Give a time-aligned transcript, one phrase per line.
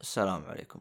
[0.00, 0.80] السلام عليكم.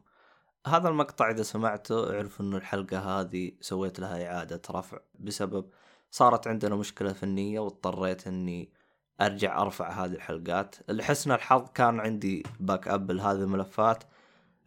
[0.68, 5.70] هذا المقطع إذا سمعته اعرف إنه الحلقة هذه سويت لها إعادة رفع بسبب
[6.12, 8.74] صارت عندنا مشكلة فنية واضطريت إني
[9.22, 10.76] أرجع أرفع هذه الحلقات.
[10.90, 14.04] لحسن الحظ كان عندي backup لهذه الملفات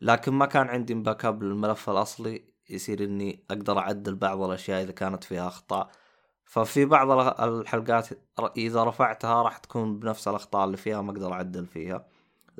[0.00, 2.44] لكن ما كان عندي backup للملف الأصلي.
[2.70, 5.90] يصير إني أقدر أعدل بعض الأشياء إذا كانت فيها أخطاء.
[6.44, 7.10] ففي بعض
[7.40, 8.08] الحلقات
[8.56, 12.06] إذا رفعتها راح تكون بنفس الأخطاء اللي فيها ما أقدر أعدل فيها.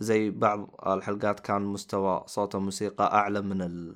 [0.00, 3.94] زي بعض الحلقات كان مستوى صوت الموسيقى أعلى من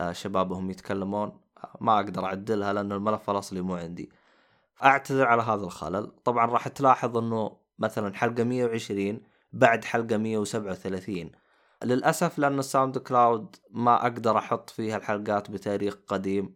[0.00, 1.40] الشباب وهم يتكلمون.
[1.80, 4.10] ما أقدر أعدلها لأن الملف الأصلي مو عندي.
[4.84, 6.12] اعتذر على هذا الخلل.
[6.24, 9.20] طبعا راح تلاحظ إنه مثلا حلقة 120
[9.52, 11.30] بعد حلقة 137
[11.84, 16.54] للأسف لأن ال SoundCloud ما أقدر أحط فيها الحلقات بتاريخ قديم.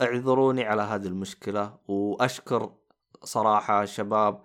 [0.00, 1.74] اعذروني على هذه المشكلة.
[1.88, 2.72] وأشكر
[3.24, 4.40] صراحة الشباب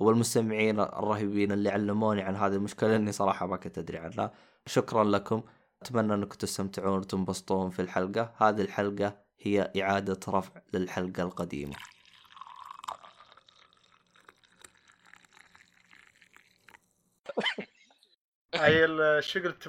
[0.00, 4.32] والمستمعين الرهيبين اللي علموني عن هذه المشكلة لأني صراحة ما كنت أدري عنها.
[4.66, 5.42] شكرا لكم.
[5.82, 8.34] أتمنى أنكم تستمتعون وتنبسطون في الحلقة.
[8.36, 11.76] هذه الحلقة هي إعادة رفع للحلقة القديمة.
[18.54, 18.86] هاي
[19.22, 19.66] شو قلت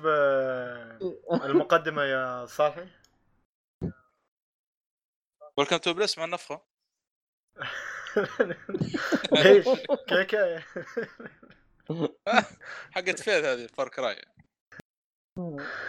[1.45, 2.87] المقدمة يا صالحي؟
[5.57, 6.61] ويلكم تو بليس مع النفخة.
[9.31, 9.65] ليش؟
[10.07, 10.63] كيكة
[12.95, 14.21] حقت فيل هذه فار كراي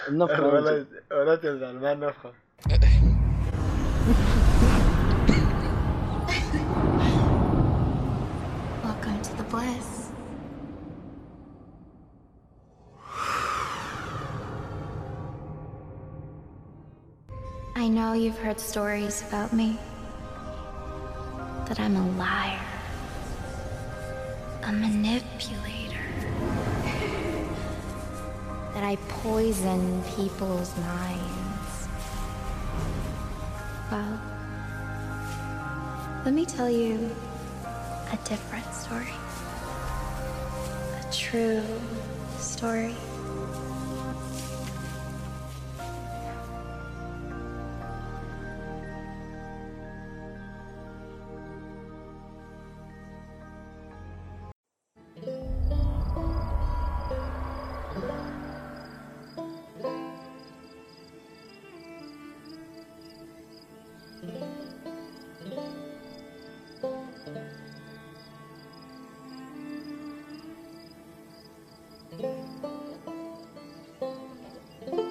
[0.09, 2.33] النفخة ولا ولا تزعل مع النفخة
[8.85, 10.11] Welcome to the bliss.
[17.77, 19.79] I know you've heard stories about me.
[21.71, 22.67] That I'm a liar.
[24.65, 26.05] A manipulator.
[28.75, 31.89] that I poison people's minds.
[33.89, 34.21] Well,
[36.25, 37.15] let me tell you
[38.13, 39.15] a different story.
[40.99, 41.63] A true
[42.41, 42.97] story.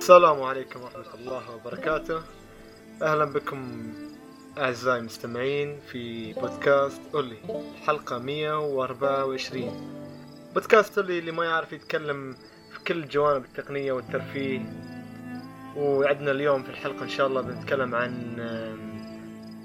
[0.10, 2.22] السلام عليكم ورحمة الله وبركاته.
[3.02, 3.94] أهلا بكم
[4.58, 7.38] أعزائي المستمعين في بودكاست أولي
[7.78, 9.72] الحلقة 124
[10.54, 12.36] بودكاست أولي اللي ما يعرف يتكلم
[12.72, 14.60] في كل جوانب التقنية والترفيه.
[15.76, 18.36] وعندنا اليوم في الحلقة إن شاء الله بنتكلم عن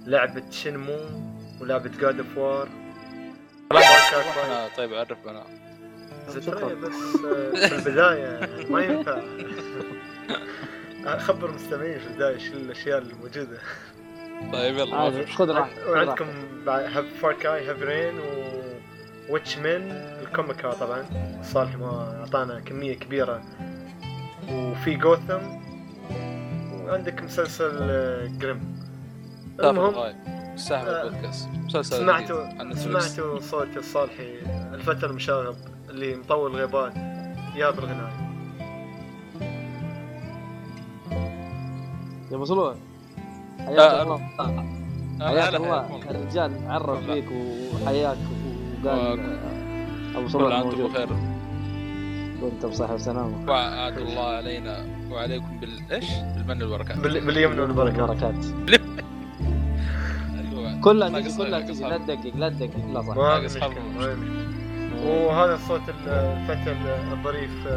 [0.06, 0.98] لعبة شنمو
[1.60, 2.68] ولعبة جاد اوف وار
[4.76, 5.44] طيب عرف أنا.
[6.28, 9.22] بس في البداية ما ينفع.
[11.26, 13.58] خبر المستمعين في البداية شو الأشياء الموجودة.
[14.52, 15.26] طيب يلا.
[15.26, 16.26] خذ راحتك وعندكم
[16.68, 18.54] هاف فاركاي هاف رين و
[19.28, 19.90] ويتش مان
[20.22, 21.06] الكوميكا طبعا.
[21.42, 23.42] صالح ما أعطانا كمية كبيرة.
[24.48, 25.40] وفي جوثم
[26.84, 27.78] وعندك مسلسل
[28.38, 28.84] جريم
[29.60, 30.14] المهم
[30.56, 31.48] سهل البودكاست.
[31.48, 34.38] مسلسل سمعتوا سمعتوا صوت الصالحي
[34.74, 35.56] الفتى المشاغب
[35.90, 36.96] اللي مطول غيبات
[37.56, 38.23] يا بالغناية.
[42.34, 42.74] يا أبو صلوح
[43.58, 44.20] حياك الله.
[45.20, 46.00] حياك الله.
[46.10, 47.24] الرجال عرف فيك
[47.74, 48.16] وحياك
[48.84, 49.38] وقال
[50.16, 51.08] أبو صلوح أنتم بخير.
[52.40, 53.50] كنت بصحة وسلامة.
[53.50, 56.98] وعاد الله علينا وعليكم بالايش؟ بالمن والبركات.
[56.98, 58.34] باليمن والبركات.
[60.84, 63.70] كلها تجي كلها تجي لا تدقق لا تدقق لا صح.
[65.06, 66.76] وهذا الصوت الفتى
[67.12, 67.68] الظريف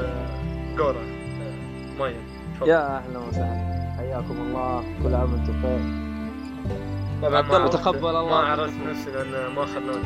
[0.78, 1.02] جورا
[2.00, 2.22] مايا.
[2.66, 3.77] يا أهلا وسهلا.
[3.98, 4.84] حياكم الله.
[5.04, 6.08] كل عام وأنتم بخير.
[7.22, 8.30] طبعا ما تقبل الله.
[8.30, 10.06] ما عرفت نفسي لأن ما اخذناك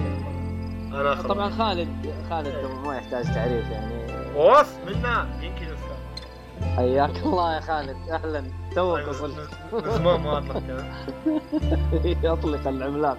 [0.94, 2.56] أنا أخذ طبعا خالد خالد
[2.86, 4.02] ما يحتاج تعريف يعني.
[4.36, 5.28] وص منا.
[5.42, 5.72] يمكن
[6.76, 7.98] حياك الله يا خالد.
[8.10, 8.44] أهلا.
[8.76, 9.50] توك وصلت
[9.86, 10.64] زمان ما اطلق
[12.34, 13.18] يطلق العملاق.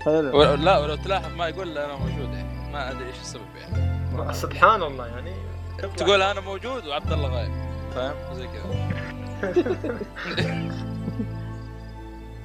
[0.00, 0.54] حلو.
[0.54, 2.72] لا ولو تلاحظ ما يقول أنا موجود يعني.
[2.72, 4.32] ما أدري إيش السبب يعني.
[4.34, 5.32] سبحان الله يعني.
[5.96, 7.50] تقول أنا موجود وعبد الله غايب.
[7.94, 8.90] فاهم؟ زي كذا.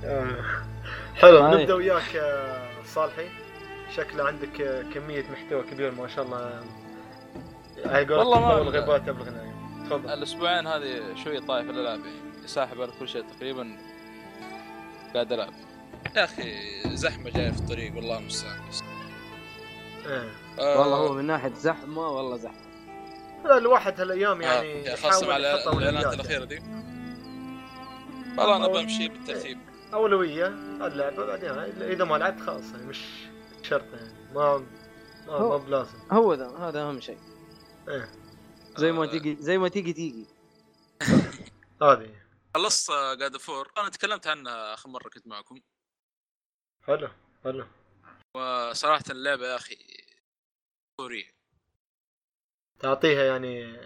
[1.16, 2.22] حلو نبدأ وياك
[2.86, 3.28] صالحي.
[3.96, 6.64] شكله عندك كمية محتوى كبير ما شاء الله.
[8.18, 9.26] والله ما- تطور غيبات تبلغ
[9.86, 10.10] تفضل.
[10.14, 13.78] الأسبوعين هذه شوي طايف الالعاب يعني ساحب على كل شيء تقريبا.
[15.14, 15.54] قاعد ألعب.
[16.16, 16.54] يا أخي
[16.96, 18.84] زحمة جاية في الطريق والله المستعان بس
[20.08, 20.30] إيه.
[20.60, 22.65] آه، والله هو من ناحية زحمة والله زحمة.
[23.46, 26.60] الواحد هالايام آه، يعني يا خاصة مع الإعلانات الأخيرة دي.
[28.38, 29.60] والله أنا بمشي بالترتيب.
[29.94, 30.48] أولوية
[30.88, 31.50] اللعبة بعدين
[31.82, 33.00] إذا ما لعبت خلاص يعني مش
[33.64, 34.58] شرط يعني ما
[35.28, 35.98] ما هو- ما بلازم.
[36.12, 37.18] هو ذا هذا أهم شيء.
[37.90, 38.10] إيه.
[38.78, 40.26] زي ما آه، تيجي زي ما تيجي تيجي.
[41.82, 42.16] هذه.
[42.56, 45.62] خلصت God of War أنا تكلمت عنها آخر مرة كنت معكم.
[46.88, 47.10] حلو
[47.44, 47.66] حلو.
[48.36, 49.78] وصراحة اللعبة يا أخي
[50.92, 51.35] أسطورية.
[52.86, 53.78] تعطيها يعني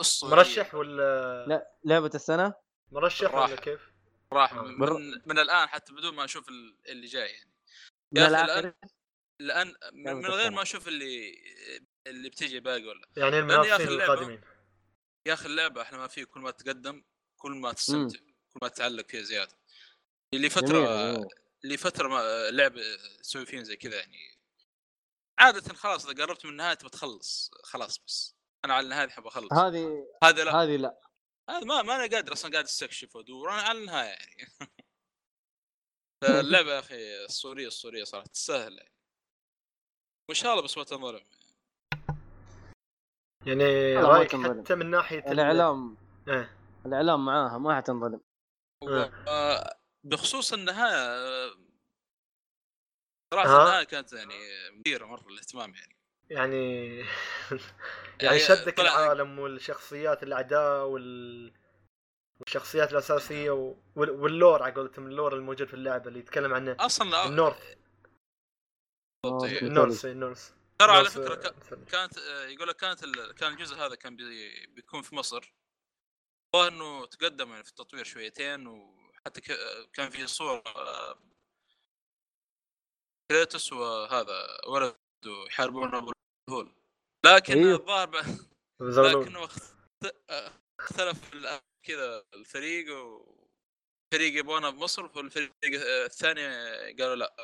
[0.00, 2.54] اسطوريه مرشح ولا لا لعبة السنة؟
[2.92, 3.48] مرشح راح.
[3.50, 3.80] ولا كيف؟
[4.32, 4.52] راح.
[4.52, 4.62] آه.
[4.62, 7.50] من, بر- من, من الآن حتى بدون ما أشوف ال- اللي جاي يعني.
[8.12, 8.72] من يا أخي الآخر؟
[9.40, 10.56] الآن من, لعبة من غير السنة.
[10.56, 11.34] ما أشوف اللي
[12.06, 13.08] اللي بتيجي باقي ولا.
[13.16, 14.40] يعني المنافسين القادمين.
[15.26, 17.04] يا أخي اللعبة أحلى ما فيه كل ما تقدم
[17.36, 19.58] كل ما تستمتع كل ما تتعلق فيها زيادة.
[20.34, 21.28] اللي فترة.
[21.64, 22.82] اللي فترة ما لعبه
[23.22, 24.38] تسوي فيهم زي كذا يعني.
[25.38, 28.33] عادة خلاص إذا قربت من النهاية تبى تخلص خلاص بس.
[28.64, 29.52] أنا على النهاية احب أخلص.
[29.52, 30.54] هذه هذا لا.
[30.56, 31.00] هذه لا.
[31.50, 34.46] هذا ما ما أنا قادر أصلا قاعد استكشف وادور أنا على النهاية يعني.
[36.22, 38.94] فاللعبة يا أخي أسطورية أسطورية صراحة تستاهل يعني
[40.28, 41.24] وإن شاء الله بس ما تنظلم.
[43.46, 44.36] يعني لا، ما رأيك.
[44.36, 45.96] حتى من ناحية ال- الإعلام.
[46.28, 46.56] إيه.
[46.86, 48.20] الإعلام معاها ما حتنظلم
[48.82, 49.12] آه.
[49.28, 51.54] آه، بخصوص النهاية آه،
[53.34, 54.34] صراحة ها؟ النهاية كانت يعني
[54.78, 55.93] مثيرة مرة الاهتمام يعني.
[56.30, 57.10] يعني يعني
[58.22, 61.52] يعني شدك طلع- العالم والشخصيات الأعداء وال
[62.40, 63.76] والشخصيات الأساسية و...
[63.96, 66.76] وال- وال lore على قولتهم ال lore الموجود في اللعبة اللي يتكلم عنه.
[66.80, 67.76] أصلا ال Norse.
[69.24, 69.44] آه،.
[69.62, 70.52] ال Norse ال Norse.
[70.78, 74.16] ترى على فكرة آه، ك- كانت آه، يقول لك كانت ال- كان الجزء هذا كان
[74.16, 75.54] بي- بيكون في مصر.
[76.54, 80.62] والله إنه تقدم يعني في التطوير شويتين وحتى ك- كان في صور
[83.30, 84.96] كريتوس وهذا ولده
[85.46, 86.12] يحاربون ابو
[86.48, 86.72] الهول
[87.26, 87.74] لكن أيوه.
[87.78, 89.48] الظاهر ب- لكنه
[90.30, 90.50] آه،
[90.80, 91.34] اختلف
[91.86, 95.52] كذا الفريق وفريق يبغونها بمصر والفريق
[96.04, 96.42] الثاني
[96.92, 97.34] قالوا لا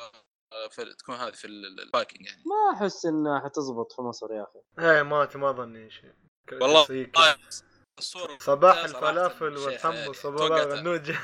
[0.99, 2.43] تكون هذه في ال- الباكينج يعني.
[2.45, 4.59] ما أحس انها حتزبط في مصر يا أخي.
[4.79, 6.13] إيه ما ما اظني شيء
[6.51, 7.07] والله
[7.99, 10.09] الصورة صباح الفلافل شيء والحم خيالي.
[10.09, 10.73] وصباح توقعتها.
[10.73, 11.11] الغنوج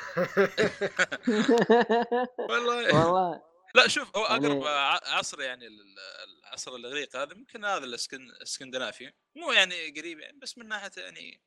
[2.50, 2.96] والله.
[2.96, 3.47] والله.
[3.76, 5.96] لا شوف هو يعني- اقرب ع- عصر يعني ال-
[6.44, 11.42] العصر الإغريقي هذا يمكن هذا الاسكن الإسكندنافي مو يعني قريب يعني بس من ناحية يعني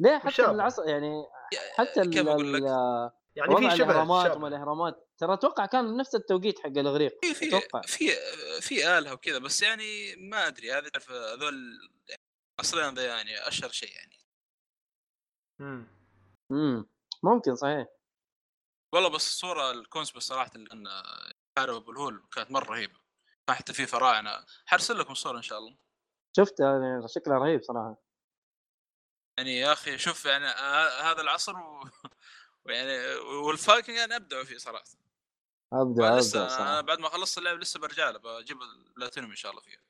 [0.00, 0.44] ليه حتى.
[0.44, 1.24] العصر يعني
[1.76, 2.62] حتى ال- كيف أقول لك؟
[3.36, 4.36] يعني في شبه الأهرامات.
[4.36, 8.08] وما الأهرامات ترى أتوقع كان نفس التوقيت حق الإغريق في في أتوقع في
[8.60, 12.22] في آلهة وكذا بس يعني ما أدري هذه تعرف هذول يعني
[12.60, 14.18] عصرين ذا يعني أشهر شيء يعني
[15.60, 15.86] مم.
[16.50, 16.86] امم
[17.22, 17.86] ممكن صحيح
[18.96, 20.50] والله بس الصورة الكونسبت صراحة
[21.58, 23.00] حارب ابو الهول كانت مرة رهيبة.
[23.46, 25.76] كان حتى في فراعنه حرسل لكم صورة إن شاء الله.
[26.36, 28.02] شفتها يعني شكلها رهيب صراحة.
[29.38, 30.46] يعني يا أخي شوف يعني
[31.02, 31.88] هذا العصر و...
[32.64, 34.84] ويعني والفايكنج أنا ابدعوا فيه صراحة.
[35.72, 36.80] ابدا لسه أنا صراحة.
[36.80, 39.80] بعد ما خلصت اللعبه لسه برجع له بجيب البلاتينيوم إن شاء الله فيها.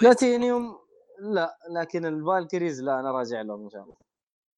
[0.00, 0.86] بلاتينيوم
[1.18, 4.03] لا لكن ال Valkyries لا أنا راجع لهم إن شاء الله.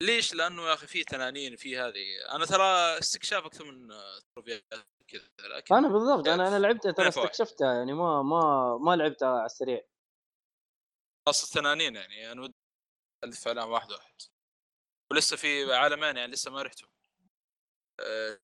[0.02, 4.64] ليش؟ لأنه يا أخي في تنانين في هذه أنا ترى استكشاف أكثر من آه، تروفيات
[5.08, 7.08] كذا لكن أنا بالضبط أنا أنا لعبتها ترى.
[7.08, 9.82] استكشفتها يعني ما ما ما لعبتها على السريع
[11.26, 12.54] خاصه التنانين يعني أنا ودي
[13.24, 14.14] ألف عليهم واحد واحد
[15.12, 16.90] ولسه في عالمين يعني لسه ما رحتهم
[18.00, 18.40] أه...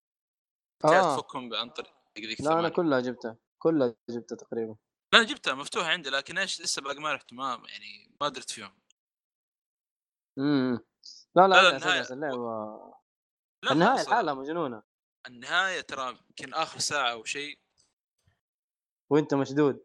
[0.85, 1.17] آه.
[1.17, 2.69] تفكهم عن طريق ذيك لا أنا.
[2.69, 4.77] كلها جبتها كلها جبتها تقريبا
[5.15, 8.83] لا جبتها مفتوحة عندي لكن إيش لسه باقي ما رحت ما يعني ما درت فيهم
[10.39, 10.92] امم
[11.37, 13.03] لا لا، لا, اللعبه
[13.63, 14.83] لا النهاية الحالة مجنونة.
[15.27, 17.59] النهاية ترى يمكن آخر ساعة أو شيء.
[19.11, 19.85] وأنت مشدود.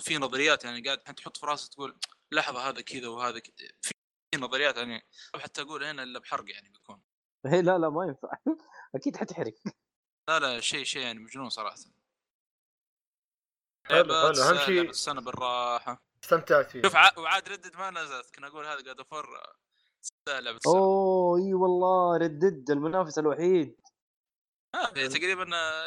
[0.00, 1.98] في نظريات يعني قاعد تحط في راسك تقول
[2.32, 3.92] لحظة هذا كذا وهذا كذا في
[4.38, 7.02] نظريات يعني حتى أقول هنا إلا بحرق يعني بيكون.
[7.46, 8.28] هي لا لا ما ينفع.
[8.96, 9.54] أكيد حتحرق.
[10.28, 11.76] لا لا شيء شيء يعني مجنون صراحة.
[13.86, 14.30] حلو، حلو.
[14.30, 16.02] الس- شيء- السنة بالراحة.
[16.24, 17.18] استمتعت فيه شوف ع...
[17.18, 18.34] وعاد ردد ما نزلت.
[18.34, 19.26] كنا أقول هذا قاعد أفر
[20.28, 23.76] لعبة السنة أوه إي والله ردد المنافس الوحيد.
[24.74, 25.44] آه في تقريبا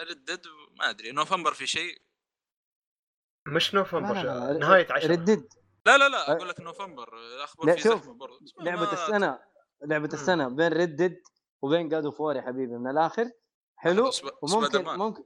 [0.10, 0.42] ردد
[0.80, 2.02] ما أدري نوفمبر في شيء.
[3.48, 5.12] مش لا نوفمبر لا لا لا، نهاية عشرة.
[5.12, 5.48] ردد
[5.86, 7.10] لا لا لا أقول لك نوفمبر
[7.44, 9.40] اخبر لا، في شوف، برضه ما- لعبة ما- السنة
[9.84, 11.22] لعبة السنة بين ردد
[11.62, 13.32] وبين جاد اوف يا حبيبي من الآخر.
[13.76, 14.84] حلو؟ وممكن.
[14.86, 15.24] ممكن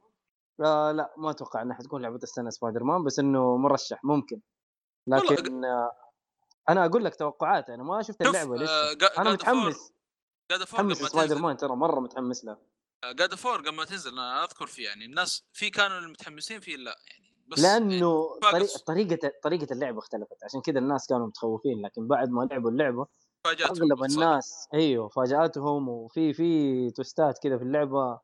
[0.63, 4.41] آه لا ما أتوقع إنها حتكون لعبة السنة سبايدر مان بس إنه مرشح ممكن.
[5.07, 5.91] لكن آه
[6.69, 8.71] أنا أقول لك توقعات أنا ما شفت اللعبة لسه.
[8.73, 9.93] آه، أنا متحمس.
[10.51, 12.57] God of War متحمس سبايدر مان ترى مرة متحمس له.
[13.05, 15.05] God of War قبل ما تنزل أنا أذكر فيه يعني.
[15.05, 18.83] الناس في كانوا المتحمسين فيه لا يعني بس لأنه فاقص.
[18.83, 20.43] طريقة طريقة طريقة اللعبه اختلفت.
[20.43, 23.07] عشان كذا الناس كانوا متخوفين لكن بعد ما لعبوا اللعبة
[23.45, 24.03] فاجأتهم أغلب.
[24.03, 28.19] الناس أيوه فاجأتهم وفي في twist ات كذا في اللعبة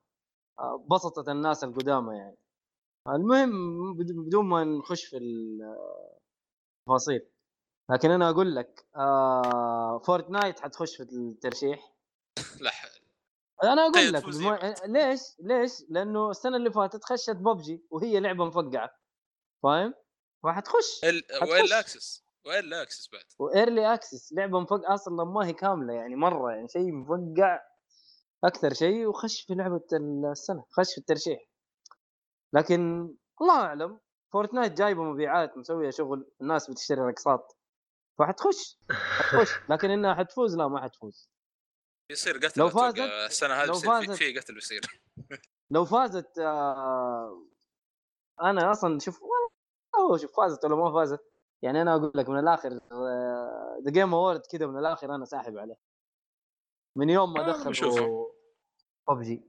[0.60, 2.38] آه، بسطت الناس القدامى يعني.
[3.10, 5.18] المهم بد- بدون ما نخش في
[6.88, 7.28] التفاصيل.
[7.90, 11.94] لكن أنا أقول لك آه Fortnite حتخش في الترشيح.
[13.64, 14.76] لا أنا أقول تخيل لك تفوز بما...
[14.86, 18.90] ليش؟ ليش؟ لأنه السنة اللي فاتت خشت ببجي وهي لعبة مفقعة.
[19.64, 19.94] فاهم؟
[20.44, 21.24] فحتخش ال-.
[21.52, 25.54] وين ال access؟ وين ال access بعد؟ و early access لعبة مفقعة أصلا ما هي
[25.54, 27.62] كاملة يعني مرة يعني شيء مفقع
[28.44, 29.82] أكثر شيء وخش في لعبة
[30.32, 31.40] السنة خش في الترشيح.
[32.54, 33.10] لكن
[33.42, 34.00] الله أعلم
[34.34, 37.54] فورتنايت جايبة مبيعات مسوية شغل الناس بتشتري رقصات
[38.20, 41.30] فحتخش حتخش لكن إنها حتفوز لا ما حتفوز
[42.12, 44.82] يصير قتل لو فازت- السنة هذه لو فازت- في قتل بيصير
[45.72, 47.46] لو فازت آه
[48.42, 49.22] أنا أصلا شوف
[49.96, 51.20] والله شوف فازت ولا ما فازت
[51.62, 52.70] يعني أنا أقول لك من الآخر
[53.86, 55.78] The Game Award كذا من الآخر أنا ساحب عليه
[56.96, 57.52] من يوم ما آه،.
[57.52, 58.28] دخلوا
[59.10, 59.42] ببجي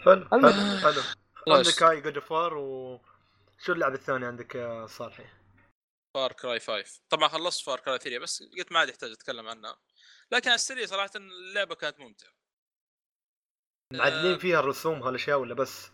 [0.00, 0.48] حلو حلو.
[0.78, 1.02] حلو.
[1.48, 3.00] عندك هاي God of War و
[3.58, 5.24] شو اللعبة الثانية عندك يا صالحي؟
[6.16, 9.78] Far Cry 5 طبعا خلصت Far Cry 3 بس قلت ما عاد يحتاج أتكلم عنها.
[10.32, 12.32] لكن على السريع صراحة اللعبة كانت ممتعة.
[13.92, 15.90] معدلين فيها الرسوم هالأشياء ولا بس؟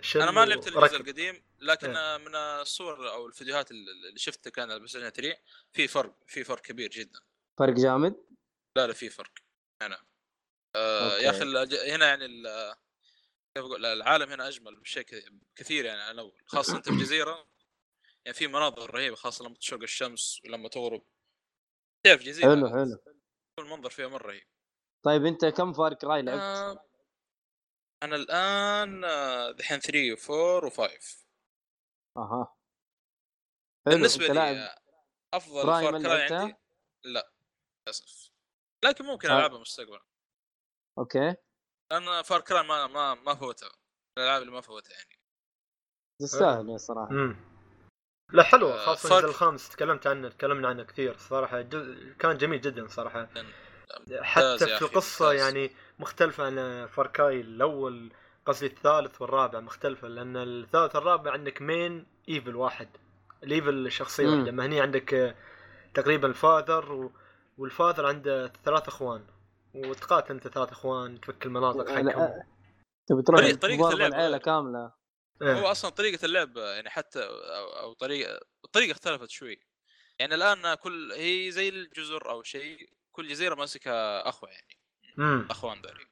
[0.00, 0.16] ش...
[0.16, 2.16] أنا ما لعبت الجزء؟ القديم لكن إيه.
[2.16, 5.36] من الصور أو الفيديوهات اللي شفتها كان على بلاي 3
[5.72, 7.20] في فرق في فرق كبير جدا.
[7.58, 8.14] فرق جامد؟
[8.76, 9.32] لا لا في فرق.
[9.82, 10.04] أنا.
[10.76, 11.42] آه يا أخي
[11.94, 12.74] هنا يعني ال-
[13.54, 17.55] كيف أقول؟ العالم هنا أجمل بشيء كثير- كثير يعني عن الأول خاصة انت في جزيره
[18.26, 21.02] يعني في مناظر رهيبة خاصة لما تشوق الشمس ولما تغرب.
[22.06, 23.14] تعرف جزيرة؟ حلو حلو.
[23.58, 24.46] المنظر فيها مرة رهيب.
[25.04, 26.84] طيب أنت كم Far Cry لعبت؟ آه،
[28.02, 31.26] أنا الآن آه، دحين 3 و4 و5
[32.16, 32.56] أها.
[33.86, 34.78] بالنسبة لي آه،
[35.34, 36.54] أفضل Far Cry؟ عندي.
[37.04, 37.32] لا
[37.86, 38.30] للأسف.
[38.84, 39.38] لكن ممكن آه.
[39.38, 40.00] ألعبها مستقبلا.
[40.98, 41.36] أوكي.
[41.92, 43.70] لأن Far Cry ما ما ما فوتها
[44.18, 45.20] الألعاب اللي ما فوتها يعني.
[46.20, 47.10] تستاهل يا صراحة.
[47.10, 47.55] امم
[48.32, 49.16] لا حلو آه، خاصة فرق.
[49.16, 54.58] الجزء الخامس تكلمت عنه تكلمنا عنه كثير صراحة جزء كان جميل جدا صراحة ممتاز حتى
[54.58, 54.84] في
[55.28, 55.40] ممتاز.
[55.40, 58.12] يعني مختلفة عن Far Cry الأول
[58.46, 62.88] قصدي الثالث والرابع مختلفة لأن الثالث والرابع عندك main evil واحد
[63.42, 64.38] ال evil شخصية مم.
[64.38, 65.36] واحدة ما هني عندك
[65.94, 67.12] تقريبا ال Father و...
[67.58, 69.24] وال Father عنده ثلاث إخوان
[69.74, 72.42] وتقاتل أنت ثلاث إخوان تفك المناطق حقهم
[73.06, 73.42] تبي تروح طريقة-
[73.92, 74.40] اللعب العيلة غير.
[75.44, 75.70] كامله هو إيه.
[75.70, 79.60] أصلا طريقة اللعب يعني حتى أو, أو طريقة الطريقة اختلفت شوي.
[80.18, 84.78] يعني الآن كل هي زي الجزر أو شيء كل جزيرة ماسكها أخوة يعني
[85.18, 86.06] امم أخوان ذولي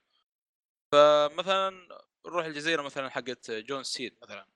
[0.93, 1.88] فمثلا
[2.26, 4.47] نروح الجزيرة مثلا حقت جون سيد مثلا.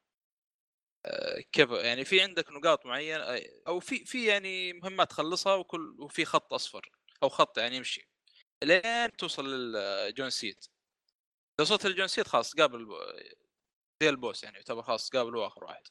[1.06, 5.96] آه، كيف يعني في عندك نقاط معينة آه، أو في في يعني مهمات تخلصها وكل
[6.00, 6.90] وفي خط أصفر
[7.22, 8.08] أو خط يعني يمشي.
[8.64, 10.56] لين توصل للجون سيد.
[11.60, 12.86] اذا وصلت للجون سيد خلاص قابل
[14.02, 15.82] زي البوس يعني يعتبر خلاص قابل هو اخر واحد.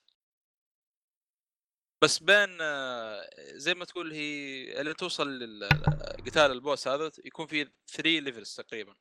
[2.04, 7.70] بس بين آه، زي ما تقول هي اللي توصل لقتال ال boss هذا يكون في
[7.88, 8.96] 3 levels تقريبا.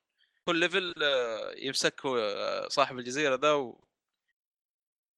[0.44, 3.84] كل level آه، يمسك آه، صاحب الجزيرة ذا و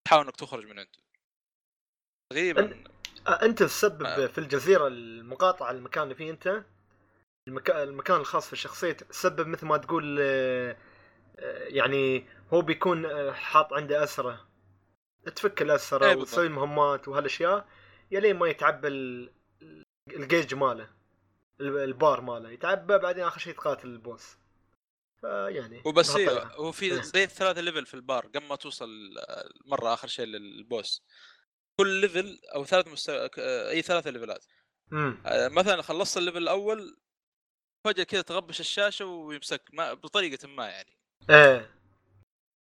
[0.05, 0.99] تحاول إنك تخرج من عنده
[2.31, 2.85] تقريبا
[3.29, 4.27] آه، أنت تسبب آه.
[4.27, 6.65] في الجزيرة المقاطعة المكان اللي فيه أنت؟
[7.49, 10.77] المكان المكان الخاص في الشخصية تسبب مثل ما تقول آه، آه،
[11.69, 14.49] يعني هو بيكون آه، حاط عنده أسرة.
[15.37, 16.29] تفك الأسرة إيه بالضبط.
[16.29, 17.69] وتسوي مهمات وهالأشياء
[18.11, 19.33] يلين ما يتعبى ال-
[20.09, 20.91] الجيج ماله
[21.61, 22.51] ال- البار ماله.
[22.51, 24.37] يتعبى بعدين آخر شيء تقاتل ال boss.
[25.21, 26.11] فيعني وبس.
[26.11, 26.71] هو إيه.
[26.73, 31.03] في زي الثلاثة level في البار قبل ما توصل آه، مرة آخر شيء لل boss.
[31.81, 34.45] كل level أو ثلاث مستوى آه، أي ثلاثة level ات
[34.93, 36.97] آه، مثلا خلصت ال level الأول
[37.85, 40.99] فجأة كذا تغبش الشاشة ويمسك ما بطريقة ما يعني.
[41.31, 41.75] إيه.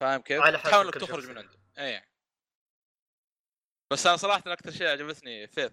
[0.00, 1.30] فاهم كيف؟ على حسب تحاول إنك تخرج.
[1.30, 1.58] من عنده.
[1.78, 2.02] اي
[3.92, 5.72] بس أنا صراحة أكثر شيء عجبتني فيث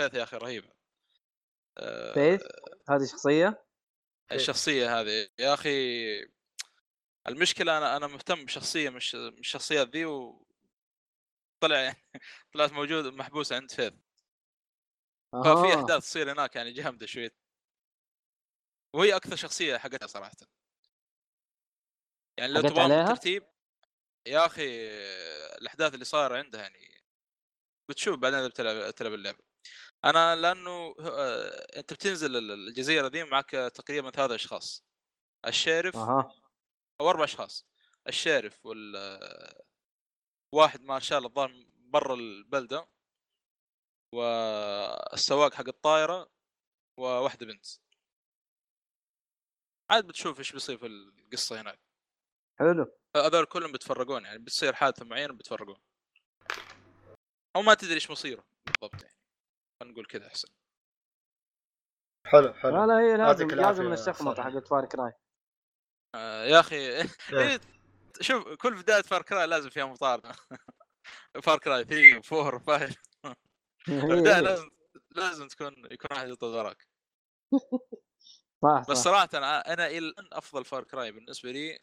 [0.00, 0.72] فيث يا أخي رهيبه
[1.78, 2.42] آه، فيث؟
[2.90, 3.64] هذه شخصية؟
[4.32, 5.28] الشخصيه هذه.
[5.38, 5.70] يا أخي
[7.28, 10.46] المشكلة أنا أنا مهتم بشخصية مش مش الشخصيات ذي و
[11.60, 12.02] طلع يعني
[12.54, 13.92] طلعت موجود محبوس عند فيث.
[15.32, 15.74] ففي أها.
[15.80, 17.30] أحداث تصير هناك يعني جامده شوي
[18.94, 20.36] وهي أكثر شخصية حقتها صراحة.
[22.38, 23.46] يعني لو تبغى؟ ترتيب
[24.26, 24.88] يا أخي
[25.58, 27.04] الأحداث اللي صايرة عندها يعني
[27.90, 29.38] بتشوف بعدين إذا بتلعب تلعب اللعبة.
[30.04, 34.84] أنا لأنه آه، أنت بتنزل ال- الجزيرة دي معك تقريبا ثلاث أشخاص
[35.46, 36.42] الشارف أها.
[37.00, 37.66] أو أربع أشخاص
[38.08, 38.96] الشارف وال
[40.54, 42.88] واحد ما شاء الله الظاهر برا البلدة
[44.14, 46.30] والسواق حق الطائرة
[46.98, 47.66] وواحدة بنت.
[49.90, 51.80] عاد بتشوف إيش بيصير في القصة هناك.
[52.62, 52.98] حلو.
[53.16, 55.76] هذول كلهم بيتفرقون يعني بتصير حادثة معينة بيتفرقون
[57.56, 59.14] أو ما تدري إيش مصيره بالضبط يعني.
[59.80, 60.48] خلينا نقول كذا أحسن.
[62.26, 62.76] حلو حلو.
[62.76, 64.54] لا لا هي لازم يعطيك لازم الشخمطه صالح.
[64.54, 65.12] حقت Far Cry.
[66.14, 67.06] آه يا أخي إيه.
[67.32, 67.60] إيه،
[68.20, 70.32] شوف كل بداية Far Cry لازم فيها مطارده
[71.44, 72.88] Far Cry 3 و 4 و
[73.22, 73.36] 5
[73.88, 74.70] البداية لازم
[75.10, 76.88] لازم تكون يكون واحد يطرد وراك.
[78.90, 81.78] بس صراحة أنا أنا إلى الآن أفضل فار كراي بالنسبة لي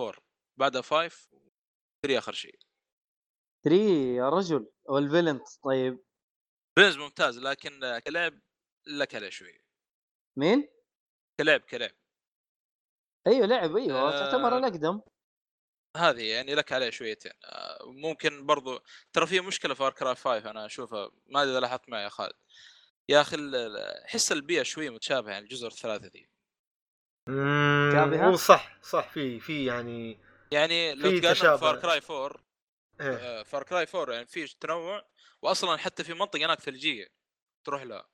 [0.00, 0.22] 4
[0.58, 1.28] بعدها 5
[2.02, 2.58] 3 آخر شيء.
[3.64, 3.76] 3
[4.16, 6.04] يا رجل والفيلنت طيب.
[6.76, 8.40] بينز ممتاز لكن كلعب
[8.86, 9.60] لك عليه شوي.
[10.38, 10.68] مين؟
[11.40, 11.90] كلعب كلعب.
[13.26, 14.10] أيوه لعب أيوه آه.
[14.10, 15.00] تعتبر الأقدم.
[15.96, 17.32] هذه يعني لك عليه شويتين.
[17.44, 18.80] آه، ممكن برضو
[19.12, 22.32] ترى في مشكلة في Cry 5 أنا أشوفها ما أدري إذا لاحظت معي يا خالد.
[23.08, 26.28] يا أخي ال- ال- حس البيئة شوية متشابهة يعني الجزر الثلاثة ذي.
[27.28, 30.18] مم، شابهة؟ هو صح صح في في يعني
[30.52, 31.56] يعني لو في تقارن تشابه.
[31.56, 32.40] Far Cry 4
[33.00, 33.42] إيه.
[33.42, 35.06] Far Cry 4 يعني في تنوع
[35.42, 37.06] واصلا حتى في منطقة هناك ثلجية
[37.64, 38.08] تروح لها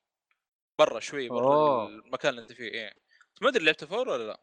[0.79, 1.87] برا شوي برا.
[1.89, 2.95] المكان اللي أنت فيه إيه
[3.41, 4.41] ما أدري لعبت 4 ولا لا؟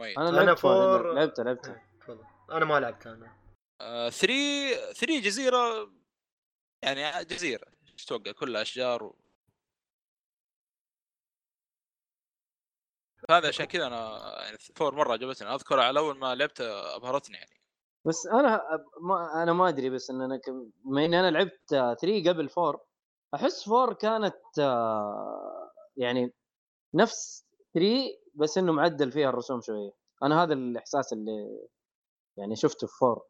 [0.00, 2.20] طيب أنا أنا لعبت four four- لعبته لعبته إيه،
[2.50, 3.36] أنا ما لعبت أنا
[4.10, 5.92] 3 3 جزيرة
[6.82, 9.23] يعني جزيرة إيش توقع كلها أشجار و...
[13.30, 15.54] هذا عشان كذا أنا يعني four مرة عجبتني.
[15.54, 16.60] أذكر على أول ما لعبت
[16.96, 17.60] أبهرتني يعني.
[18.06, 18.60] بس أنا
[19.00, 20.40] ما أنا ما أدري بس إن أنا
[20.84, 21.96] بما اني أنا لعبت 3
[22.28, 22.86] قبل 4
[23.34, 24.58] أحس 4 كانت
[25.96, 26.32] يعني
[26.94, 27.88] نفس 3
[28.34, 29.90] بس إنه معدل فيها الرسوم شوية.
[30.22, 31.68] أنا هذا الإحساس اللي
[32.38, 33.26] يعني شفته في 4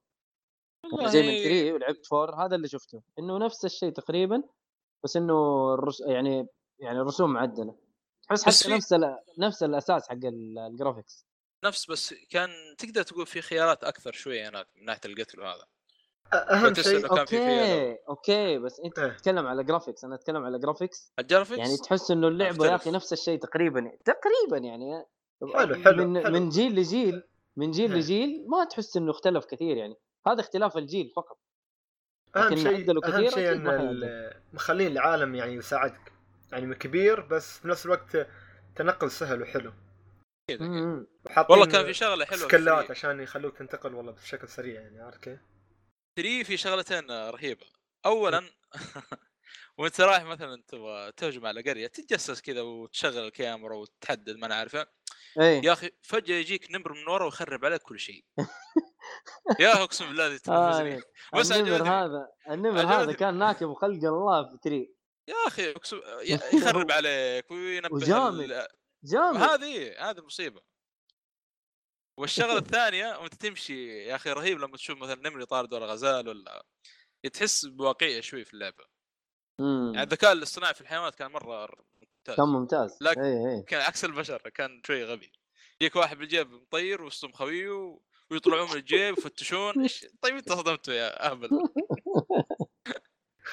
[0.99, 3.03] يعني زي من والله 3 ولعبت 4 هذا اللي شفته.
[3.19, 4.43] إنه نفس الشيء تقريبا
[5.05, 5.35] بس إنه
[5.75, 6.01] الرس...
[6.01, 6.47] يعني
[6.79, 7.84] يعني الرسوم معدلة.
[8.29, 9.19] تحس حتى في- نفس ال...
[9.39, 11.27] نفس الأساس حق ال- الجرافيكس
[11.65, 15.65] نفس بس كان تقدر تقول في خيارات أكثر شوية هناك من ناحية القتل وهذا
[16.35, 19.09] أهم شيء إنه كان في فيها أوكي أوكي بس أنت إيه.
[19.09, 22.91] تتكلم على graphics أنا أتكلم على graphics ال graphics يعني تحس إنه اللعبة يا أخي.
[22.91, 25.05] نفس الشيء تقريبا تقريبا يعني.
[25.55, 26.33] حلو، حلو، من حلو.
[26.33, 27.23] من جيل لجيل
[27.57, 27.99] من جيل إيه.
[27.99, 29.95] لجيل ما تحس إنه اختلف كثير يعني.
[30.27, 31.39] هذا اختلاف الجيل فقط.
[32.37, 36.13] أهم شيء أهم شيء إن مخلين العالم يعني يساعدك.
[36.55, 38.27] يعني كبير بس في نفس الوقت
[38.77, 39.73] تنقل سهل وحلو.
[40.51, 40.59] إيه.
[41.25, 44.81] وحاطين والله كان في شغلة حلوة skill ات 3 عشان يخلوك تنتقل والله بشكل سريع
[44.81, 45.39] يعني عارف كيف؟
[46.17, 47.67] 3 في شغلتين رهيبة.
[48.07, 48.51] اولا
[49.79, 54.87] وأنت رايح مثلا تبغى تهجم على قرية تتجسس كذا وتشغل الكاميرا وتحدد ما أنا عارفه
[55.41, 55.65] إيه.
[55.65, 58.25] يا أخي فجأة يجيك نمر من ورا ويخرب عليك كل شيء.
[59.61, 61.01] يا أقسم بالله آه
[61.35, 62.81] بس النمر هذا النمر.
[62.81, 64.94] هذا كان ناكب خلق الله في 3
[65.29, 65.75] يا أخي
[66.55, 68.41] يخرب عليك وينبه وجامد.
[68.51, 68.69] ال-
[69.05, 69.37] جامد.
[69.43, 70.63] هذه هذه مصيبه
[72.19, 76.65] والشغلة الثانية وأنت تمشي يا أخي رهيب لما تشوف مثلا نمر يطارد ورا غزال ولا
[77.33, 78.85] تحس بواقعية شوي في اللعبة.
[79.61, 79.93] مم.
[79.95, 81.67] يعني الذكاء الاصطناعي في الحيوانات كان مرة
[82.01, 82.37] ممتاز.
[82.37, 82.99] كان ممتاز.
[83.01, 83.65] لكن- إيه إيه.
[83.65, 85.33] كان عكس البشر كان شوي غبي.
[85.81, 89.75] يجيك واحد بالجيب مطير وسطهم خويه و- ويطلعون من الجيب يفتشون.
[90.23, 91.51] طيب انت صدمته يا أهبل.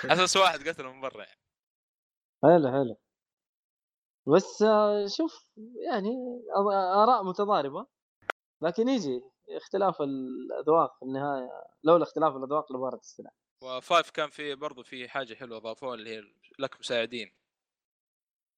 [0.06, 1.41] أساس واحد قتله من برا يعني.
[2.44, 2.98] حلو حلو.
[4.36, 4.64] بس
[5.18, 5.46] شوف
[5.90, 6.10] يعني
[6.74, 7.88] آراء متضاربة
[8.62, 11.50] لكن يجي اختلاف الأذواق في النهاية
[11.84, 13.32] لولا اختلاف الأذواق لبارة السلع.
[13.64, 16.22] وفايف كان في برضو في حاجة حلوة اضافوها اللي هي
[16.60, 17.36] لك مساعدين.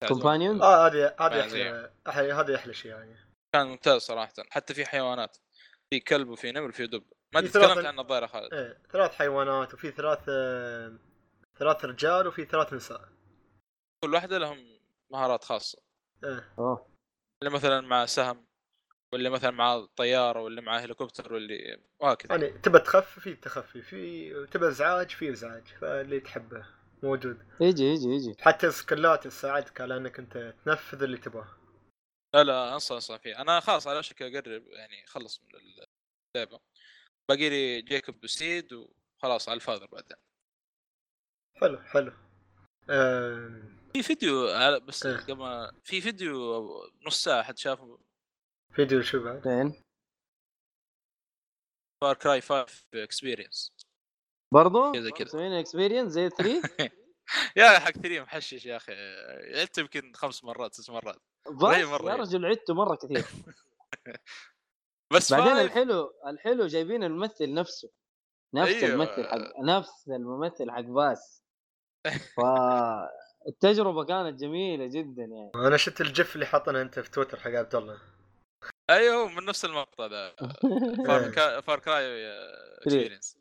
[0.08, 3.16] كومبانيون؟ آه هذه هذه ما أحلى أح- هذه أحلى شيء يعني.
[3.54, 5.38] كان ممتاز صراحة حتى في حيوانات.
[5.90, 7.04] في كلب وفي نمر وفي دب.
[7.34, 8.54] ما في أدري تكلمت عنه الظاهر يا خالد.
[8.54, 10.98] إيه ثلاث حيوانات وفي ثلاث آه،
[11.60, 13.02] ثلاث رجال وفي ثلاث نساء.
[14.04, 15.82] كل واحدة لهم مهارات خاصة.
[16.24, 16.54] إيه.
[16.60, 16.88] اوه
[17.42, 18.46] اللي مثلا مع سهم
[19.14, 22.36] واللي مثلا مع طيارة واللي مع هليكوبتر واللي وهكذا.
[22.36, 25.68] يعني تبى تخفي في تخفي في تبى إزعاج في إزعاج.
[25.68, 26.66] فاللي تحبه
[27.04, 27.46] موجود.
[27.62, 28.36] يجي يجي يجي.
[28.42, 31.58] حتى سكلات تساعدك على إنك أنت تنفذ اللي تبغاه.
[32.36, 33.42] لا لا أنصح أنصح فيه.
[33.42, 35.48] أنا خلاص على وشك أقرب يعني خلص من
[36.36, 36.60] اللعبة.
[37.30, 40.18] باقي لي جيكوب وسيد وخلاص على ال Father بعدين.
[41.56, 42.14] حلو حلو.
[42.90, 45.18] آه في فيديو على- بس إيه.
[45.18, 46.64] قبل في فيديو
[47.08, 48.00] نص ساعة حد شافه.
[48.76, 49.84] فيديو شو بعد؟ فين؟
[52.02, 53.72] Far Cry 5 experience
[54.54, 55.26] برضو؟ كذا كذا.
[55.26, 56.62] مسويين experience زي 3
[57.58, 58.94] يا حق 3 محشش يا أخي.
[59.60, 61.22] عدت يمكن خمس مرات ست مرات.
[61.48, 61.54] بس
[61.86, 62.12] مرة.
[62.12, 62.16] يا.
[62.16, 63.26] رجل عدته مرة كثير.
[65.14, 67.90] بس بعدين five الحلو الحلو جايبين الممثل نفسه.
[68.54, 68.90] نفس أيوة.
[68.90, 71.44] الممثل حق نفس الممثل حق فاس.
[73.46, 75.52] فالتجربه كانت جميلة جدا يعني.
[75.56, 78.02] أنا شفت ال GIF اللي حاطنه أنت في تويتر حق عبد الله.
[78.90, 80.36] أيوه هو من نفس المقطع The
[81.62, 82.28] Far Cry
[82.82, 83.38] Experience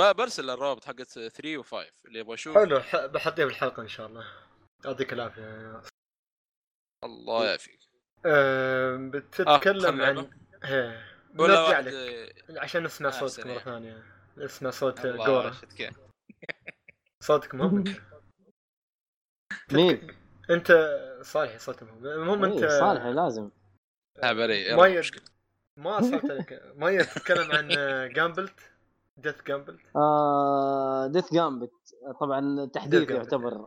[0.00, 2.58] برسل الروابط حقت 3 و5 اللي يبغى يشوف.
[2.58, 4.26] حلو ح- بحطيه في الحلقة إن شاء الله.
[4.84, 5.80] يعطيك العافية.
[7.04, 7.80] الله يعافيك.
[8.26, 10.30] أه بتتكلم آه، عن
[11.38, 12.58] ولا لك.
[12.58, 13.46] عشان نسمع آه، صوتك.
[13.46, 14.02] مرة ثانية.
[14.36, 15.54] نسمع صوت جورا
[17.22, 18.02] صوتك مهمك
[19.72, 20.06] مين؟
[20.50, 23.50] انت صالح صوتك مهم المهم انت إيه، صالح لازم.
[24.22, 25.22] ها بري ما يلا يد- مشكلة.
[25.76, 27.68] ما سالتك ما تتكلم عن
[28.12, 28.60] Gambit
[29.16, 31.70] Death's Gambit آه Death's Gambit
[32.20, 33.10] طبعا تحديث.
[33.10, 33.66] يعتبر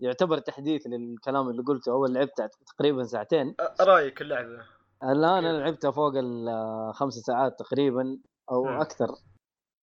[0.00, 3.54] يعتبر تحديث للكلام اللي قلته أول لعبت تقريبا ساعتين.
[3.80, 4.62] رأيك اللعبة؟
[5.02, 8.18] الآن؟ أنا لعبتها فوق الخمس ساعات تقريبا
[8.50, 8.68] أو.
[8.68, 9.08] أكثر.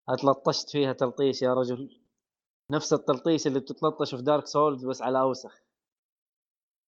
[0.10, 2.00] أتلطشت فيها تلطيش يا رجل.
[2.72, 5.62] نفس التلطيش اللي بتتلطش في Dark Souls بس على أوسخ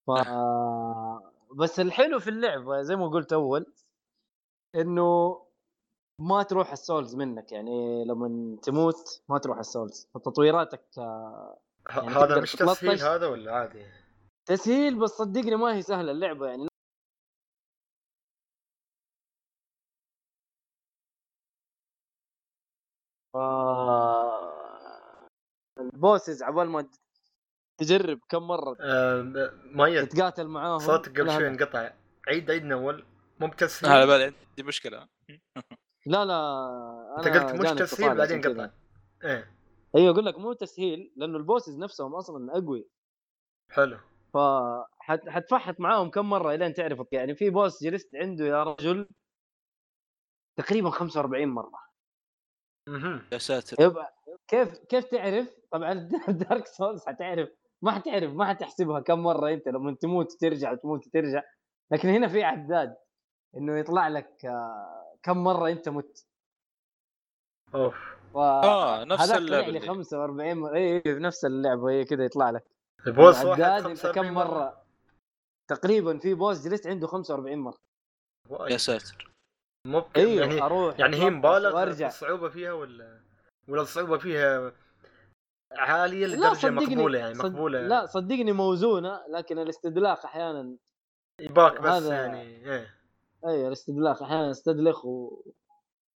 [0.08, 0.12] ف
[1.56, 3.74] بس الحلو في اللعبة زي ما قلت أول
[4.76, 5.42] إنه
[6.22, 12.42] ما تروح ال souls منك يعني لما تموت ما تروح ال souls فتطويراتك يعني هذا
[12.42, 12.52] مش.
[12.52, 13.86] تسهيل هذا ولا عادي؟
[14.46, 16.68] تسهيل بس صدقني ما هي سهلة اللعبة يعني
[23.36, 24.07] آه،
[25.98, 26.90] ال bosses عبال ما
[27.78, 31.48] تجرب كم مرة آه مايد تتقاتل معاهم صوتك قبل شوي.
[31.48, 31.94] انقطع.
[32.28, 33.06] عيد عيد من أول.
[33.40, 35.08] مو على بتسهيل بالي عندي مشكلة.
[36.06, 38.70] لا لا أنت أنا قلت مش تسهيل بعدين قطع.
[39.24, 39.52] إيه.
[39.96, 42.88] أيوه أقول لك مو تسهيل لأنه ال bosses نفسهم أصلا أقوي.
[43.72, 43.98] حلو.
[44.34, 49.10] فحتفحط معاهم كم مرة إلين تعرف يعني في boss جلست عنده يا رجل
[50.56, 51.80] تقريبا 45 مرة.
[52.88, 53.84] أها يا ساتر.
[53.84, 54.16] يبقى
[54.48, 55.94] كيف كيف تعرف؟ طبعا
[56.28, 57.50] Dark Souls حتعرف.
[57.82, 61.44] ما حتعرف ما حتحسبها كم مرة أنت لما تموت ترجع تموت ترجع
[61.92, 62.96] لكن هنا في عداد
[63.58, 66.26] إنه يطلع لك آه، كم مرة أنت مت.
[67.76, 67.96] أوف.
[68.34, 69.80] ف آه نفس لي اللي.
[69.80, 70.76] 45 مرة.
[70.76, 72.64] اي في نفس اللعبة هي كذا يطلع لك.
[73.08, 74.84] البوس واحد العداد إنت 45 كم مرة.
[75.70, 77.78] تقريبا في بوس جلست عنده 45 مرة.
[78.70, 79.32] يا ساتر.
[79.88, 83.22] مو بك- أيوه يعني أروح يعني هي مبالغ الصعوبة فيها ولا؟
[83.67, 84.71] ولا الصعوبه فيها
[85.71, 87.45] عالية لدرجة مقبولة يعني صد...
[87.45, 87.82] مقبولة.
[87.88, 90.77] لا صدقني موزونة لكن الاستدلاخ أحيانا
[91.41, 92.97] يباك بس هذا- يعني إيه.
[93.47, 95.41] اي الاستدلاخ أحيانا استدلخ و...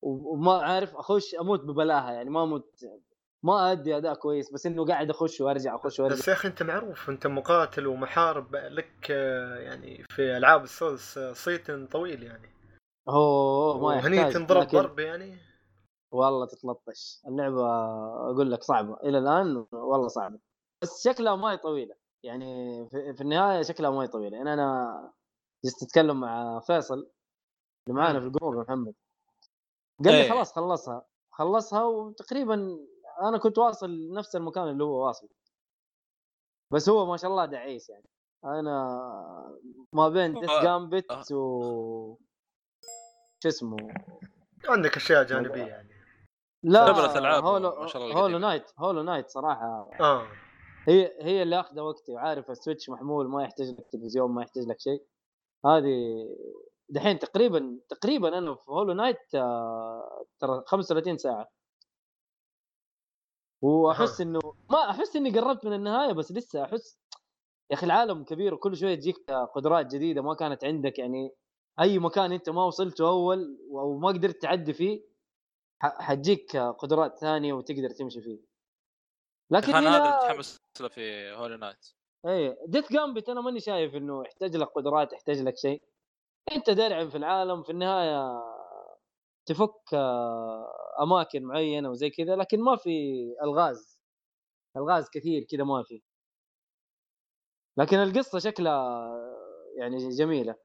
[0.03, 2.85] وما عارف أخش أموت ببلاها يعني ما أموت
[3.43, 6.15] ما أدي أداء كويس بس إنه قاعد أخش وأرجع أخش وأرجع.
[6.15, 9.11] بس يا أخي أنت معروف أنت مقاتل ومحارب لك
[9.61, 12.51] يعني في ألعاب السولز صيت طويل يعني.
[13.09, 15.50] هو ما يحتاج تنضرب لكن ضرب يعني.
[16.11, 17.23] والله تتلطش.
[17.27, 17.67] اللعبة
[18.31, 18.95] أقول لك صعبة.
[18.95, 20.39] إلى الآن والله صعبة.
[20.83, 21.95] بس شكلها ما هي طويلة.
[22.25, 22.45] يعني
[22.89, 24.37] في, في النهاية شكلها ما هي طويلة.
[24.37, 25.13] يعني أنا
[25.65, 26.95] جلست أتكلم مع فيصل
[27.89, 28.95] اللي معانا في الجروب يا محمد.
[30.05, 30.31] قال لي إيه.
[30.31, 31.07] خلاص خلصها.
[31.33, 32.79] خلصها وتقريبا
[33.23, 35.29] أنا كنت واصل نفس المكان اللي هو واصل.
[36.73, 38.09] بس هو ما شاء الله دعيس يعني.
[38.45, 38.99] أنا
[39.93, 42.17] ما بين Death هو- Gambit و
[43.43, 43.77] شو اسمه؟
[44.69, 45.90] عندك أشياء جانبية يعني.
[46.63, 48.39] لا ألعاب Hollow ما شاء الله Hollow.
[48.39, 50.27] Knight Hollow Knight صراحة آه
[50.89, 54.65] هي هي اللي اخذه وقتي وعارف ال Switch محمول ما يحتاج لك تلفزيون ما يحتاج
[54.67, 55.03] لك شيء
[55.67, 56.27] هذه
[56.89, 61.49] دحين تقريبا تقريبا أنا في Hollow Knight آه، ترى 35 ساعة
[63.63, 64.21] وأحس.
[64.21, 66.99] إنه ما أحس إني قربت من النهاية بس لسه أحس
[67.71, 71.31] يا أخي العالم كبير وكل شوية تجيك قدرات جديدة ما كانت عندك يعني
[71.81, 75.10] أي مكان أنت ما وصلته أول أو ما قدرت تعدي فيه
[75.81, 78.41] حتجيك قدرات ثانية وتقدر تمشي فيه
[79.51, 81.87] لكن كان هذا اللي هنا متحمس له في Hollow Knight
[82.27, 85.83] اي Death's Gambit أنا ماني شايف إنه يحتاج لك قدرات يحتاج لك شيء.
[86.53, 88.43] أنت درعم في العالم في النهاية
[89.47, 92.91] تفك آه، أماكن معينة وزي كذا لكن ما في
[93.43, 94.01] ألغاز.
[94.77, 96.03] ألغاز كثير كذا ما في.
[97.79, 99.11] لكن القصة شكلها
[99.77, 100.57] يعني جميلة.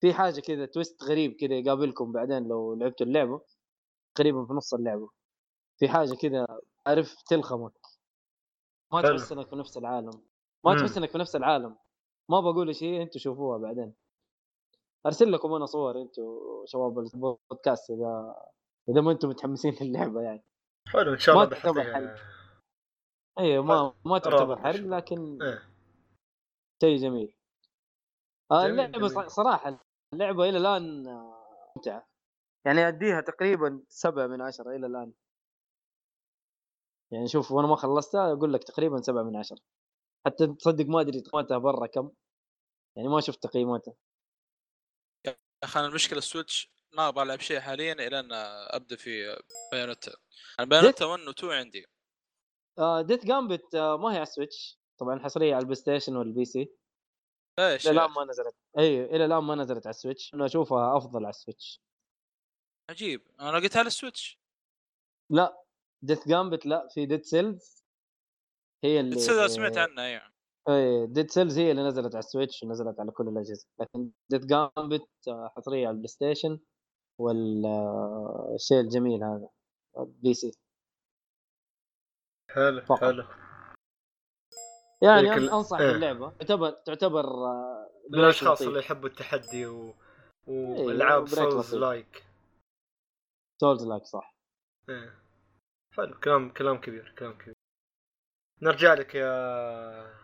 [0.00, 3.40] في حاجة كذا تويست غريب كذا يقابلكم بعدين لو لعبتوا اللعبة.
[4.18, 5.10] تقريبا في نص اللعبة
[5.78, 6.46] في حاجة كذا
[6.86, 7.72] عارف تلخمك
[8.92, 9.02] ما.
[9.02, 10.22] تحس إنك في نفس العالم
[10.64, 10.76] ما.
[10.78, 11.76] تحس إنك في نفس العالم
[12.30, 13.94] ما بقول شيء أنتوا شوفوها بعدين
[15.06, 18.34] أرسل لكم أنا صور أنتوا شباب البودكاست إذا
[18.88, 20.44] إذا ما أنتم متحمسين للعبة يعني
[20.88, 22.16] حلو إن شاء الله ما تعتبر بحطيها
[23.38, 24.58] أيوه ما ما تعتبر.
[24.62, 25.62] حرق لكن إيه.
[26.82, 27.34] شيء جميل
[28.50, 29.30] آه جميل، اللعبة جميل.
[29.30, 29.78] صراحة
[30.14, 31.44] اللعبة إلى الآن آه،
[31.76, 32.08] ممتعة
[32.66, 35.12] يعني أديها تقريبا سبعة من عشرة إلى الآن.
[37.12, 39.58] يعني شوف وأنا ما خلصتها أقول لك تقريبا سبعة من عشرة.
[40.26, 42.10] حتى تصدق ما أدري تقييماتها برا كم.
[42.96, 43.94] يعني ما شفت تقييماتها.
[45.26, 49.36] يا أخي أنا المشكلة ال Switch ما أبغى ألعب شيء حاليا إلى أن أبدأ في
[49.72, 50.12] Bayonetta
[50.60, 51.86] أنا Bayonetta 1 و 2 عندي.
[52.78, 54.80] آه Death's Gambit آه ما هي على ال Switch.
[54.98, 56.72] طبعا حصرية على ال PlayStation وال PC.
[57.58, 58.54] ليش إلى الآن ما نزلت.
[58.78, 60.34] اي إلى الآن ما نزلت على ال Switch.
[60.34, 61.82] أنا أشوفها أفضل على ال Switch.
[62.90, 63.22] عجيب.
[63.40, 64.38] أنا لقيتها على ال Switch.
[65.30, 65.62] لا
[66.04, 67.84] Death's Gambit لا في Dead Cells
[68.84, 70.22] هي اللي تصدق سمعت عنها أيوه.
[70.68, 73.66] اي Dead Cells هي اللي نزلت على ال Switch ونزلت على كل الأجهزة.
[73.80, 76.60] لكن Death's Gambit حصرية على ال PlayStation
[77.20, 79.48] والشيء الجميل هذا
[79.98, 80.52] PC
[82.50, 83.00] حلو فقط.
[83.00, 83.24] حلو.
[85.02, 85.92] يعني ال- أنصح إيه.
[85.92, 86.30] باللعبة.
[86.30, 88.62] تعتبر تعتبر آه، للأشخاص.
[88.62, 89.94] اللي يحبوا التحدي و...
[90.48, 91.74] إيه، والعاب like Souls.
[91.74, 92.24] like
[93.60, 94.34] Souls like صح.
[94.88, 95.22] إيه.
[95.96, 97.54] حلو كلام كلام كبير كلام كبير.
[98.62, 100.18] نرجع لك يا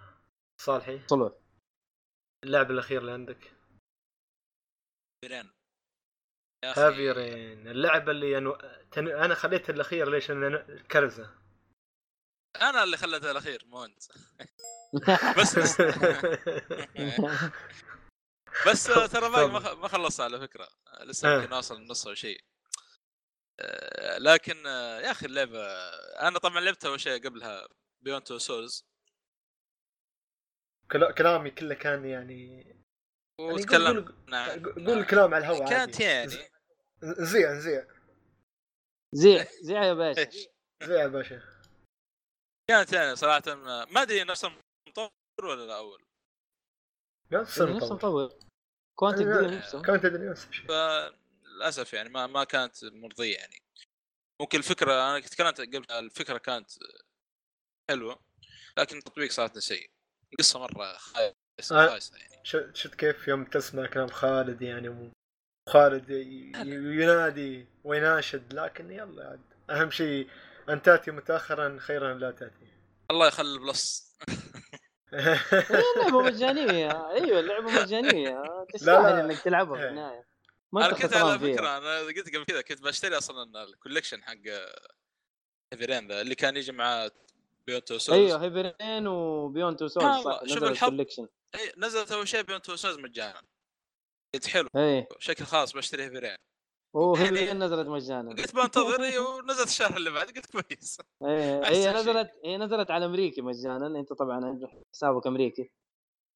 [0.61, 0.99] صالحي.
[0.99, 1.31] طلع
[2.45, 3.55] اللعب الأخير اللي عندك.
[5.21, 5.51] Heavy Rain
[6.65, 7.69] يا أخي، Heavy Rain.
[7.69, 8.59] اللعبة اللي أنو...
[8.93, 9.09] تن...
[9.09, 11.35] أنا خليت الاخير ليش؟ لأن كرزة.
[12.63, 14.03] أنا اللي خليتها الأخير مو أنت.
[15.41, 15.81] بس بس,
[18.69, 20.69] بس ترى باقي ما خلصت على فكرة.
[21.01, 21.35] لسه.
[21.35, 22.41] يمكن أوصل النص أو شيء.
[22.41, 22.54] آه،
[24.19, 25.67] لكن آه، يا أخي اللعبة
[26.29, 27.69] أنا طبعا لعبتها أول شيء قبلها
[28.05, 28.85] Beyond Two Souls
[30.91, 32.85] كلا- كلامي كله كان يعني يعني
[33.41, 36.05] قول- وتكلمنا عن- قول قول الكلام على الهواء كانت عادي.
[36.05, 36.51] يعني.
[37.03, 37.87] ز- نزيع نزيع
[39.15, 40.29] زيع زيع يا باشا.
[40.83, 41.43] نزيع يا باشا.
[42.71, 45.11] كانت يعني صراحة ما أدري نفس المطور
[45.45, 46.05] ولا لا أول.
[47.33, 47.93] نفس المطور.
[47.95, 48.39] مطور
[48.99, 49.83] كوانتك إيه، دريم نفسه.
[49.83, 50.67] كان تدري نفس الشيء
[51.55, 53.63] فللاسف يعني ما ما كانت مرضية يعني.
[54.41, 56.71] ممكن الفكرة أنا تكلمت قبل الفكرة كانت
[57.91, 58.19] حلوة
[58.79, 59.91] لكن التطبيق صارت سيء.
[60.33, 61.89] القصة مرة خايسة آه.
[61.89, 62.41] خايسة يعني.
[62.45, 65.13] ش- شفت كيف يوم تسمع كلام خالد يعني مو-
[65.69, 66.15] خالد ي-
[66.57, 69.41] ي- ينادي ويناشد لكن يلا عاد.
[69.71, 70.29] أهم شيء
[70.69, 72.73] أن تأتي متاخرا خيرا لا تأتي.
[73.11, 74.15] الله يخلي ال Plus
[75.97, 77.11] لعبة مجانية.
[77.11, 78.43] أيوه اللعبه مجانية.
[78.75, 79.89] تستاهل إنك تلعبها في إيه.
[79.91, 80.34] النهاية.
[80.75, 84.35] ما أنا كنت على فكرة أنا قلت قبل كذا كنت بشتري أصلا ال collection حق
[85.73, 87.09] Heavy Rain ذا اللي كان يجي مع
[87.67, 90.63] Beyond Two Souls أيوه Heavy Rain و Beyond Two Souls صح شوف.
[90.65, 93.43] ال collection أي نزلت أول شيء Beyond Two Souls مجانا.
[94.35, 96.37] قلت حلو إيه بشكل خاص بشتري هيفرين
[96.95, 98.31] وهيفرين نزلت مجانا.
[98.31, 101.01] قلت بنتظر ونزلت الشهر اللي بعد قلت كويس.
[101.25, 101.93] إيه هي.
[101.93, 103.87] نزلت هي نزلت على أمريكي مجانا.
[104.01, 104.61] أنت طبعا
[104.95, 105.71] حسابك أمريكي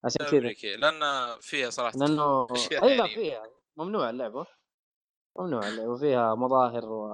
[0.05, 0.38] عشان كذا.
[0.38, 1.01] أمريكي لأن
[1.40, 3.58] فيها صراحة لأنه اي لا يعني- فيها.
[3.79, 4.47] ممنوع اللعبه
[5.38, 7.09] ممنوع اللعبه فيها مظاهر و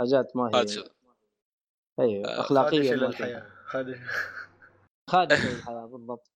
[0.00, 0.84] حاجات ما هي.
[2.00, 3.08] أيوه آه، أخلاقية خادش ما إلى هي.
[3.08, 3.98] الحياة خادش
[5.10, 6.30] خادش للحياة بالضبط.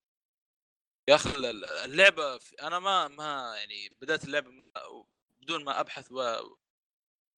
[1.09, 4.51] يا أخي ال- اللعبة في- أنا ما ما يعني بدأت اللعبه
[5.41, 6.21] بدون ما أبحث و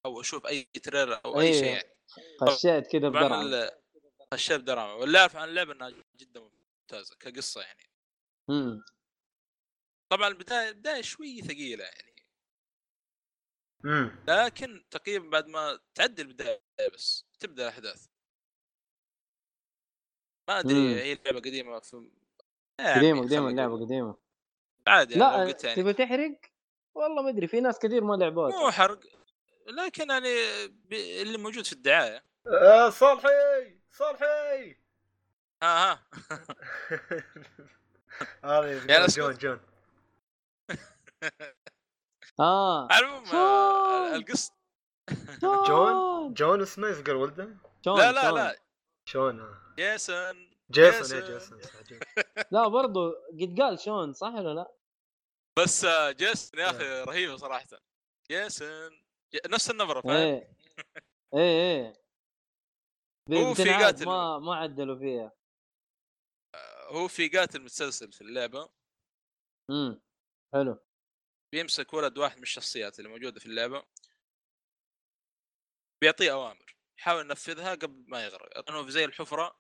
[0.05, 1.53] أو أشوف أي تريلر أو أي أيوه.
[1.59, 1.65] شيء.
[1.69, 1.95] يعني
[2.41, 3.07] خشيت كذا
[3.41, 3.71] ال-
[4.33, 7.89] خشيت دراما واللي اعرف عن اللعبة إنها جدا ممتازة كقصة يعني.
[8.49, 8.83] امم
[10.09, 12.09] طبعا البدايه البدايه شوي ثقيلة يعني.
[13.85, 16.61] امم لكن تقريبا بعد ما تعدي البداية
[16.93, 18.05] بس تبدأ الأحداث.
[20.47, 20.93] ما أدري مم.
[20.93, 22.09] هي اللعبه قديمة في
[22.79, 23.49] يعني قديمة قديمة.
[23.49, 24.15] اللعبه قديمة.
[24.87, 25.75] عادي يعني لا يعني.
[25.75, 26.39] تبي تحرق؟
[26.95, 28.99] والله ما أدري في ناس كثير ما لعبوها مو حرق
[29.67, 30.27] لكن يعني
[30.67, 32.23] ب- اللي موجود في الدعاية.
[32.47, 33.79] آه صالحي!
[33.91, 34.75] صالحي!
[35.63, 36.03] ها ها.
[38.89, 39.33] هذا جون.
[39.33, 39.59] جون.
[42.39, 42.87] آه.
[42.91, 43.35] على العموم شون.
[43.35, 44.53] آه، القصة
[45.67, 46.33] جون.
[46.33, 48.35] جون اسمه يذكر ولده لا لا شون.
[48.35, 48.59] لا.
[49.05, 49.75] شون آه.
[49.77, 51.57] جيسون جيسون إيه جيسون.
[51.59, 51.99] جيسون.
[52.51, 54.71] لا برضو قد قال شون صح ولا لا؟
[55.59, 57.67] بس آه، جيسون يا أخي رهيبه صراحة.
[58.31, 59.03] جيسون
[59.49, 60.55] نفس النبرة فاهم؟ إيه.
[61.33, 61.93] إيه إيه.
[63.47, 64.05] هو في قاتل.
[64.05, 65.31] ما ما عدلوا فيها.
[66.87, 68.69] هو في قاتل متسلسل في اللعبة.
[69.69, 70.01] امم
[70.53, 70.79] حلو.
[71.51, 73.83] بيمسك ولد واحد من الشخصيات اللي موجودة في اللعبة
[76.01, 79.59] بيعطيه أوامر يحاول ينفذها قبل ما يغرق لأنه في زي الحفرة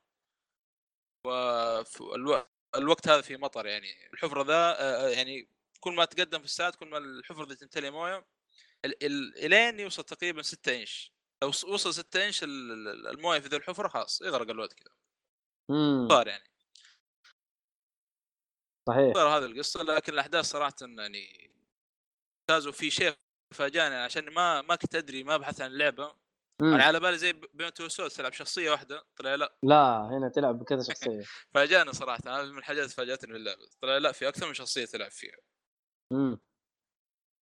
[2.75, 5.49] والوقت هذا في مطر يعني الحفرة ذا آه، يعني
[5.79, 8.25] كل ما تقدم في الساعات كل ما الحفرة ذي تمتلي موية
[8.85, 13.39] ال- ال- إلين يوصل تقريبا 6 إنش لو وص- وصل 6 إنش ال- ال- الموية
[13.39, 14.93] في ذي الحفرة خلاص يغرق الواد كذا.
[16.09, 16.49] صار يعني.
[18.89, 19.13] صحيح.
[19.13, 21.51] صار هذه القصة لكن الأحداث صراحة يعني
[22.49, 23.13] ممتاز وفي شيء
[23.53, 26.15] فاجأني عشان ما ما كنت أدري ما أبحث عن اللعبه
[26.61, 26.73] مم.
[26.73, 29.57] أنا على بالي زي Beyond Two Souls تلعب شخصية واحدة طلع لا.
[29.63, 31.23] لا هنا تلعب بكذا شخصية.
[31.53, 33.61] فاجأني صراحة هذه من الحاجات اللي فاجأتني في اللعبة.
[33.81, 35.37] طلع لا في أكثر من شخصية تلعب فيها.
[36.11, 36.39] امم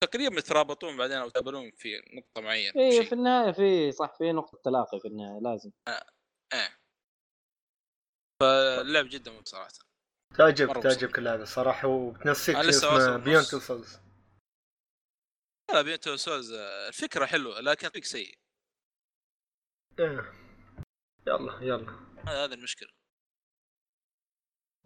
[0.04, 3.04] تقريبا يترابطون بعدين أو يتقابلون في نقطة معينة إيه شيء.
[3.04, 5.72] في النهاية في صح في نقطة تلاقي في النهاية لازم.
[8.42, 9.70] فاللعب جدا ممتع صراحة.
[10.38, 12.58] تعجبك تعجبك اللعبة صراحة وبتنسيك
[13.24, 13.44] Beyond.
[13.44, 14.07] Two Souls
[15.70, 18.38] لا Beyond Two Souls آه، الفكرة حلوة لكن التطبيق سيء.
[20.00, 20.34] إيه.
[21.28, 21.92] يلا يلا.
[22.28, 22.90] هذا هذا المشكلة.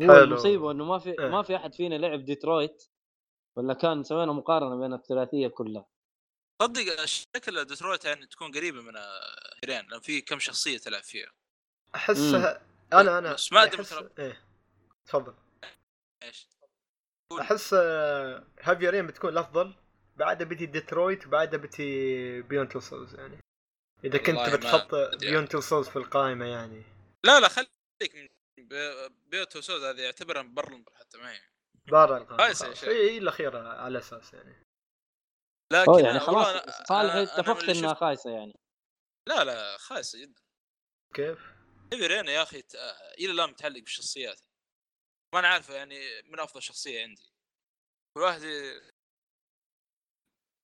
[0.01, 0.23] هو حلو.
[0.23, 1.27] المصيبة إنه ما في إيه.
[1.27, 2.83] ما في أحد فينا لعب ديترويت
[3.55, 5.85] ولا كان سوينا مقارنة بين الثلاثية كلها.
[6.61, 11.03] صدق شكل ديترويت يعني تكون قريبة من آه، Heavy Rain لأن في كم شخصية تلعب
[11.03, 11.31] فيها.
[11.95, 12.61] أحسها
[12.93, 13.33] أنا أنا.
[13.33, 13.79] بس ما أحس...
[13.79, 14.09] مثلاً.
[14.19, 14.45] إيه.
[15.05, 15.33] تفضل.
[16.23, 16.47] إيش؟
[17.39, 19.73] أحس آه، Heavy Rain بتكون الأفضل.
[20.21, 23.39] بعدها بتي ديترويت وبعدها بتي Beyond Two Souls يعني.
[24.03, 24.95] إذا كنت بتحط.
[25.19, 26.83] Beyond Two Souls في القائمة يعني.
[27.23, 28.27] لا لا خليك من
[29.27, 31.39] Beyond Two Souls هذه يعتبرها برلن حتى ما هي.
[31.87, 32.75] برا القائمة.
[32.83, 34.65] هي الأخيرة على أساس يعني.
[35.73, 38.53] لكن يعني خلاص صالح اتفقت إنها خايسة يعني.
[39.27, 40.41] لا لا خايسة جدا.
[41.13, 41.39] كيف؟
[41.93, 42.75] هيفي رين يا أخي ت-
[43.19, 44.41] إلى الآن متعلق بالشخصيات.
[45.33, 47.31] ما أنا عارفه يعني من أفضل شخصية عندي.
[48.13, 48.41] في واحد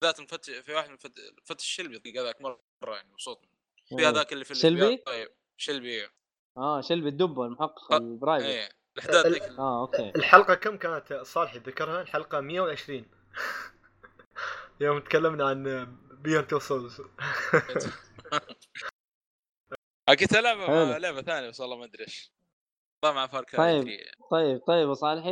[0.04, 0.50] ذات مفت...
[0.52, 1.20] في واحد مفت...
[1.46, 2.60] فتش الشلبي هذاك مرة
[2.96, 3.42] يعني مبسوط
[3.86, 3.96] في.
[4.06, 6.12] هذاك اللي في شلبي؟ طيب شلبي إيه.
[6.58, 11.14] آه شلبي الدب المحقق آه، البرايفت إيه الاحداث ال- ذيك آه أوكي الحلقة كم كانت
[11.14, 13.06] صالح ذكرها؟ الحلقة 120
[14.82, 15.64] يوم تكلمنا عن
[16.22, 17.02] Beyond Two Souls
[20.10, 20.86] أكيد لعبة حلو.
[20.86, 22.32] مع لعبة ثانية بس والله ما أدري إيش
[23.06, 23.84] مع فار طيب.
[23.84, 23.98] 3.
[24.32, 25.32] طيب طيب يا صالحي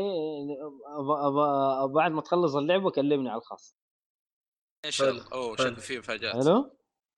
[1.96, 3.76] بعد ما تخلص اللعبة كلمني على الخاص
[4.86, 5.56] ان شاء حلو، الله اوه.
[5.56, 6.34] شكل فيه مفاجآت.
[6.34, 6.72] حلو؟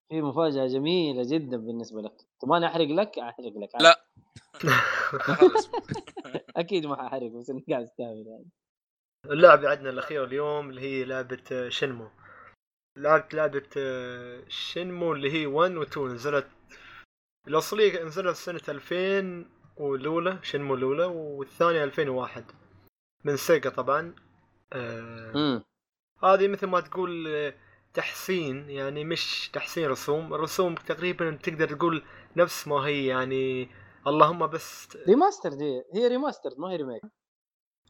[0.08, 2.12] في مفاجأة جميلة جدا بالنسبة لك.
[2.40, 3.68] تبغاني أحرق لك؟ أحرق لك.
[3.80, 4.04] لا.
[6.56, 8.50] أكيد ما ححرق بس اني قاعد استهبل يعني.
[9.24, 12.08] اللعبة عندنا الأخيرة اليوم اللي هي لعبة آه، Shenmue.
[12.96, 16.46] لعبت لعبة آه، Shenmue اللي هي 1 و 2 نزلت
[17.48, 22.44] الأصلية نزلت سنة 2000 والاولى Shenmue الاولى والثانية 2001
[23.24, 24.14] من سيجا طبعا
[24.72, 25.64] آه امم
[26.22, 27.54] هذه مثل ما تقول آه،
[27.94, 30.34] تحسين يعني مش تحسين رسوم.
[30.34, 32.02] الرسوم تقريبا تقدر تقول
[32.36, 33.68] نفس ما هي يعني
[34.06, 37.02] اللهم بس remaster دي هي remaster ما هي remake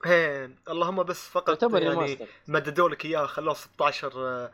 [0.04, 4.52] هي اللهم بس فقط تعتبر يعني مددوا لك إياها خلوه 16 آه،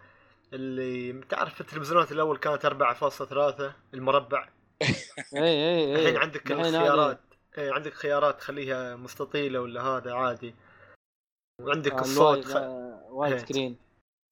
[0.53, 4.49] اللي تعرف التلفزيونات الأول كانت 4.3 المربع.
[5.37, 5.95] إي إي إي.
[5.95, 7.21] الحين عندك الخيارات
[7.59, 10.55] عندك خيارات خليها مستطيلة ولا هذا عادي.
[11.63, 12.57] وعندك آه، الصوت خ...
[13.15, 13.39] آه، wide إيه.
[13.39, 13.77] screen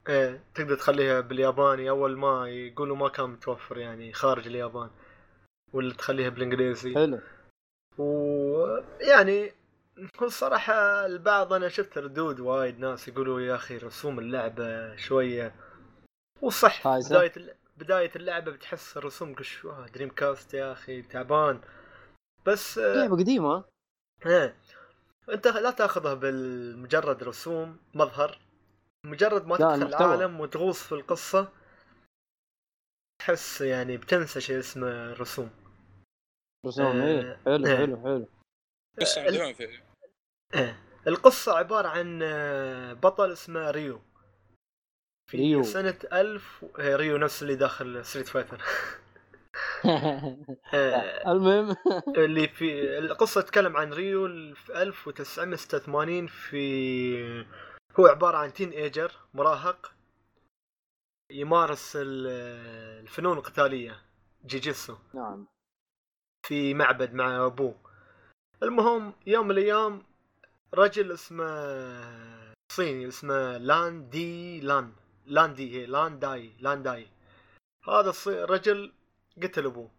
[0.09, 4.89] إيه تقدر تخليها بالياباني أول ما يقولوا ما كان متوفر يعني خارج اليابان
[5.73, 6.95] ولا تخليها بالإنجليزي.
[6.95, 7.19] حلو.
[7.97, 9.51] ويعني
[10.21, 15.55] الصراحة البعض أنا شفت ردود وايد ناس يقولوا يا أخي رسوم اللعبة شوية.
[16.41, 21.61] وصح؟ بداية بداية اللعبة بتحس الرسوم قشوها دريم كاست يا أخي تعبان.
[22.45, 23.63] بس آه، لعبة قديمة.
[24.25, 24.55] إيه.
[25.29, 28.39] أنت لا تاخذها بالمجرد رسوم مظهر.
[29.05, 29.87] مجرد ما تدخل.
[29.87, 31.51] العالم وتغوص في القصة
[33.19, 35.49] تحس يعني بتنسى شيء اسمه الرسوم
[36.65, 37.77] رسوم آه، اي حلو إيه.
[37.77, 38.27] حلو حلو
[39.17, 39.81] مدعوم في
[40.55, 40.79] إيه.
[41.07, 44.01] القصة عبارة عن آه، بطل اسمه ريو
[45.31, 45.63] في ريو.
[45.63, 48.61] سنة ألف إيه، ريو نفس اللي داخل Street Fighter
[50.73, 51.75] آه، المهم
[52.17, 57.45] اللي في القصة تتكلم عن ريو في 1986 في
[57.99, 59.91] هو عبارة عن teenager مراهق
[61.31, 62.27] يمارس ال-
[63.03, 64.01] الفنون القتالية
[64.45, 64.95] جيجيتسو.
[65.13, 65.47] نعم.
[66.47, 67.75] في معبد مع أبوه.
[68.63, 70.03] المهم يوم من الأيام
[70.73, 71.45] رجل اسمه
[72.71, 74.93] صيني اسمه Lan Di Lan.
[75.25, 77.07] Lan Di هي Lan Di Lan Di.
[77.87, 78.93] هذا الرجل
[79.43, 79.91] قتل أبوه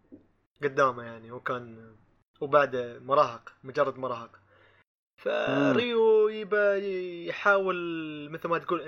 [0.63, 1.95] قدامه يعني وكان
[2.41, 4.39] وبعده مراهق مجرد مراهق.
[5.25, 7.75] فريو يبى يحاول
[8.29, 8.81] مثل ما تقول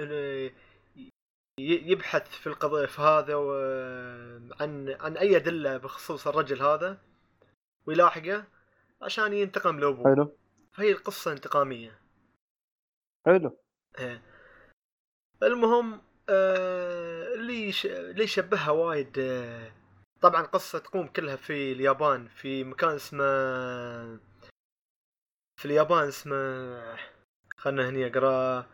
[1.60, 6.98] يبحث في القضية في هذا و- عن عن أي أدلة بخصوص الرجل هذا
[7.86, 8.44] ويلاحقه
[9.02, 10.16] عشان ينتقم لأبوه.
[10.16, 10.38] حلو.
[10.74, 12.00] فهي القصة انتقامية.
[13.26, 13.58] حلو.
[14.00, 14.22] إيه.
[15.44, 17.86] المهم آه اللي ش...
[17.86, 19.72] اللي شبهها وايد آه
[20.22, 23.24] طبعا قصة تقوم كلها في اليابان في مكان اسمه
[25.58, 26.36] في اليابان اسمه
[27.58, 28.66] خلنا هني أقرأ.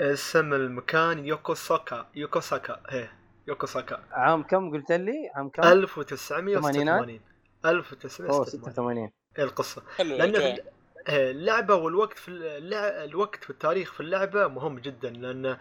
[0.00, 3.12] اسم المكان يوكوساكا يوكوساكا إيه
[3.48, 4.04] يوكوساكا.
[4.10, 7.20] عام كم قلت لي؟ عام كم؟ 1986 أوه
[7.64, 9.82] 1986 86 إيه القصة.
[9.96, 10.32] حلو لأن.
[10.32, 10.62] في
[11.08, 13.04] آه، اللعبة والوقت في اللع...
[13.04, 15.58] الوقت والتاريخ في اللعبة مهم جدا لأن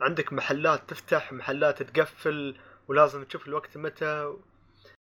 [0.00, 2.56] عندك محلات تفتح محلات تقفل
[2.88, 4.34] ولازم تشوف الوقت متى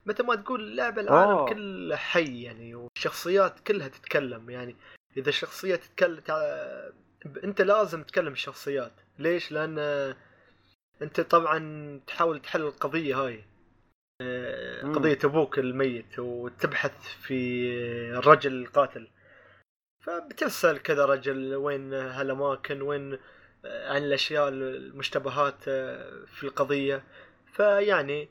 [0.06, 1.50] متى ما تقول اللعبة العالم أوه.
[1.50, 4.76] كله حي يعني والشخصيات كلها تتكلم يعني.
[5.18, 6.38] إذا شخصية تتكلم تع...
[7.44, 8.92] أنت لازم تكلم الشخصيات.
[9.20, 9.78] ليش؟ لأن
[11.02, 13.44] أنت طبعا تحاول تحل القضية هاي.
[14.22, 14.96] آه، مم.
[14.96, 17.70] قضية أبوك الميت وتبحث في
[18.18, 19.08] الرجل القاتل
[20.00, 23.20] فبتسأل كذا رجل وين هالأماكن وين
[23.66, 27.04] آه، عن الأشياء المشتبهات آه، في القضية.
[27.54, 28.30] فيعني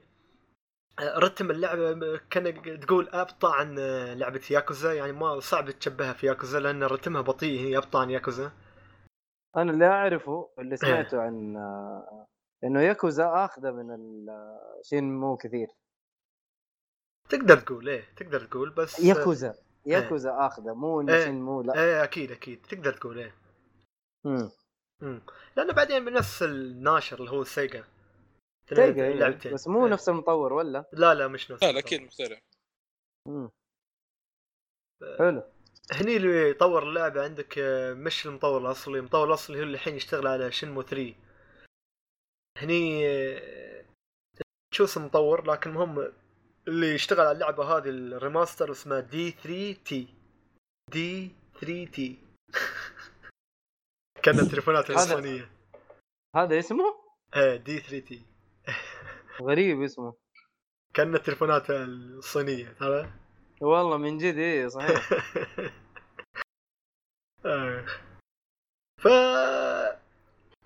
[1.01, 3.79] رتم اللعبة كان تقول أبطأ عن
[4.19, 8.53] لعبة ياكوزا يعني ما صعب تشبهها في ياكوزا لأن رتمها بطيء هي أبطأ عن ياكوزا.
[9.57, 11.57] أنا اللي أعرفه اللي سمعته عن
[12.65, 13.97] إنه ياكوزا آخذة من
[14.81, 15.69] الشين مو كثير.
[17.29, 19.55] تقدر تقول إيه تقدر تقول بس ياكوزا
[19.87, 21.25] ياكوزا آخذة مو إنه إيه.
[21.25, 21.75] شين مو لا.
[21.75, 23.35] إيه أكيد أكيد تقدر تقول إيه.
[24.25, 24.51] مم.
[25.01, 25.23] مم.
[25.57, 27.85] لأنه بعدين بنفس الناشر اللي هو سيجا
[28.77, 29.15] سيجا إيه.
[29.15, 29.55] لعبتين.
[29.55, 29.93] بس مو إيه.
[29.93, 32.39] نفس المطور ولا؟ لا لا مش نفس لا لا أكيد مختلف.
[35.19, 35.43] حلو.
[35.93, 38.99] هني اللي يطور اللعبة عندك آه، مش المطور الأصلي.
[38.99, 41.15] المطور الأصلي هو اللي الحين يشتغل على Shenmue 3
[42.59, 43.85] هني آه،
[44.75, 46.13] شو اسم المطور لكن المهم
[46.69, 50.09] اللي يشتغل على اللعبة هذه ال remaster اسمه D3T
[50.93, 52.19] دي 3 تي
[54.23, 55.51] كان التليفونات هذا- الصينية
[56.37, 56.85] هذا اسمه؟
[57.37, 58.23] إيه دي 3 تي
[59.41, 60.15] غريب اسمه.
[60.95, 63.13] كأن التليفونات الصينية ترى
[63.61, 65.09] والله من جد إيه صحيح.
[67.47, 67.87] آه.
[69.01, 69.07] ف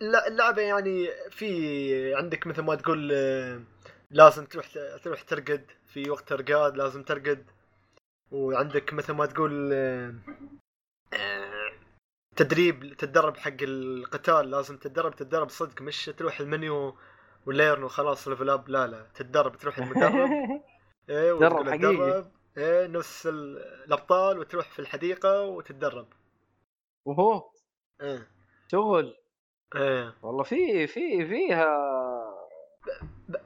[0.01, 3.63] لا اللعبة يعني في عندك مثل ما تقول آه،
[4.11, 4.69] لازم تروح
[5.05, 7.47] تروح ترقد في وقت ترقاد لازم ترقد.
[8.31, 10.15] وعندك مثل ما تقول آه،
[12.37, 16.97] تدريب تتدرب حق القتال لازم تتدرب تتدرب صدق مش تروح ال menu
[17.47, 19.07] و learn وخلاص level up لا لا.
[19.15, 20.31] تتدرب تروح المدرب.
[21.11, 22.25] إيه تدرب حقيقي.
[22.59, 26.07] إيه نفس ال- الأبطال وتروح في الحديقة وتتدرب.
[27.07, 27.51] وهو.
[28.03, 28.29] إيه.
[28.73, 29.17] شغل
[29.77, 30.15] إيه.
[30.23, 31.67] والله في في فيها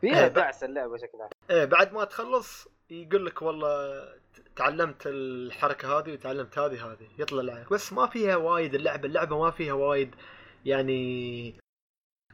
[0.01, 1.29] فيها إيه، دعس اللعبة شكلها.
[1.51, 4.05] إيه بعد ما تخلص يقول لك والله
[4.57, 7.09] تعلمت الحركة هذه وتعلمت هذه هذه.
[7.19, 9.07] يطلع لك بس ما فيها وايد اللعبة.
[9.09, 10.15] اللعبة ما فيها وايد
[10.65, 11.55] يعني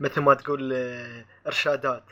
[0.01, 2.05] مثل ما تقول آه، إرشادات.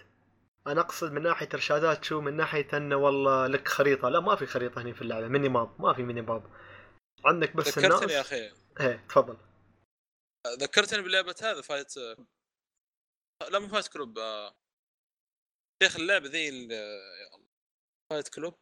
[0.66, 4.08] أنا أقصد من ناحية إرشادات شو؟ من ناحية انه والله لك خريطة.
[4.08, 5.28] لا ما في خريطة هنا في اللعبة.
[5.28, 5.80] mini map.
[5.80, 6.50] ما في mini map.
[7.24, 7.92] عندك بس الناس.
[7.92, 8.52] ذكرتني يا أخي.
[8.80, 9.36] إيه تفضل.
[10.46, 11.96] ذكرتني بلعبة هذا Fight
[13.50, 14.54] لا مو Fight Club آه،
[15.82, 17.40] شيخ اللعبة ذي يا
[18.12, 18.54] Fight Club؟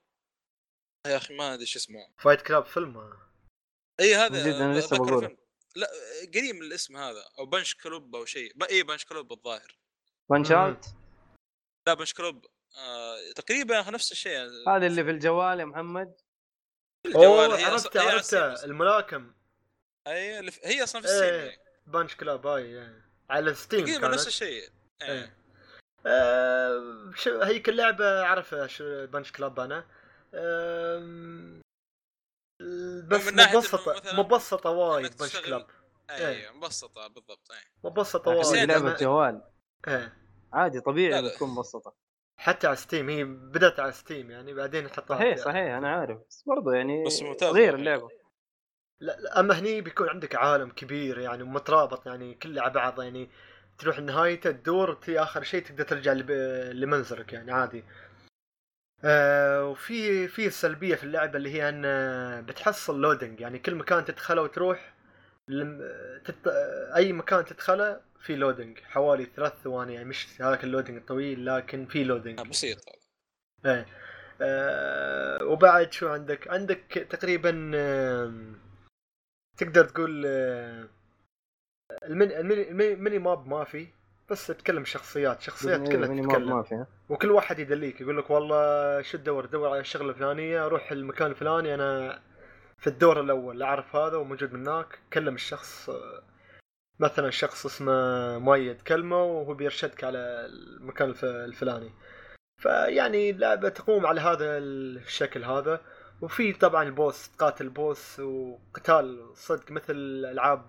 [1.06, 2.14] يا أخي ما أدري شو اسمه.
[2.18, 2.98] Fight Club فيلم.
[2.98, 3.32] آه.
[4.00, 5.36] اي هذا من جد أنا لسه بقوله.
[5.76, 5.90] لا
[6.34, 9.76] قريب من الاسم هذا أو Punch Club أو شيء ب- اي Punch Club الظاهر
[10.30, 10.56] Punch مم.
[10.58, 10.86] اوت
[11.86, 12.46] لا Punch Club
[12.78, 16.14] آه تقريبا نفس الشيء هذا اللي في الجوال يا محمد
[17.06, 19.32] الجوال هي هي عرفته أصلاً- الملاكم
[20.06, 21.14] أي اللي في- هي أصلا في إيه.
[21.14, 21.58] السين يعني.
[21.86, 23.04] Punch Club هاي إيه.
[23.30, 24.68] على Steam تقريبا كانت نفس الشيء
[25.02, 25.08] إيه.
[25.10, 25.36] إيه.
[26.06, 29.86] آه، شو هيك اللعبة أعرفها شو Punch Club أنا
[30.34, 31.61] آم،
[33.08, 35.66] بس مثلاً مبسطة وايد Punch Club
[36.10, 36.50] أي إيه.
[36.50, 37.56] مبسطة بالضبط اي
[37.90, 39.42] مبسطة بس هي وايد لعبة جوال
[39.88, 40.12] إيه.
[40.52, 41.30] عادي طبيعي.
[41.30, 41.94] تكون مبسطة
[42.36, 46.42] حتى على Steam هي بدأت على Steam يعني بعدين حطها صحيح صحيح أنا عارف بس
[46.46, 47.76] برضه يعني بس ممتازة غير يعني.
[47.76, 48.08] اللعبة
[49.00, 53.30] لا, لا أما هني بيكون عندك عالم كبير يعني مترابط يعني كله على بعض يعني
[53.78, 56.30] تروح نهايته تدور وتي آخر شيء تقدر ترجع لب-
[56.74, 57.84] لمنزلك يعني عادي
[59.04, 64.04] آه وفي في سلبيه في اللعبة اللي هي أن آه، بتحصل loading يعني كل مكان
[64.04, 64.94] تدخله وتروح
[66.24, 66.46] تت...
[66.96, 71.86] أي مكان تدخله في loading حوالي ثلاث ثواني يعني مش هذاك ال loading الطويل لكن
[71.86, 72.78] في loading آه، بسيط.
[73.66, 73.86] إيه.
[74.40, 78.58] آه وبعد شو عندك؟ عندك تقريبا آم،
[79.58, 80.88] تقدر تقول آه،
[82.04, 83.88] ال mini map ما في.
[84.30, 86.56] بس تتكلم شخصيات شخصيات إيه، كلها map تتكلم.
[86.56, 90.92] ما فيها وكل واحد يدليك يقول لك والله شو تدور دور على الشغلة الفلانية روح
[90.92, 92.20] المكان الفلاني أنا
[92.78, 94.98] في الدور الأول أعرف هذا وموجود من هناك.
[95.12, 95.90] كلم الشخص
[97.00, 100.18] مثلا شخص اسمه مؤيد كلمة وهو بيرشدك على
[100.50, 101.90] المكان الف- الفلاني.
[102.62, 105.80] فيعني اللعبة تقوم على هذا الشكل هذا.
[106.20, 109.94] وفي طبعا ال boss تقاتل boss وقتال صدق مثل
[110.32, 110.66] ألعاب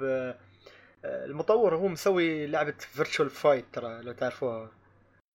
[1.06, 4.72] المطور هو مسوي لعبة Virtua Fighter ترى لو تعرفوها.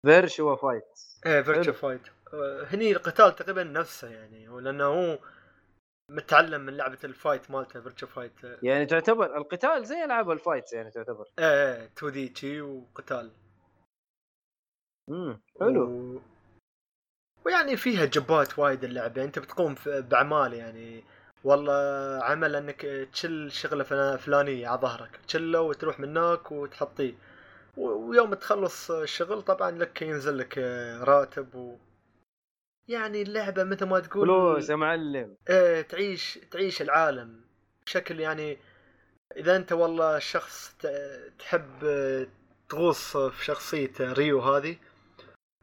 [0.07, 0.85] Virtua Fighter
[1.27, 1.75] إيه Virtua.
[1.75, 2.03] Fighter
[2.75, 5.19] هني القتال تقريبا نفسه يعني لأنه هو
[6.11, 10.73] متعلم من لعبة ال fight مالته Virtua Fighter يعني تعتبر القتال زي ألعاب ال fights
[10.73, 11.25] يعني تعتبر.
[11.39, 13.31] إيه 2 دي تشي وقتال.
[15.11, 15.83] امم حلو.
[15.91, 16.21] و...
[17.47, 21.05] ويعني فيها جبات وايد اللعبة أنت بتقوم بأعمال يعني.
[21.45, 21.73] والله
[22.25, 22.81] عمل انك
[23.13, 25.21] تشل شغله فلا- فلانيه على ظهرك.
[25.29, 27.15] تشله وتروح من هناك وتحطيه
[27.77, 30.59] ويوم تخلص الشغل طبعا لك ينزل لك
[31.03, 31.77] راتب و
[32.89, 35.37] يعني اللعبة مثل ما تقول فلوس يا معلم.
[35.51, 37.41] إيه تعيش تعيش العالم.
[37.87, 38.59] بشكل يعني
[39.37, 40.75] إذا أنت والله شخص
[41.39, 41.69] تحب
[42.69, 44.77] تغوص في شخصية ريو هذه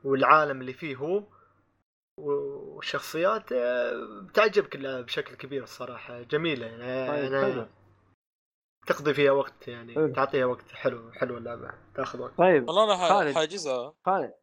[0.04, 1.24] والعالم اللي فيه هو
[2.18, 3.92] والشخصيات آه،
[4.22, 7.68] بتعجبك اللعبة بشكل كبير الصراحة جميلة يعني طيب أنا حلو
[8.88, 10.14] تقضي فيها وقت يعني حلو.
[10.14, 13.36] تعطيها وقت حلو حلو اللعبة تاخذ وقت طيب والله أنا خالد.
[13.36, 14.34] حاجزها خالد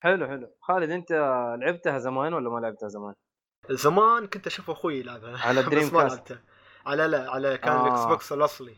[0.00, 1.12] حلو حلو خالد أنت
[1.60, 3.14] لعبتها زمان ولا ما لعبتها زمان؟
[3.70, 5.62] زمان كنت أشوف أخوي يلعبها على
[5.92, 6.38] ما كاست.
[6.86, 7.86] على لا على كان آه.
[7.86, 8.76] الإكس بوكس الأصلي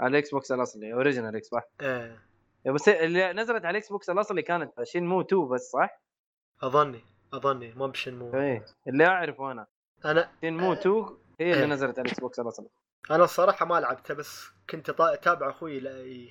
[0.00, 2.20] على الإكس بوكس الأصلي original إكس صح؟ إيه
[2.74, 6.00] بس اللي نزلت على الإكس بوكس الأصلي كانت Shenmue 2 بس صح؟
[6.62, 7.04] أظني
[7.36, 9.66] أظني مب Shenmue إيه اللي أعرفه أنا.
[10.04, 10.94] أنا Shenmue 2
[11.40, 11.64] هي اللي إيه.
[11.64, 12.38] نزلت على الاكس بوكس
[13.10, 15.76] أنا الصراحة ما لعبتها بس كنت أتابع أخوي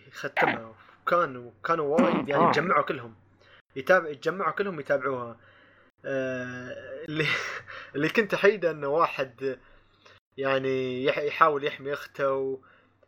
[0.07, 0.73] يختمها.
[1.05, 2.49] وكانوا كانوا وايد يعني آه.
[2.49, 3.15] يتجمعوا كلهم.
[3.75, 5.37] يتابع يتجمعوا كلهم يتابعوها.
[6.05, 7.25] آه اللي
[7.95, 9.59] اللي كنت أحيده إنه واحد
[10.37, 12.57] يعني يح- يحاول يحمي أخته و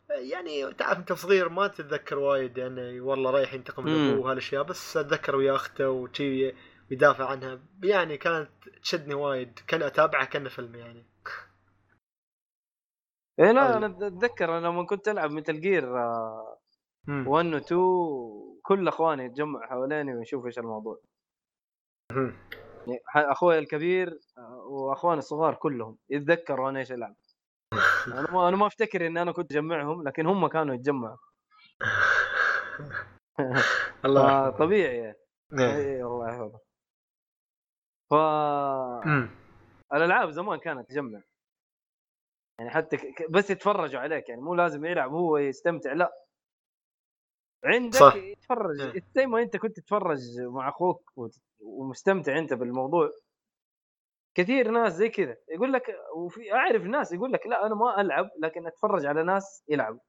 [0.10, 4.10] يعني تعرف أنت صغير ما تتذكر وايد يعني والله رايح ينتقم من.
[4.12, 6.54] أبوه وهالأشياء بس أتذكر ويا أخته وشي
[6.92, 8.50] يدافع عنها يعني كانت
[8.84, 11.06] تشدني وايد كان أتابعها كأنه فيلم يعني
[13.40, 13.78] إيه لا.
[13.78, 15.86] أنا أتذكر أنا لما كنت ألعب مثل جير
[17.08, 17.28] مم.
[17.28, 21.00] 1 و 2 كل أخواني يتجمعوا حواليني ويشوفوا إيش الموضوع.
[22.88, 27.16] يعني أخوي الكبير آه، وأخواني الصغار كلهم يتذكروا أنا إيش ألعب
[28.08, 31.18] أنا ما أنا ما أفتكر إني أنا كنت أجمعهم لكن هم كانوا يتجمعوا
[34.06, 34.50] الله يرحمه.
[34.50, 35.18] طبيعي يعني
[35.60, 35.76] إيه.
[35.76, 36.60] اي الله يحفظه
[38.10, 38.14] ف
[39.06, 39.30] مم.
[39.94, 41.22] الألعاب زمان كانت تجمع
[42.60, 46.26] يعني حتى ك- بس يتفرجوا عليك يعني مو لازم يلعب هو يستمتع لا
[47.64, 48.16] عندك صح.
[48.16, 49.02] يتفرج إيه.
[49.16, 51.12] زي ما أنت كنت تتفرج مع أخوك
[51.60, 53.10] ومستمتع أنت بالموضوع
[54.36, 55.84] كثير ناس زي كذا يقول لك
[56.16, 60.00] وفي أعرف ناس يقول لك لا أنا ما ألعب لكن أتفرج على ناس يلعبوا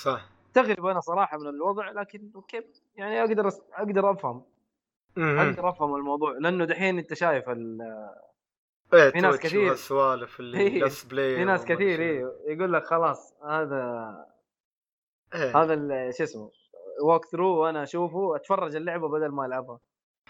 [0.00, 2.64] صح استغرب أنا صراحة من الوضع لكن كيف
[2.96, 4.44] يعني أقدر أقدر أفهم
[5.18, 7.82] أقدر افهم الموضوع لأنه دحين أنت شايف ال-
[8.94, 9.68] إيه في ناس كثير.
[9.68, 10.84] والسوالف اللي إيه.
[11.10, 12.00] بلاي في ناس كثير.
[12.00, 14.14] إيه يقول لك خلاص هذا
[15.34, 15.62] إيه.
[15.62, 15.74] هذا
[16.10, 16.50] شو اسمه
[17.02, 19.80] walkthrough وأنا أشوفه أتفرج اللعبة بدل ما ألعبها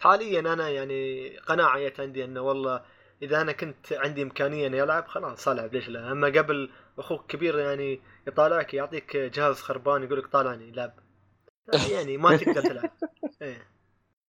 [0.00, 2.82] حاليا أنا يعني قناعة جت عندي إنه والله
[3.22, 7.58] إذا أنا كنت عندي إمكانية إني ألعب خلاص ألعب ليش لا أما قبل أخوك كبير
[7.58, 10.92] يعني يطالعك يعطيك جهاز خربان يقول لك طالعني لعب
[11.90, 12.90] يعني ما تقدر تلعب
[13.42, 13.73] إيه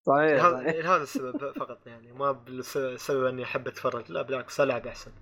[0.07, 0.87] صحيح, هذا صحيح.
[0.91, 2.13] هذا السبب فقط يعني.
[2.13, 5.13] ما بالسبب إني أحب أتفرج لا بالعكس ألعب أحسن.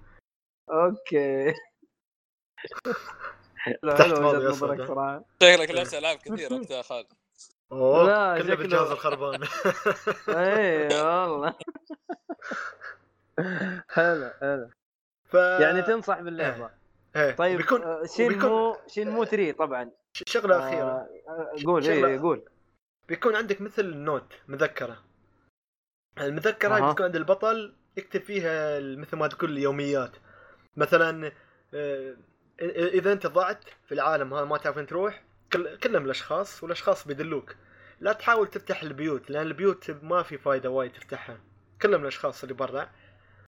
[0.71, 1.53] أوكي.
[3.83, 5.25] تحت حلو ماضي؟ صراحة.
[5.43, 7.07] شكلك لعبت العاب كثير انت يا خالد.
[7.73, 9.43] أوه لا، كله شكله- بالجهاز الخربان.
[10.29, 11.55] اي والله.
[13.95, 14.69] حلو حلو.
[15.25, 16.71] ف يعني تنصح باللعبة.
[17.17, 17.31] إيه.
[17.33, 19.91] طيب بيكون آه، شينمو شينمو 3 طبعا.
[20.13, 21.09] شغلة أخيرة.
[21.29, 22.45] آه، قول شغلة- اي قول.
[23.09, 25.03] بيكون عندك مثل نوت مذكرة.
[26.21, 26.91] المذكرة أها.
[26.91, 30.17] بتكون عند البطل يكتب فيها مثل ما تقول اليوميات
[30.77, 31.33] مثلا
[31.75, 32.17] آه،
[32.71, 35.23] إذا أنت ضعت في العالم هذا ما تعرف وين تروح
[35.53, 37.57] كل- كلم الأشخاص والأشخاص بيدلوك.
[38.01, 41.41] لا تحاول تفتح البيوت لأن البيوت ما في فايدة وايد تفتحها.
[41.83, 42.91] كلم الأشخاص اللي برا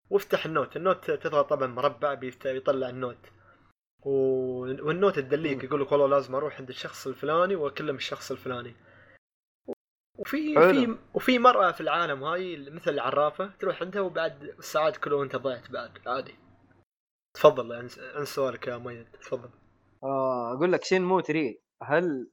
[0.09, 0.75] وافتح ال note.
[0.77, 3.17] ال note تضغط طبعا مربع بيطلع ال note.
[4.05, 5.63] وال note تدليك.
[5.63, 8.75] يقول لك والله لازم أروح عند الشخص الفلاني وأكلم الشخص الفلاني.
[10.19, 10.53] وفي.
[10.73, 15.71] في وفي مرأة في العالم هاي مثل العرافة تروح عندها وبعد الساعات كله وانت ضعت
[15.71, 16.35] بعد عادي.
[17.33, 19.49] تفضل عن عن سؤالك يا ميد تفضل.
[20.03, 22.31] آه، أقول لك شينمو 3 هل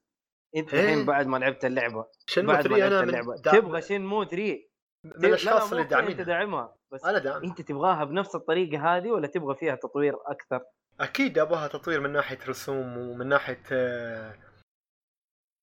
[0.56, 0.80] أنت إيه.
[0.80, 2.06] الحين بعد ما لعبت اللعبة؟
[2.36, 3.52] بعد ما 3 أنا دع...
[3.52, 4.58] تبغى شينمو 3
[5.04, 6.22] من الأشخاص اللي انت داعمينها.
[6.24, 7.42] داعمها بس أنا داعم.
[7.44, 10.60] أنت تبغاها بنفس الطريقة هذه ولا تبغى فيها تطوير أكثر؟
[11.00, 14.34] أكيد أبغاها تطوير من ناحية رسوم ومن ناحية آه،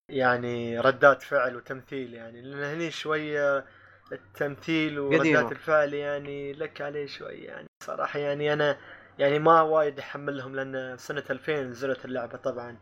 [0.09, 3.65] يعني ردات فعل وتمثيل يعني لأن هني شوية
[4.11, 4.99] التمثيل.
[4.99, 8.77] وردات الفعل يعني لك عليه شوي يعني صراحة يعني أنا
[9.19, 12.77] يعني ما وايد أحملهم لأن سنة 2000 نزلت اللعبة طبعا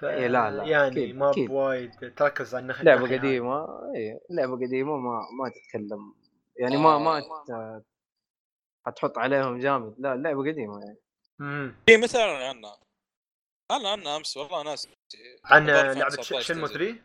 [0.00, 1.30] ف إيه لا لا، يعني أكيد، ما.
[1.36, 3.16] بوايد تركز على الناحيه لعبة.
[3.16, 3.64] قديمة
[3.94, 6.14] اي لعبة قديمة ما ما تتكلم
[6.56, 7.18] يعني ما ما
[7.50, 7.82] آه.
[8.86, 10.98] حتحط عليهم جامد لا اللعبه قديمة يعني
[11.38, 11.74] مم.
[11.86, 12.78] في مثلا عنها
[13.70, 14.88] اعلن عنها امس والله ناس
[15.44, 16.78] عن لعبة 2019 شنمو تنزل.
[16.78, 17.02] 3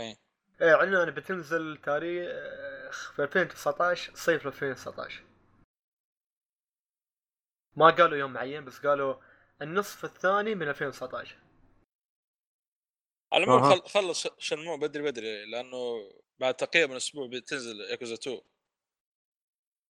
[0.00, 0.16] إيه.
[0.62, 5.22] إيه عنها أنا بتنزل تاريخ في 2019 صيف 2019
[7.76, 9.14] ما قالوا يوم معين بس قالوا
[9.62, 11.38] النصف الثاني من 2019
[13.32, 13.70] على العموم.
[13.70, 13.88] خل...
[13.88, 18.40] خلص شنمو بدري بدري لأنه بعد تقريبا أسبوع بتنزل ياكوزا 2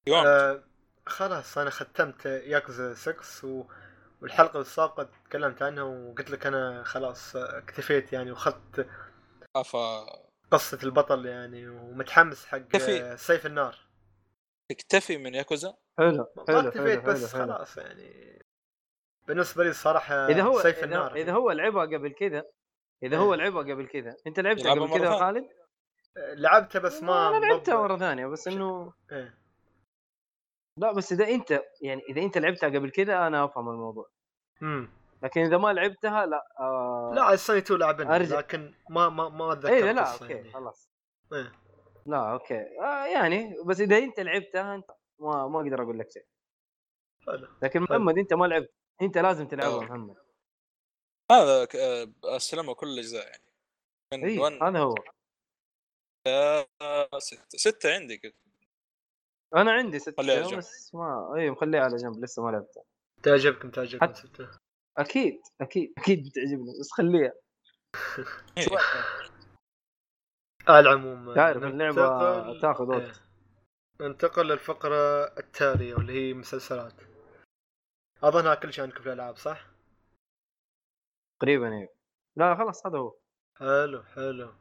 [0.09, 0.64] يوم آه
[1.07, 3.66] خلاص أنا ختمت ياكوزا 6 و...
[4.27, 8.89] والحلقة السابقة تكلمت عنها وقلت لك أنا خلاص آه، اكتفيت يعني وأخذت
[9.57, 10.07] افا
[10.51, 13.03] قصة البطل يعني ومتحمس حق كفي.
[13.03, 13.77] آه، سيف النار
[14.70, 17.45] تكتفي من ياكوزا حلو ما حلو اكتفيت حلو بس حلو.
[17.47, 18.43] خلاص يعني
[19.29, 22.45] بالنسبة لي الصراحة إذا هو سيف إذا, النار إذا هو لعبها قبل كذا
[23.03, 23.22] إذا إيه.
[23.22, 25.18] هو لعبها قبل كذا أنت لعبتها قبل كذا.
[25.18, 25.49] خالد؟
[26.16, 29.39] لعبتها بس ما أنا لعبتها مرة ثانية بس إنه إيه.
[30.79, 34.16] لا بس إذا أنت يعني إذا أنت لعبتها قبل كذا أنا أفهم الموضوع
[35.23, 38.39] لكن إذا ما لعبتها لا آه لا السنة 2 لعبنا أرجع.
[38.39, 40.53] لكن ما ما ما أتذكر إيه لا القصة أوكي يعني.
[40.53, 40.91] خلاص
[41.33, 41.53] إيه.
[42.07, 46.27] لا أوكي آه يعني بس إذا أنت لعبتها أنت ما ما أقدر أقول لك شيء
[47.27, 47.49] حلو.
[47.63, 49.81] لكن محمد أنت ما لعبت أنت لازم تلعبها آه.
[49.85, 50.17] محمد
[51.31, 53.43] هذا ك- آه، كل الأجزاء يعني
[54.13, 54.95] من اي 1 هذا هو
[57.19, 58.35] 6 6 عندي كده
[59.57, 60.59] أنا عندي ست خليها على جنب.
[60.59, 62.85] بس ما اي مخليها على جنب لسه ما لعبتها
[63.27, 64.49] تعجبكم تعجبكم حت- ستة
[64.99, 67.33] أكيد أكيد أكيد بتعجبني بس خليها.
[70.68, 73.07] على العموم تعرف اللعبة تأخذ إيه.
[73.07, 73.20] وقت
[74.01, 76.93] ننتقل للفقرة التالية واللي هي مسلسلات.
[78.22, 79.66] اظنها كل شيء عندكم في الألعاب صح؟
[81.41, 81.89] تقريبا أيوه
[82.37, 83.18] لا خلاص هذا هو.
[83.59, 84.55] حلو حلو.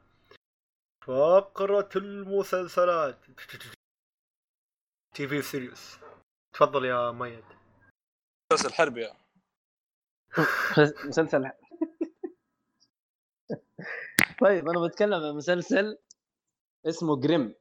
[1.06, 3.18] فقرة المسلسلات.
[5.14, 5.98] TV series
[6.54, 7.44] تفضل يا ميد
[8.52, 9.00] مسلسل حربي.
[9.00, 9.18] يعني.
[11.08, 11.50] مسلسل
[14.40, 15.98] طيب أنا بتكلم عن مسلسل
[16.86, 17.54] اسمه جريم.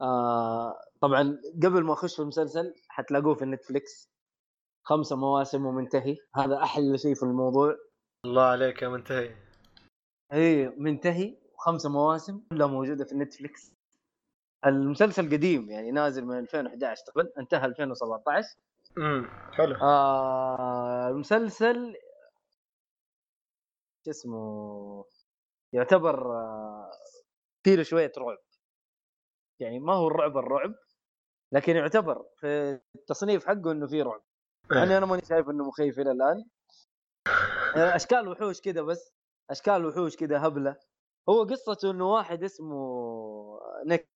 [0.00, 4.10] آه طبعا قبل ما أخش في المسلسل حتلاقوه في نتفليكس.
[4.84, 6.16] خمسة مواسم ومنتهي.
[6.34, 7.76] هذا أحلى شيء في الموضوع.
[8.24, 9.36] الله عليك يا منتهي.
[10.32, 11.38] إي منتهي.
[11.56, 13.72] خمسة مواسم كلها موجودة في نتفليكس.
[14.66, 18.56] المسلسل قديم يعني نازل من 2011 تقريبا انتهى 2017
[18.98, 19.76] امم حلو.
[19.82, 21.94] آه المسلسل
[24.04, 25.04] شو اسمه
[25.72, 26.90] يعتبر آه
[27.64, 28.38] فيه شوية رعب.
[29.60, 30.74] يعني ما هو الرعب الرعب
[31.52, 34.22] لكن يعتبر في التصنيف حقه إنه فيه رعب.
[34.72, 36.44] يعني أنا ماني شايف إنه مخيف إلى الآن.
[37.76, 39.12] آه، أشكال وحوش كذا بس.
[39.50, 40.76] أشكال وحوش كذا هبلة.
[41.28, 44.08] هو قصته إنه واحد اسمه نيك.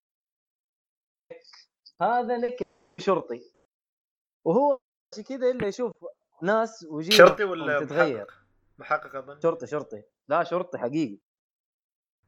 [2.02, 2.62] هذا نيك
[2.98, 3.51] شرطي.
[4.44, 4.78] وهو
[5.12, 5.92] ماشي كذا إلا يشوف
[6.42, 8.26] ناس وجيه شرطي ولا تتغير.
[8.78, 9.40] محقق؟ أظن.
[9.40, 10.02] شرطي شرطي.
[10.28, 11.18] لا شرطي حقيقي.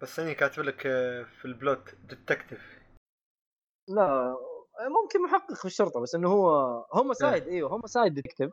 [0.01, 2.79] بس اني كاتب لك آه، في ال plot detective
[3.89, 4.37] لا
[5.03, 6.51] ممكن محقق في الشرطة بس إنه هو
[6.93, 8.51] homicide إيوه homicide detective.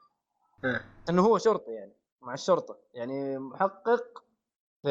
[1.09, 2.77] إنه هو شرطي يعني مع الشرطة.
[2.93, 4.23] يعني محقق
[4.81, 4.89] في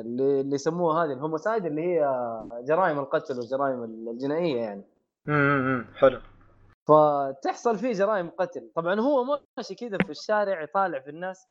[0.00, 2.00] اللي يسموها هذه الهوموسايد اللي هي
[2.62, 4.84] جرائم القتل والجرائم الجنائية يعني.
[5.28, 6.20] امم حلو.
[6.90, 8.72] فتحصل فيه جرائم قتل.
[8.76, 11.46] طبعا هو ماشي كذا في الشارع يطالع في الناس.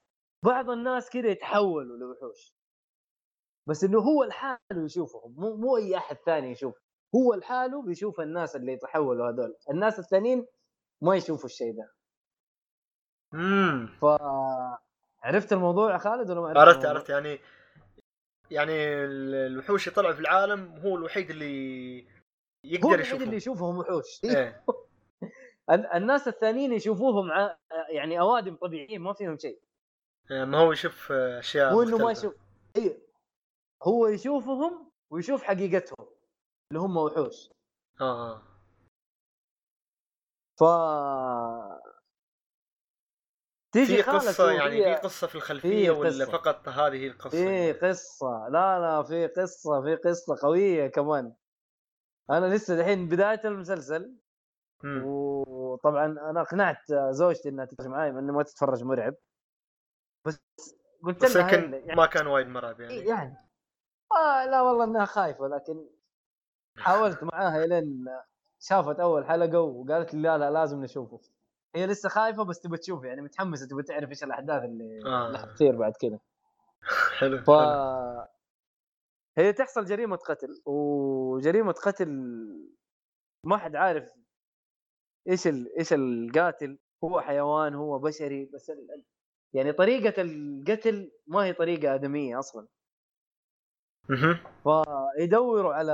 [0.45, 2.53] بعض الناس كذا يتحولوا لوحوش.
[3.69, 5.35] بس إنه هو لحاله يشوفهم.
[5.37, 6.79] مو مو أي أحد ثاني يشوف.
[7.15, 9.55] هو لحاله بيشوف الناس اللي يتحولوا هذول.
[9.69, 10.47] الناس الثانيين
[11.03, 11.91] ما يشوفوا الشيء ده.
[13.33, 14.05] امم ف
[15.23, 17.09] عرفت الموضوع يا خالد ولا ما عرفت الموضوع؟ عرفت.
[17.09, 17.39] يعني
[18.51, 18.73] يعني
[19.05, 22.07] ال- الوحوش اللي طلعوا في العالم هو الوحيد اللي هو
[22.63, 23.23] يقدر الوحيد يشوفهم.
[23.23, 24.21] اللي يشوفهم وحوش.
[24.23, 24.63] إيه.
[25.69, 27.29] الناس الثانيين يشوفوهم.
[27.89, 29.61] يعني أوادم طبيعيين ما فيهم شيء
[30.29, 32.11] يعني ما هو يشوف آه، أشياء هو انه ما.
[32.11, 32.33] يشوف
[32.77, 33.01] إي
[33.83, 36.07] هو يشوفهم ويشوف حقيقتهم
[36.71, 37.49] اللي هم وحوش
[38.01, 38.41] آه آه
[40.59, 40.63] ف
[43.73, 46.31] تيجي في قصة يعني في قصة في في الخلفية ولا قصة.
[46.31, 51.33] فقط هذه القصة؟ في قصة لا لا في قصة في قصة قوية كمان
[52.29, 54.18] أنا لسه الحين بداية المسلسل
[54.83, 55.03] مم.
[55.05, 59.15] وطبعا أنا أقنعت زوجتي إنها تتفرج معي إنه ما تتفرج مرعب
[60.25, 60.39] بس
[61.03, 63.37] قلت بس لها يمكن يعني ما كان وايد مرعب يعني يعني
[64.11, 65.89] آه لا والله إنها خايفة لكن
[66.77, 68.05] حاولت معاها لين
[68.59, 71.19] شافت أول حلقة وقالت لي لا لا لازم نشوفه
[71.75, 75.27] هي لسه خايفة بس تبى تشوف يعني متحمسة تبى تعرف إيش الأحداث اللي آه.
[75.27, 76.19] اللي حتصير بعد كذا
[77.19, 78.27] حلو ف حلو.
[79.37, 82.09] هي تحصل جريمة قتل وجريمة قتل
[83.45, 84.18] ما حد عارف
[85.29, 85.47] إيش.
[85.47, 88.71] إيش القاتل هو حيوان هو بشري بس
[89.53, 92.67] يعني طريقة القتل ما هي طريقة آدمية أصلا.
[94.63, 95.93] فيدوروا على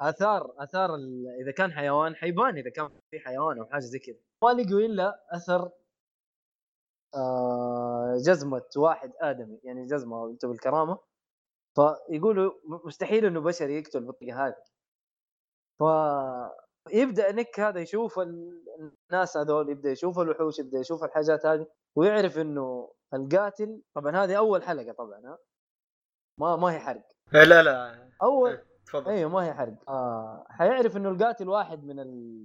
[0.00, 1.26] آثار آثار ال...
[1.42, 5.24] إذا كان حيوان حيبان إذا كان في حيوان أو حاجة زي كذا ما لقوا إلا
[5.30, 5.70] أثر
[7.14, 10.98] آه جزمة واحد آدمي يعني جزمة انت بالكرامه
[11.74, 12.52] فيقولوا
[12.86, 14.64] مستحيل إنه بشري يقتل بالطريقة هذه
[15.78, 15.82] ف
[16.92, 18.64] يبدأ نيك هذا يشوف ال-
[19.10, 21.66] الناس هذول يبدأ يشوف الوحوش يبدأ يشوف الحاجات هذه
[21.96, 25.38] ويعرف إنه القاتل طبعا هذه أول حلقة طبعا ها؟
[26.38, 27.02] ما ما هي حرق.
[27.34, 28.08] إيه، لا لا.
[28.22, 29.10] أول إيه، تفضل.
[29.10, 29.90] أيوه ما هي حرق.
[29.90, 32.44] آه حيعرف إنه القاتل واحد من ال...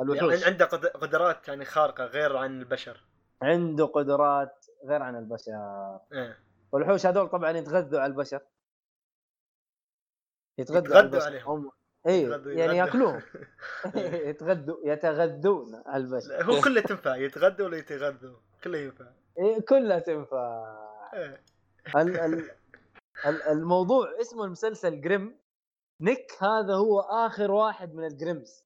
[0.00, 0.32] الوحوش.
[0.32, 3.04] يعني عنده قد- قدرات يعني خارقة غير عن البشر.
[3.42, 5.52] عنده قدرات غير عن البشر.
[6.12, 6.38] إيه.
[6.72, 8.40] والوحوش هذول طبعا يتغذوا على البشر.
[10.58, 11.26] يتغذوا, على البشر.
[11.26, 11.50] عليهم.
[11.50, 11.70] هم
[12.08, 12.76] اي يعني.
[12.76, 13.22] ياكلوهم
[14.28, 16.44] يتغذوا يتغذون على البشر.
[16.44, 19.06] هو كله تنفع يتغذوا ولا يتغذوا كله ينفع.
[19.38, 20.76] إيه كلها تنفع.
[21.14, 21.42] إيه.
[21.96, 22.50] ال ال
[23.26, 25.38] ال الموضوع اسمه المسلسل جريم.
[26.00, 28.64] نيك هذا هو آخر واحد من ال Grimms.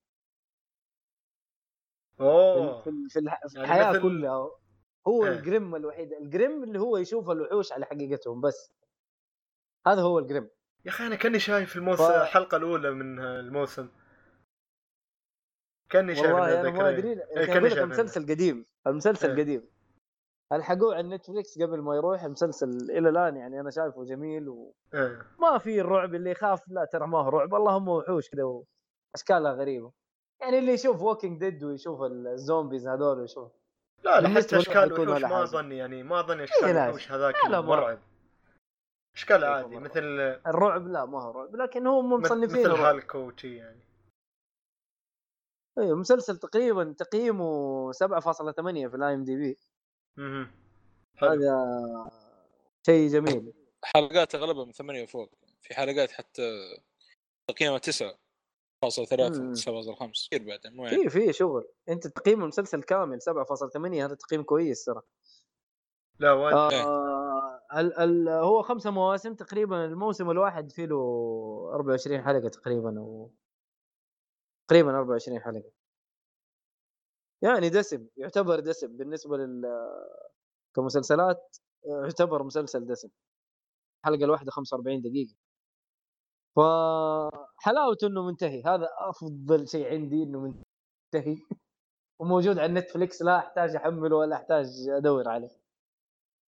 [2.20, 2.80] أوه.
[2.82, 4.50] في, في, الح- في يعني الحياة مثل- كلها.
[5.08, 5.32] هو إيه.
[5.32, 6.12] الجريم الوحيد.
[6.12, 8.72] الجريم اللي هو يشوف الوحوش على حقيقتهم بس.
[9.86, 10.48] هذا هو الجريم.
[10.84, 13.88] يا أخي أنا كأني شايف الموسم ف- الحلقة الأولى من الموسم
[15.90, 16.88] كأني شايف والله أنا ما.
[16.88, 19.42] أدري إيه، كأني شايف المسلسل قديم المسلسل إيه.
[19.42, 19.64] قديم
[20.52, 24.48] الحقوه على Netflix قبل ما يروح المسلسل إلى الآن يعني أنا شايفه جميل
[24.94, 25.22] إيه.
[25.38, 28.44] وما في الرعب اللي يخاف لا ترى ما هو رعب اللهم وحوش كذا
[29.14, 29.92] واشكالها غريبة
[30.40, 33.52] يعني اللي يشوف Walking Dead ويشوف ال zombies هذول ويشوف
[34.04, 35.42] لا لا حتى اشكال ولا ما.
[35.42, 36.84] اظني يعني ما اظني اشكال إيه، لا.
[36.84, 37.98] الوحوش هذاك ما- مرعب
[39.14, 40.02] إشكال كيف عادي؟ مثل
[40.46, 42.94] الرعب لا ما هو رعب لكن هم مثل مصنفينه رعب.
[42.94, 43.80] هالك وشي يعني.
[45.78, 47.94] أيوه مسلسل تقريبا تقييمه 7.8
[48.88, 49.58] في ال IMDb.
[51.18, 52.10] هذا
[52.86, 53.52] شيء جميل.
[53.84, 55.30] حلقات أغلبها من ثمانية وفوق.
[55.62, 56.76] في حلقات حتى
[57.50, 58.18] تقييمها 9
[58.82, 59.54] فاصل 3 مم.
[59.54, 61.10] 9.5 كثير بعدين مو يعني.
[61.10, 61.68] في في شغل.
[61.88, 65.02] أنت تقييم المسلسل كامل 7.8 هذا تقييم كويس ترى.
[66.18, 66.56] لا وايد.
[66.56, 67.11] آه
[67.76, 70.96] ال ال هو خمسة مواسم تقريبا الموسم الواحد فيه له
[71.74, 73.30] 24 حلقة تقريبا أو
[74.68, 75.72] تقريبا 24 حلقة.
[77.42, 79.62] يعني دسم يعتبر دسم بالنسبة لل
[80.76, 83.08] كمسلسلات يعتبر مسلسل دسم.
[84.04, 85.34] الحلقة الواحدة 45 دقيقة.
[86.56, 88.62] فحلاوته إنه منتهي.
[88.66, 91.36] هذا أفضل شيء عندي إنه منتهي.
[92.20, 95.61] وموجود على نتفليكس لا أحتاج أحمله ولا أحتاج أدور عليه.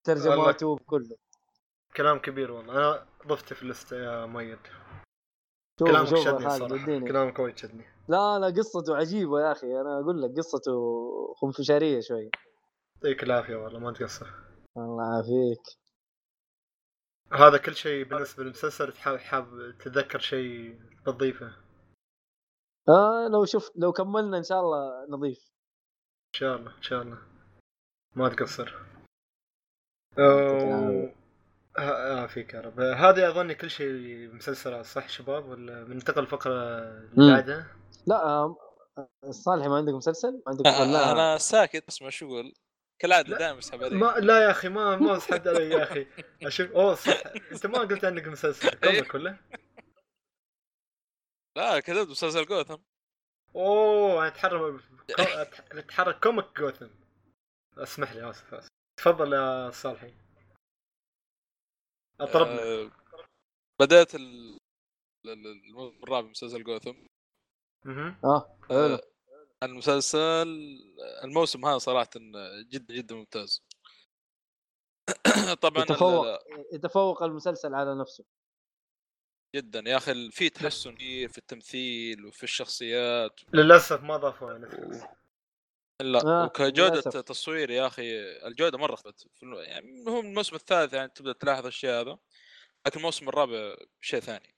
[0.05, 1.17] ترجماته كله.
[1.97, 2.73] كلام كبير والله.
[2.73, 4.59] أنا ضفته في اللسته يا ميد
[5.79, 7.85] كلامك شدني الصراحه اديني كلامك وايد شدني.
[8.09, 9.81] لا لا قصته عجيبة يا أخي.
[9.81, 10.75] أنا أقول لك قصته
[11.35, 12.31] خنفشارية شوي.
[12.95, 14.27] يعطيك العافية والله ما تقصر.
[14.77, 15.83] الله يعافيك.
[17.33, 21.57] هذا كل شيء بالنسبة للمسلسل حاب تتذكر شيء بتضيفه
[22.89, 25.53] آه لو شفت لو كملنا إن شاء الله نضيف.
[26.29, 27.19] إن شاء الله إن شاء الله.
[28.17, 28.92] ما تقصر.
[30.19, 30.69] يعطيك أو...
[30.69, 31.23] العافية.
[31.79, 36.53] آه فيك يا رب هذه اظن كل شيء مسلسلات صح شباب ولا بننتقل الفقره
[36.89, 37.33] اللي.
[37.33, 37.67] بعدها
[38.07, 38.57] لا آه
[39.31, 42.55] صالح ما عندك مسلسل؟ ما عندك ولا أنا ساكت اسمع شو أقول؟
[42.99, 46.07] كالعادة لا، دائما اسحب علي ما لا يا أخي ما ما اسحبت علي يا أخي.
[46.43, 47.23] أشوف أوه صح.
[47.53, 49.37] أنت ما قلت عندك مسلسل comic ولا؟
[51.57, 52.77] لا كذبت مسلسل جوثم.
[53.57, 54.81] أوه اتحرك
[55.73, 56.89] أتحرك comic Gotham.
[57.79, 58.69] أسمح لي آسف آسف.
[59.03, 60.15] تفضل يا صالحي
[62.21, 62.63] اطربنا.
[62.63, 62.91] آه،
[63.81, 64.59] بدأت ال-
[65.27, 66.95] ال- الموسم الرابع من مسلسل جوثم.
[67.85, 68.17] مهم.
[68.25, 68.79] آه حلو.
[68.79, 69.01] آه،
[69.63, 70.49] المسلسل
[71.25, 72.11] الموسم هذا صراحة
[72.71, 73.63] جدا جدا ممتاز.
[75.63, 76.27] طبعا يتفوق
[76.73, 78.25] يتفوق المسلسل على نفسه.
[79.57, 83.41] جدا يا أخي في تحسن كثير في التمثيل وفي الشخصيات.
[83.55, 85.22] للأسف ما ضافوا نتفلكس
[86.03, 87.17] لا آه، وكجودة للأسف.
[87.17, 92.19] تصوير يا أخي الجودة مرة اختلفت يعني هو الموسم الثالث يعني تبدأ تلاحظ الشيء هذا
[92.87, 94.55] لكن الموسم الرابع شيء ثاني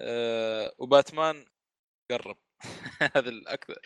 [0.00, 1.46] أه وباتمان
[2.10, 2.38] قرب
[3.16, 3.78] هذا الأكثر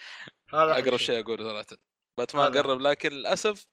[0.53, 1.83] أقرب شيء أقوله صراحة
[2.19, 2.63] باتمان هذا.
[2.63, 3.67] قرب لكن للأسف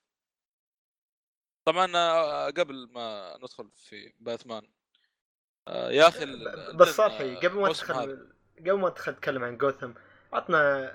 [1.65, 4.71] طبعا آه، قبل ما ندخل في باتمان
[5.67, 6.25] آه، يا أخي
[6.75, 7.67] بس صالحي قبل ما.
[7.73, 9.91] تدخل قبل ما تدخل تتكلم عن جوثم
[10.33, 10.91] عطنا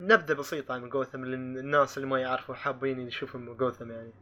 [0.00, 4.12] نبذة بسيطة عن جوثم للناس اللي ما يعرفوا حابين يشوفوا جوثم يعني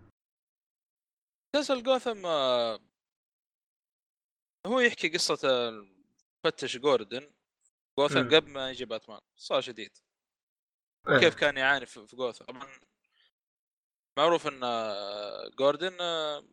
[1.57, 2.81] مسلسل جوثم آه،
[4.67, 5.69] هو يحكي قصة
[6.45, 7.31] المفتش جوردن
[7.99, 8.37] جوثم.
[8.37, 9.99] قبل ما يجي باتمان صار شديد
[11.09, 11.19] إيه.
[11.19, 12.67] كيف كان يعاني في جوثم طبعا
[14.19, 16.45] معروف إن آه، جوردن آه،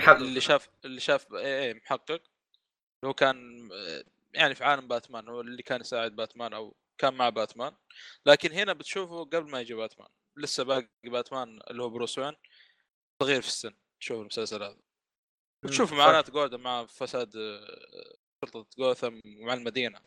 [0.00, 0.16] محقق.
[0.16, 2.22] اللي شاف اللي شاف اي اي محقق
[3.04, 4.04] هو كان آه،
[4.34, 7.76] يعني في عالم باتمان هو اللي كان يساعد باتمان أو كان مع باتمان.
[8.26, 10.08] لكن هنا بتشوفه قبل ما يجي باتمان.
[10.36, 12.36] لسه باقي باتمان اللي هو بروس وين.
[13.22, 13.74] صغير في السن.
[14.00, 14.78] تشوف المسلسل هذا.
[15.64, 15.96] وتشوف صح.
[15.96, 20.00] معاناة جوردن مع فساد آه، شرطة جوثم ومع المدينة.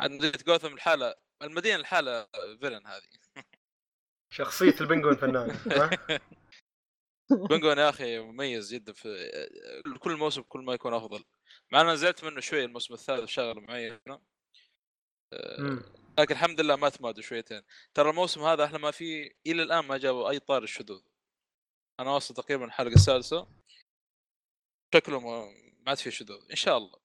[0.00, 2.26] عاد مدينة جوثم الحالة المدينة الحالة
[2.60, 3.02] فيلن هذه.
[4.30, 5.90] شخصية البنجوين فنان ها؟
[7.50, 11.24] بنجوين يا أخي مميز جدا في آه، كل موسم كل ما يكون أفضل.
[11.72, 14.20] مع أنا زعلت منه شوي الموسم الثالث شغلة معينة.
[15.32, 16.03] آه،.
[16.18, 17.62] لكن الحمد لله ما تمادوا شويتين.
[17.94, 21.02] ترى الموسم هذا أحلى ما فيه إلى الآن ما جابوا أي طار الشذوذ
[22.00, 23.48] أنا واصل تقريبا الحلقة السادسة.
[24.94, 25.44] شكله ما
[25.78, 27.00] ما عاد فيه شذوذ إن شاء الله.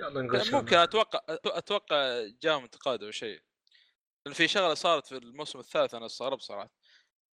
[0.00, 3.42] يلا نقول شو ممكن أتوقع أتوقع جاهم انتقاد أو شيء.
[4.26, 6.70] لأن في شغلة صارت في الموسم الثالث أنا استغربت صراحة.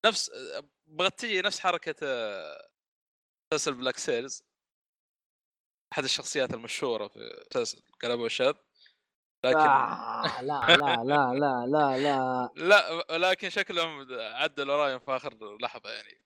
[0.06, 0.32] نفس
[0.86, 1.96] بغت تجي نفس حركة
[3.52, 4.44] مسلسل Black Sails
[5.94, 8.54] أحد الشخصيات المشهورة في مسلسل كلاب والشاذ
[9.46, 12.50] لكن آه لا لا لا لا لا لا.
[12.56, 16.22] لا لكن شكلهم عدلوا رايهم في آخر لحظة يعني.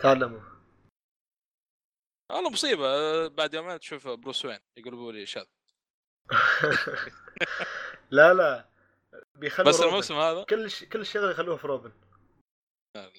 [0.00, 0.40] تعلموا.
[2.30, 3.28] والله مصيبة.
[3.28, 5.46] بعد يومين تشوف بروس وين يقلبوا لي شاذ.
[8.10, 8.68] لا لا.
[9.34, 9.88] بيخلوا بس روبن.
[9.88, 10.84] الموسم هذا؟ كل ش...
[10.84, 11.92] كل الشغل يخلوه في روبن.
[12.94, 13.10] لا.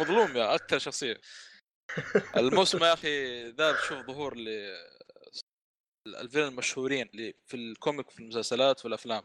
[0.00, 1.20] مظلوم يا أكثر شخصية.
[2.36, 4.48] الموسم يا أخي ذا بشوف ظهور ل
[6.06, 9.22] ال villain المشهورين اللي في ال comic وفي المسلسلات والافلام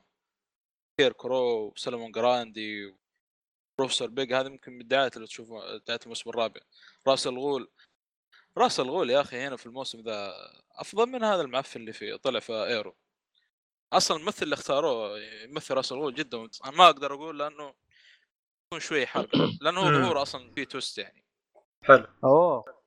[1.00, 2.96] Scarecrow و Solomon Grundy
[3.78, 6.62] Professor Pyg هذه ممكن من الدعايات اللي تشوفها دعايه الموسم الرابع.
[7.08, 7.72] راس الغول
[8.58, 10.34] راس الغول يا أخي هنا في الموسم ذا
[10.72, 12.96] أفضل من هذا المعفن اللي في طلع في Arrow.
[13.94, 16.62] أصلا الممثل اللي اختاروه يمثل راس الغول جدا ممتاز.
[16.66, 17.74] أنا ما أقدر أقول لأنه
[18.68, 19.30] يكون شوي حرق
[19.62, 19.92] لأنه هو.
[19.92, 21.24] ظهور أصلا فيه twist يعني.
[21.84, 22.08] حلو.
[22.24, 22.84] أوه.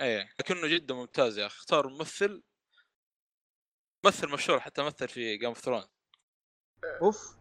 [0.00, 1.56] إيه لكنه جدا ممتاز يا أخي.
[1.56, 2.42] اختار ممثل
[4.06, 5.84] ممثل مشهور حتى مثل في Game of Throne
[7.02, 7.36] أوف.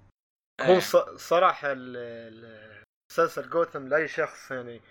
[0.61, 0.95] هو ص...
[1.28, 1.74] صراحة
[3.11, 4.82] مسلسل جوثم لأي شخص يعني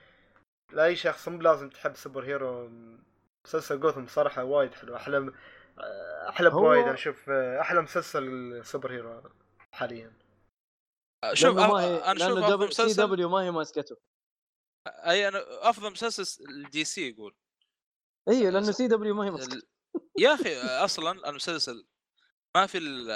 [0.72, 2.69] لأي شخص مو لازم تحب superhero.
[3.47, 5.33] مسلسل جوثم صراحة وايد حلو أحلى
[6.29, 9.31] أحلى بوايد أنا أشوف أحلى مسلسل superhero
[9.72, 10.12] حاليا.
[11.33, 13.97] شوف لأنه ما هي أنا أشوف أفضل double C مسلسل W ما هي ماسكته.
[14.87, 17.35] أي أنا أفضل مسلسل ال DC يقول.
[18.29, 19.74] أيوه لأنه CW ما هي ماسكته.
[20.19, 21.87] يا أخي أصلا المسلسل
[22.57, 23.09] ما في ال-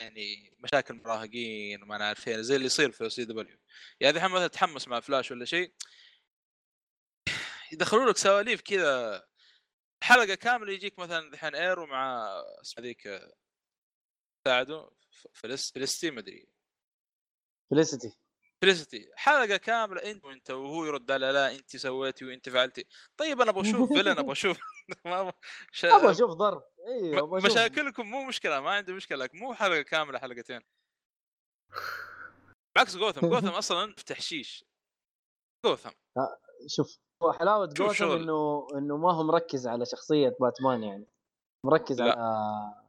[0.00, 3.58] يعني مشاكل مراهقين وما أنا عارف زي اللي يصير في CW.
[4.00, 5.74] يعني الحين مثلا تحمس مع فلاش ولا شيء.
[7.72, 9.22] يدخلوا لك سواليف كذا
[10.02, 12.28] حلقة كاملة يجيك مثلا الحين Arrow مع
[12.62, 13.20] اسمها ذيك
[14.48, 14.90] ساعده
[15.34, 16.48] Feli Felicity ما أدري.
[17.68, 18.12] Felicity
[18.60, 22.86] Felicity حلقة كاملة أنت وأنت وهو يرد على لا أنت سويتي وأنت فعلتي.
[23.16, 24.58] طيب أنا أبغى أشوف villain أبغى أشوف
[25.04, 25.32] ما
[25.72, 25.84] ش...
[25.84, 26.62] أبغى أشوف ضرب.
[26.86, 30.60] أيوه مشاكلكم مو مشكلة ما عندي مشكلة لكن مو حلقة كاملة حلقتين.
[32.76, 34.64] بعكس Gotham Gotham أصلا في تحشيش.
[35.64, 35.90] جوثم.
[36.66, 38.10] شوف هو حلاوة جوثم.
[38.10, 41.06] إنه إنه ما هو مركز على شخصية باتمان يعني.
[41.64, 42.18] مركز لا.
[42.18, 42.84] على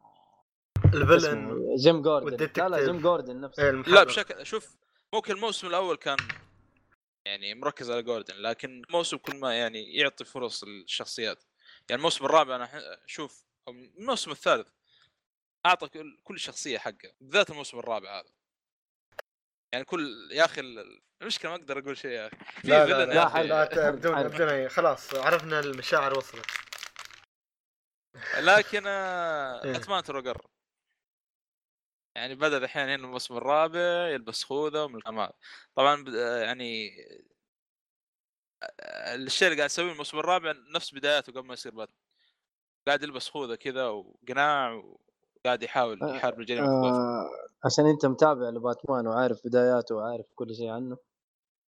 [0.85, 2.49] ال villain اسمه Jim Gordon.
[2.57, 2.85] لا لا.
[2.85, 3.63] Jim Gordon نفسه.
[3.63, 4.03] إيه، لا.
[4.03, 4.77] بشكل شوف
[5.13, 6.17] ممكن الموسم الأول كان
[7.25, 11.43] يعني مركز على Gordon لكن الموسم كل ما يعني يعطي فرص للشخصيات.
[11.89, 12.69] يعني الموسم الرابع أنا
[13.05, 14.67] أشوف الموسم الثالث
[15.65, 18.29] أعطى كل- كل شخصية حقها بالذات الموسم الرابع هذا.
[19.73, 22.37] يعني كل يا أخي ال- المشكلة ما أقدر أقول شيء يا أخي.
[22.61, 24.23] في لا لا villain لا, لا، بدون.
[24.23, 26.45] بدون أي- خلاص عرفنا المشاعر وصلت.
[28.37, 29.75] لكن آه، إيه.
[29.75, 30.49] أتمنى ترى قرب
[32.15, 35.29] يعني بدأ الحين هنا الموسم الرابع يلبس خوذة ومن الكلام
[35.75, 36.91] طبعا آه، يعني
[39.15, 41.97] الشيء اللي قاعد يسويه الموسم الرابع نفس بداياته قبل ما يصير باتمان.
[42.87, 44.83] قاعد يلبس خوذة كذا وقناع
[45.45, 47.29] وقاعد يحاول آه، يحارب الجريمة آه
[47.65, 50.97] عشان أنت متابع لباتمان وعارف بداياته وعارف كل شيء عنه.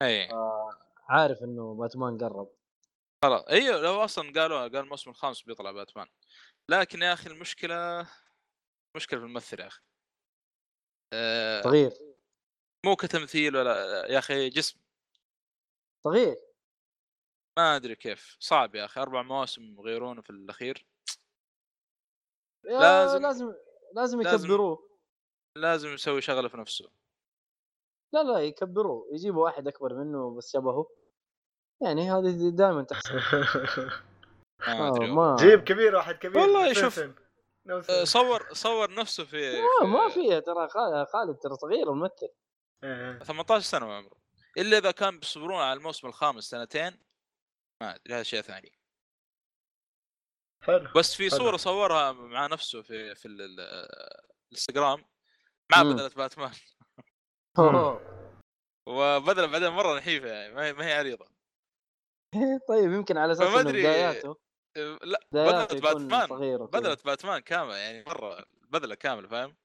[0.02, 0.32] إي.
[0.32, 0.70] آه
[1.10, 2.50] عارف إنه باتمان قرب.
[3.24, 3.44] خلاص.
[3.44, 6.08] أيوه لو أصلا قالوا قال الموسم الخامس بيطلع باتمان.
[6.70, 8.08] لكن يا أخي المشكلة
[8.96, 9.82] مشكلة في الممثل يا أخي.
[11.14, 11.92] آه، صغير.
[12.86, 14.80] مو كتمثيل ولا يا أخي جسم.
[16.04, 16.47] صغير.
[17.58, 18.38] ما أدري كيف.
[18.40, 20.86] صعب يا أخي أربع مواسم يغيرونه في الأخير.
[22.64, 23.54] لازم- لازم
[23.96, 24.90] لازم يكبروه.
[25.56, 26.90] لازم يسوي شغلة في نفسه.
[28.14, 29.08] لا لا يكبروه.
[29.14, 30.90] يجيبوا واحد أكبر منه بس شبهه
[31.82, 33.14] يعني هذه دائما تحصل.
[34.68, 36.42] ما آه، أدري ما جيب كبير واحد كبير.
[36.42, 37.00] والله شوف.
[37.90, 42.30] آه، صور صور نفسه في, آه، ما في فيها ترى خالد, خالد ترى صغير الممثل
[42.84, 43.20] إيه.
[43.20, 44.18] 18 سنة عمره.
[44.58, 47.07] إلا إذا كان بيصبرون على الموسم الخامس سنتين
[47.82, 48.72] ما أدري هذا شيء ثاني
[50.64, 51.40] حلو بس في حلو.
[51.40, 53.88] صورة صورها مع نفسه في في ال- ال-
[54.52, 55.06] الإنستغرام
[55.72, 55.84] مع.
[55.84, 56.52] بدله باتمان.
[58.88, 61.26] وبدله بعدين مرة نحيفه يعني ما هي- ما هي عريضة
[62.70, 63.80] طيب يمكن على أساس انه أدري.
[63.80, 64.36] بداياته
[64.78, 66.28] أه، لا بدله باتمان.
[66.66, 69.58] بدله باتمان كاملة يعني مرة بدلة كاملة فاهم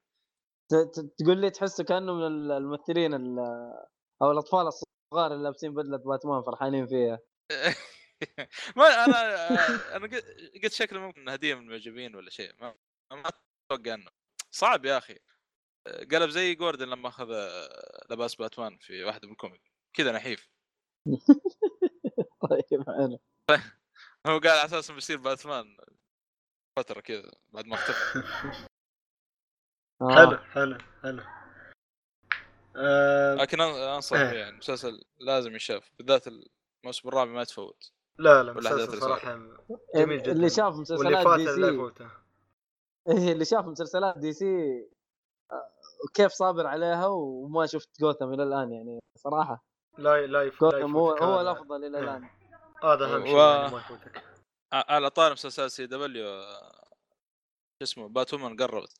[0.71, 3.39] ت- ت- تقول لي تحسه كأنه من ال- الممثلين ال-
[4.21, 7.19] أو الأطفال الصغار اللي لابسين بدلة باتمان فرحانين فيها
[8.77, 12.75] ما أنا أنا قلت- شكله ممكن هدية من المعجبين ولا شيء ما
[13.11, 13.23] ما
[13.71, 14.11] أتوقع إنه.
[14.51, 15.19] صعب يا أخي.
[16.11, 17.27] قلب زي جوردن لما أخذ
[18.11, 19.61] لباس باتمان في واحدة من الكوميك
[19.93, 20.49] كذا نحيف.
[22.49, 23.19] طيب حلو
[24.27, 25.77] هو قال على أساس بيصير باتمان
[26.79, 28.23] فترة كذا بعد ما اختفى.
[30.01, 30.15] آه.
[30.15, 31.23] حلو حلو حلو.
[32.75, 34.37] آه لكن أنصح إيه.
[34.39, 36.25] يعني المسلسل لازم يشاف بالذات
[36.83, 37.92] الموسم الرابع ما يتفوت.
[38.17, 39.39] لا لا مسلسل اللي صراحة.
[39.95, 40.31] جميل جدا.
[40.31, 42.09] اللي شاف مسلسلات D لا C يفوته.
[43.09, 44.45] إيه، اللي شاف مسلسلات DC
[45.51, 45.69] آه،
[46.13, 49.65] كيف صابر عليها وما شفت جوثم إلى الآن يعني صراحة.
[49.97, 51.41] لا لا يف- لا جوثم هو يفوتك هو هذا.
[51.41, 52.03] الأفضل إلى إيه.
[52.03, 52.29] الآن.
[52.83, 54.23] هذا أهم شيء يعني ما يفوتك.
[54.73, 56.83] ع- على طار مسلسل CW آه،
[57.79, 58.93] شو اسمه Batwoman قربت.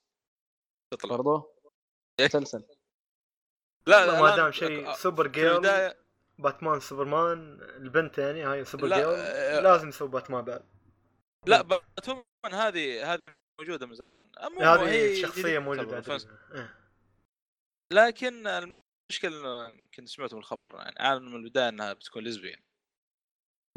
[0.94, 1.16] تطلع.
[1.16, 1.50] برضو؟
[2.20, 2.26] إيه.
[2.26, 2.64] مسلسل.
[3.88, 6.03] لا ما الآن دام شيء آه، Supergirl البداية
[6.40, 10.66] باتمان سوبرمان البنت يعني هاي سوبر لا، girl آه، لازم يسوي باتمان بعد.
[11.48, 13.22] لا Batwoman هذه هذه
[13.60, 14.14] موجودة من زمان.
[14.60, 16.18] هي هذه شخصية موجودة؟
[16.54, 16.76] إيه.
[17.94, 22.60] لكن المشكلة يمكن سمعتوا من الخبر يعني عالم من البداية إنها بتكون lesbian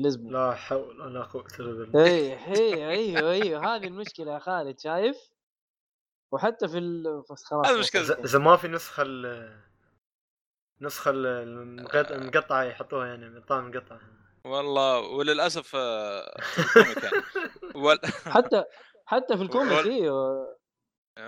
[0.01, 2.05] lesbian لا حول ولا قوة إلا بالله.
[2.05, 5.17] اي اي أيوه أيوه هذه المشكلة يا خالد شايف؟
[6.33, 7.25] وحتى في ال...
[7.29, 8.03] خلاص هذه المشكلة.
[8.03, 9.27] اذا إذا ما في نسخة ال
[10.81, 13.99] نسخة ال- المقط- المقطعه يحطوها يعني مقطع مقطع
[14.45, 16.37] والله وللأسف آه،
[17.05, 17.23] يعني.
[17.75, 17.99] وال...
[18.27, 18.65] حتى
[19.07, 20.57] حتى في ال comic وال- أيوه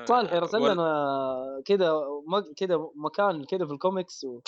[0.04, 1.92] صالح يرسل وال- لنا كذا
[2.56, 4.40] كذا مكان كذا في الكوميكس و...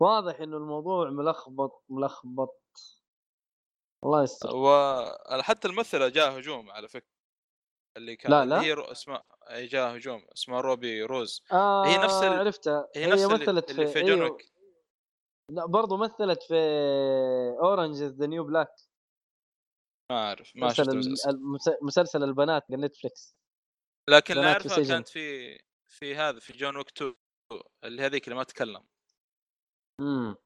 [0.00, 2.62] واضح إنه الموضوع ملخبط ملخبط.
[4.04, 4.50] الله يستر.
[4.56, 7.15] وحتى الممثلة جاء هجوم على فكرة.
[7.96, 8.62] اللي كان لا، لا.
[8.62, 8.82] هي رو...
[8.82, 11.42] اسمها جاء هجوم اسمها روبي روز.
[11.52, 14.32] آه هي نفس ال- عرفتها هي هي, نفس اللي, مثلت اللي في, في جون أيوه.
[14.32, 14.52] ويك.
[15.50, 16.54] لا برضو مثلت في
[17.62, 18.74] Orange Is the New Black
[20.12, 20.88] ما أعرف ما شفت
[21.82, 23.36] مسلسل, البنات في نتفلكس
[24.10, 24.84] لكن اللي أعرفها.
[24.84, 27.14] كانت في في هذا في جون ويك 2
[27.84, 28.86] اللي هذيك اللي ما تكلم.
[30.00, 30.36] امم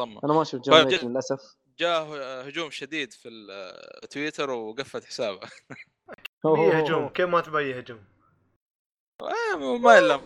[0.00, 0.20] صمم.
[0.24, 1.56] أنا ما شفت جون، ويك للأسف.
[1.78, 2.02] جاء
[2.48, 5.40] هجوم شديد في التويتر وقفت حسابه.
[6.44, 8.04] بي هجوم كيف ما تبي هجوم
[9.22, 10.20] آه، ما إلا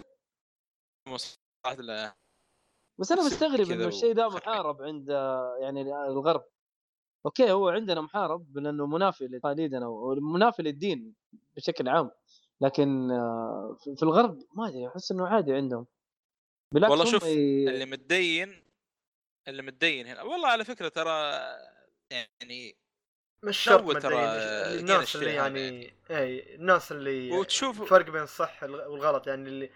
[2.99, 4.29] بس أنا مستغرب إنه الشيء ده.
[4.29, 6.45] محارب عند آه، يعني الغرب.
[7.27, 11.15] أوكي هو عندنا محارب لأنه منافي لتقاليدنا ومنافي للدين
[11.57, 12.11] بشكل عام.
[12.61, 15.87] لكن آه، في الغرب ما أدري أحس إنه عادي عندهم.
[16.73, 18.63] بالعكس والله شوف، ي- اللي متدين
[19.49, 21.33] اللي متدين هنا والله على فكرة ترى
[22.11, 22.77] يعني
[23.45, 28.63] مش شرط ترى لقينا الناس اللي هذا يعني إي الناس اللي وتشوف الفرق بين الصح
[28.63, 29.71] والغلط يعني اللي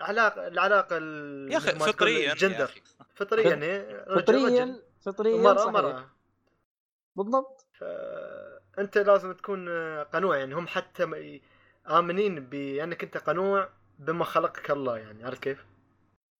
[0.00, 2.70] العلاقه العلاقة ال- يا أخي فطريا يا الجندر
[3.14, 5.72] فطريا يعني رجل فطريا رجل فطريا مرأة صحيح.
[5.72, 6.10] مرأة
[7.16, 9.68] بالضبط فأنت لازم تكون
[10.04, 11.06] قنوع يعني هم حتى
[11.86, 13.68] آمنين بأنك أنت قنوع
[13.98, 15.64] بما خلقك الله يعني عرفت كيف؟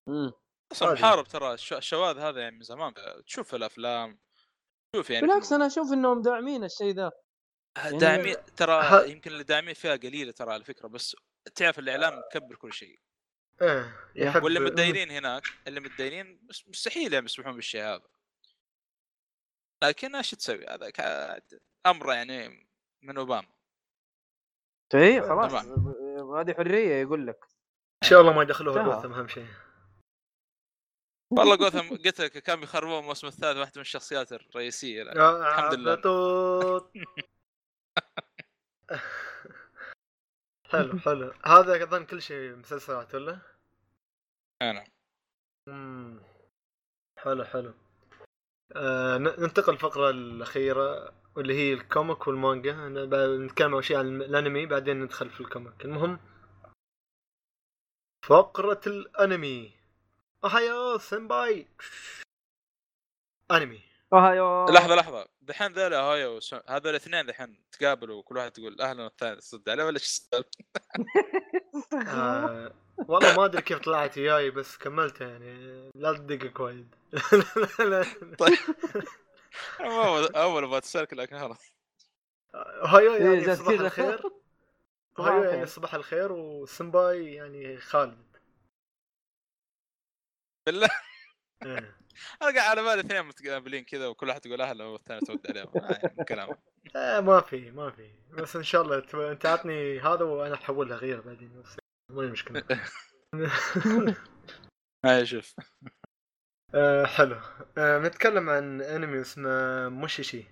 [0.07, 0.31] مم.
[0.71, 0.93] أصلا.
[0.93, 2.93] محارب ترى الش- الشواذ هذا يعني من زمان
[3.27, 4.19] تشوف الأفلام
[4.93, 7.11] تشوف يعني بالعكس أنا أشوف إنهم داعمين الشيء ده
[7.77, 11.15] يعني- داعمين ترى ه- يمكن اللي داعمين فيها قليلة ترى على فكرة بس
[11.55, 12.99] تعرف الإعلام مكبر كل شيء.
[13.61, 18.07] إيه يحب واللي متدينين هناك اللي متدينين مس- مستحيل يعني يسمحون بالشيء هذا.
[19.83, 20.91] لكن إيش تسوي؟ هذا
[21.85, 22.67] أمر يعني
[23.01, 23.47] من أوباما.
[24.95, 25.51] اي خلاص.
[25.51, 25.95] تمام.
[26.35, 27.39] هذه حرية يقول لك.
[28.03, 28.83] إن شاء الله ما يدخلوها.
[28.83, 29.47] جوثم أهم شيء.
[31.31, 35.01] والله جوثم قلت لك كان بيخربون الموسم الثالث واحدة من الشخصيات الرئيسية.
[35.01, 35.95] الحمد لله.
[40.71, 41.33] حلو حلو.
[41.45, 43.39] هذا أظن كل شيء مسلسلات ولا؟
[44.61, 44.83] أنا
[45.67, 46.19] مم.
[47.19, 47.73] حلو حلو.
[48.75, 52.73] آه ننتقل الفقرة الأخيرة واللي هي ال comic والمانجا.
[53.45, 55.85] نتكلم أول شيء عن الأنمي بعدين ندخل في ال comic.
[55.85, 56.19] المهم
[58.25, 59.78] فقرة الأنمي.
[60.45, 61.67] أوهايو سنباي
[63.51, 63.81] أنمي.
[64.13, 64.65] أوهايو.
[64.65, 65.27] لحظة لحظة.
[65.41, 66.53] دحين ذولا هاي وس...
[66.53, 70.49] هذول الاثنين دحين تقابلوا وكل واحد تقول أهلا والثاني تصد عليه ولا إيش السالفه؟
[72.07, 75.91] آه والله ما أدري كيف طلعت وياي بس كملتها يعني.
[75.95, 76.95] لا تدقق وايد.
[78.39, 78.57] طيب.
[79.81, 81.73] أول أول أبغى تسالك لكن خلاص
[82.83, 83.79] هايو إيه، يعني صباح.
[83.79, 84.21] الخير.
[85.19, 85.43] هايو.
[85.43, 88.28] يعني صباح الخير وسنباي يعني خالد.
[90.71, 90.89] بالله.
[91.65, 91.95] إيه.
[92.41, 95.71] أنا قاعد على بالي اثنين متقابلين كذا وكل واحد يقول أهلا والثاني ترد عليهم
[96.27, 96.57] كلامه
[96.95, 98.11] آه ما في ما في.
[98.31, 101.61] بس إن شاء الله أنت عطني هذا وأنا أحولها غير بعدين.
[101.61, 101.77] بس
[102.11, 102.63] ما هي مشكلة.
[105.05, 105.55] هاي شوف.
[106.75, 107.35] آه حلو.
[107.77, 110.43] آه نتكلم عن أنمي اسمه موشيشي.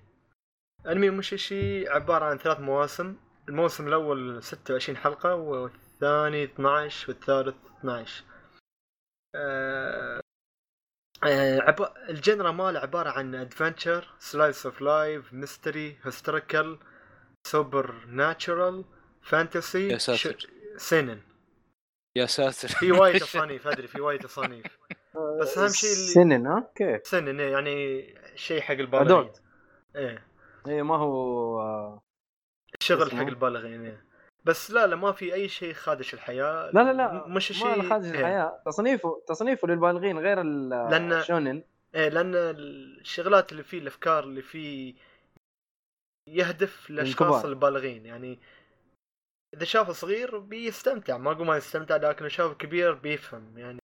[0.88, 3.16] أنمي موشيشي عبارة عن ثلاث مواسم.
[3.50, 8.37] الموسم الأول 26 حلقة والثاني 12 والثالث 12 آه آه
[11.24, 11.94] عب...
[12.10, 16.80] ال genre ماله عبارة عن adventure slice of life mystery historical
[17.48, 18.86] supernatural
[19.22, 20.48] fantasy يا ساتر.
[20.78, 21.22] سينن
[22.18, 22.68] يا ساتر.
[22.68, 24.66] في وايد تصانيف أدري في وايد تصانيف
[25.42, 29.08] بس أهم شيء اللي- سنن كيف سنن إيه، يعني شيء حق البالغين.
[29.08, 29.42] ادولت
[29.96, 30.28] إيه.
[30.68, 32.02] اي ما هو آه،
[32.80, 34.07] شغل؟ حق البالغين إيه.
[34.48, 36.72] بس لا لا ما في أي شيء خادش الحياة.
[36.74, 37.98] لا لا لا مش شيء إيه.
[37.98, 38.62] الحياة.
[38.66, 41.64] تصنيفه تصنيفه للبالغين غير لأن- الشونن
[41.96, 44.96] إيه لأن الشغلات اللي فيه الأفكار اللي فيه
[46.30, 47.46] يهدف للاشخاص.
[47.46, 48.06] البالغين.
[48.06, 48.40] يعني
[49.56, 53.80] إذا شافه صغير بيستمتع ما أقول ما يستمتع لكن لو شافه كبير بيفهم يعني.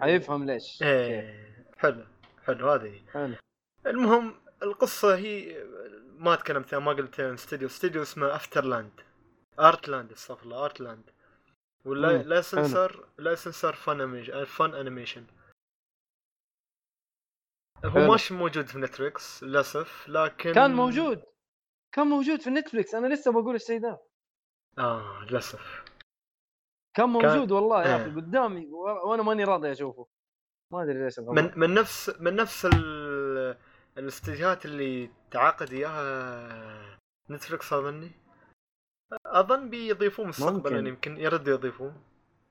[0.00, 0.82] حيفهم ليش.
[0.82, 2.04] إيه حلو
[2.46, 3.00] حلو هذه.
[3.12, 3.34] حلو.
[3.86, 5.64] المهم القصة هي
[6.18, 8.90] ما تكلمت ما قلت استوديو استوديو اسمه
[9.68, 11.10] ارتلاند ارتلاند استغفر الله ارتلاند
[11.84, 15.26] وال licensor licensor فن Funimation
[17.84, 18.14] هو.
[18.14, 21.22] مش موجود في نتفلكس للأسف لكن كان موجود.
[21.92, 24.00] كان موجود في نتفليكس أنا لسه بقول الشيء ده.
[24.78, 25.84] آه للأسف.
[26.96, 27.96] كان موجود والله يا.
[27.96, 30.06] أخي قدامي و- وأنا ماني راضي أشوفه.
[30.72, 31.18] ما أدري ليش.
[31.18, 33.56] من من نفس من نفس ال-
[33.98, 36.98] الاستديوهات اللي تعاقد إياها
[37.30, 38.10] نتفلكس اظني
[39.26, 40.88] أظن بيضيفوه مستقبلا.
[40.88, 41.94] يمكن يردوا يضيفوه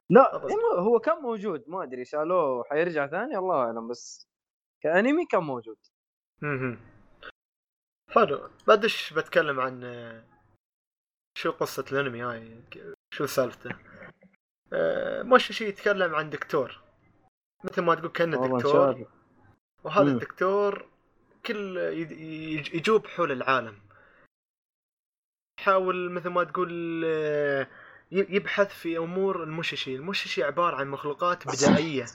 [0.10, 0.50] لا أظن.
[0.50, 1.64] إيه، هو كان موجود.
[1.68, 4.28] ما أدري شالوه حيرجع ثاني؟ الله أعلم بس
[4.82, 5.78] كأنمي كان موجود.
[6.44, 6.78] أها
[8.12, 9.84] حلو بدش بتكلم عن
[11.38, 12.64] شو قصة الأنمي هاي؟
[13.14, 13.70] شو سالفته؟
[14.74, 16.82] آه، مش شيء يتكلم عن دكتور.
[17.64, 19.08] مثل ما تقول كأنه دكتور.
[19.84, 20.12] وهذا.
[20.12, 20.90] الدكتور
[21.46, 21.78] كل
[22.74, 23.76] يجوب حول العالم.
[25.60, 27.68] يحاول مثل ما تقول آه،
[28.12, 29.96] يبحث في أمور المششي.
[29.96, 32.06] المششي عبارة عن مخلوقات بدائية.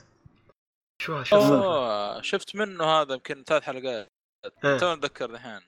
[1.01, 4.07] شو شو؟ أوه شفت منه هذا يمكن ثلاث حلقات.
[4.65, 4.77] إيه.
[4.77, 5.61] تو اتذكر الحين.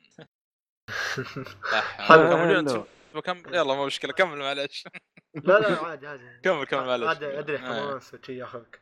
[3.25, 4.87] كم يلا ما مشكلة كمل معلش
[5.35, 6.37] لا لا عادي عادي.
[6.43, 7.59] كمل كمل معلش عادي ادري آه.
[7.59, 8.79] حماس وشي ياخذك.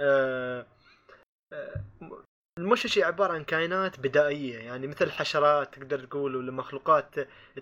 [0.00, 0.66] آه،
[1.52, 1.84] آه،
[2.60, 7.14] المششي عبارة عن كائنات بدائية يعني مثل الحشرات تقدر تقول ولا مخلوقات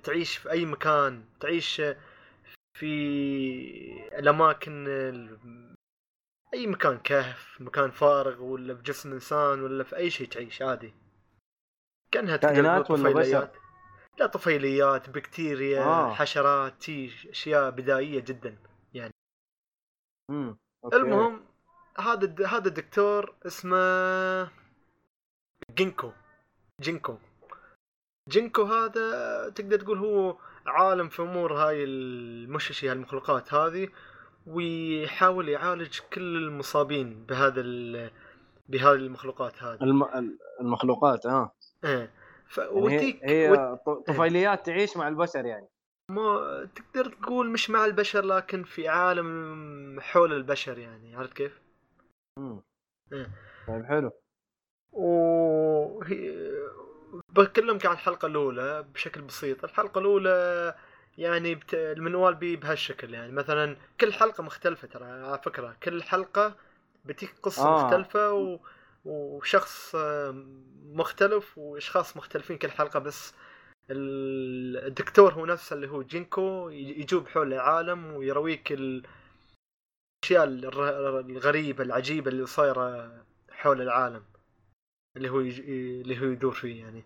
[0.02, 1.82] تعيش في أي مكان تعيش
[2.78, 2.88] في
[4.18, 5.74] الأماكن ال-
[6.54, 10.94] أي مكان كهف مكان فارغ ولا في جسم إنسان ولا في أي شيء تعيش عادي
[12.12, 13.48] كأنها كائنات ولا بشر؟
[14.18, 16.14] لا طفيليات بكتيريا آه.
[16.14, 18.56] حشرات شي أشياء بدائية جدا
[20.30, 20.58] مم.
[20.84, 20.96] أوكي.
[20.96, 21.44] المهم
[21.98, 23.78] هذا هذا الدكتور اسمه
[25.78, 26.12] جينكو.
[26.80, 27.16] جينكو.
[28.28, 30.36] جينكو هذا تقدر تقول هو
[30.66, 33.88] عالم في أمور هاي المششي هالمخلوقات هذه
[34.46, 37.62] ويحاول يعالج كل المصابين بهذا
[38.68, 39.82] بهذه المخلوقات هذه.
[39.82, 40.02] الم...
[40.04, 41.52] ال- المخلوقات آه.
[41.84, 42.12] إيه.
[42.48, 42.58] ف...
[42.58, 43.58] يعني وتيك هي, وت...
[43.58, 45.68] هي ط- طفيليات تعيش مع البشر يعني.
[46.10, 51.60] ما تقدر تقول مش مع البشر لكن في عالم حول البشر يعني عرفت كيف؟
[52.38, 52.62] مم.
[53.12, 53.30] إيه.
[53.68, 54.10] طيب حلو.
[54.98, 56.50] وهي
[57.32, 60.74] بكلمك عن الحلقة الأولى بشكل بسيط، الحلقة الأولى
[61.18, 61.74] يعني بت...
[61.74, 63.32] المنوال بي بهالشكل يعني.
[63.32, 65.76] مثلا كل حلقة مختلفة ترى على فكرة.
[65.82, 66.56] كل حلقة
[67.04, 67.84] بتيك قصة آه.
[67.84, 68.58] مختلفة و...
[69.04, 70.44] وشخص آه،
[70.86, 72.98] مختلف وأشخاص مختلفين كل حلقة.
[73.00, 73.34] بس
[73.90, 76.68] ال- الدكتور هو نفسه اللي هو جينكو.
[76.70, 79.02] يجوب حول العالم ويرويك ال-
[80.24, 83.12] الأشياء الغريبة العجيبة اللي صايرة
[83.50, 84.22] حول العالم.
[85.18, 85.60] اللي هو يج...
[85.60, 87.04] اللي هو يدور فيه يعني.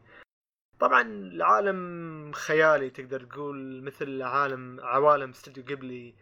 [0.80, 6.14] طبعا العالم خيالي تقدر تقول مثل عالم عوالم استوديو قبلي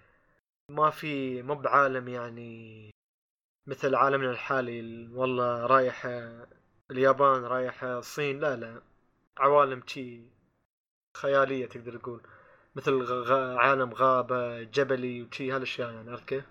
[0.70, 2.90] ما في مو بعالم يعني
[3.68, 4.80] مثل عالمنا الحالي.
[4.80, 6.06] ال- والله رايح
[6.90, 8.82] اليابان رايح الصين لا لا.
[9.38, 10.22] عوالم شي
[11.16, 12.20] خيالية تقدر تقول.
[12.76, 13.32] مثل غ...
[13.58, 16.44] عالم غابة جبلي وشي هالأشياء يعني عرفت كيف؟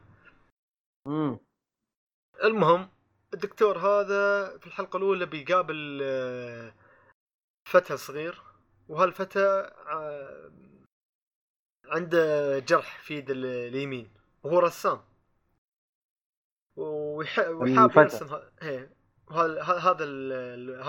[2.44, 2.90] المهم
[3.34, 6.74] الدكتور هذا في الحلقة الأولى بيقابل آه،
[7.70, 8.42] فتى صغير
[8.88, 9.40] وهالفتى
[9.88, 10.52] آه،
[11.86, 14.12] عنده جرح في ال- اليمين
[14.44, 15.02] وهو رسام
[16.76, 17.92] ويح- ويحاول.
[18.04, 18.94] يرسم إيه.
[19.32, 20.04] هذا هذا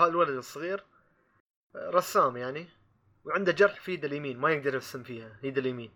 [0.07, 0.83] الولد الصغير
[1.75, 2.67] آه، رسام يعني
[3.25, 5.91] وعنده جرح في يده اليمين ما يقدر يرسم فيها يده اليمين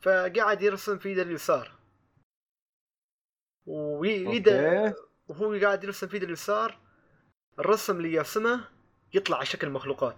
[0.00, 1.72] فقاعد يرسم في يده اليسار
[3.66, 4.94] ويده
[5.28, 6.78] وهو قاعد يرسم في اليسار
[7.58, 8.68] الرسم اللي يرسمه
[9.14, 10.16] يطلع على شكل مخلوقات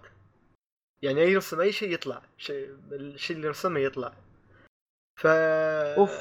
[1.03, 4.13] يعني يرسم أي شيء يطلع شيء الشيء اللي يرسمه يطلع.
[5.19, 6.11] ف أوف.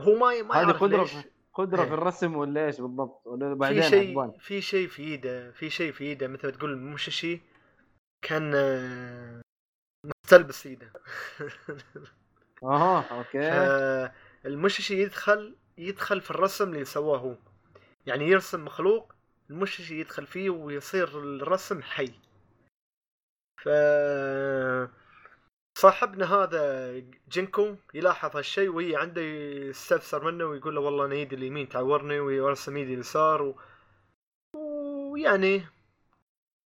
[0.00, 1.14] هو ما ما هذه قدرة ليش.
[1.54, 1.88] قدرة إيه.
[1.88, 5.70] في الرسم ولا إيش بالضبط؟ ولا في بعدين شيء عقبال في شيء في إيده في
[5.70, 6.28] شيء في إيده.
[6.28, 7.40] مثل ما تقول مششي
[8.22, 9.40] كان آه،
[10.24, 10.92] مستلبس إيده.
[12.62, 14.12] أها أوكي.
[14.46, 17.36] الموشيشي يدخل يدخل في الرسم اللي سواه هو.
[18.06, 19.12] يعني يرسم مخلوق
[19.50, 22.12] الموشيشي يدخل فيه ويصير الرسم حي.
[23.62, 23.68] ف
[25.78, 26.92] صاحبنا هذا
[27.28, 32.76] جينكو يلاحظ هالشيء وهي عنده يستفسر منه ويقول له والله أنا إيدي اليمين تعورني ويرسم
[32.76, 33.60] إيدي اليسار و...
[34.54, 35.66] ويعني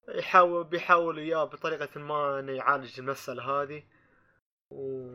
[0.10, 3.84] يحاول بيحاول إياه بطريقة ما إنه يعالج المسألة هذه.
[4.72, 5.10] و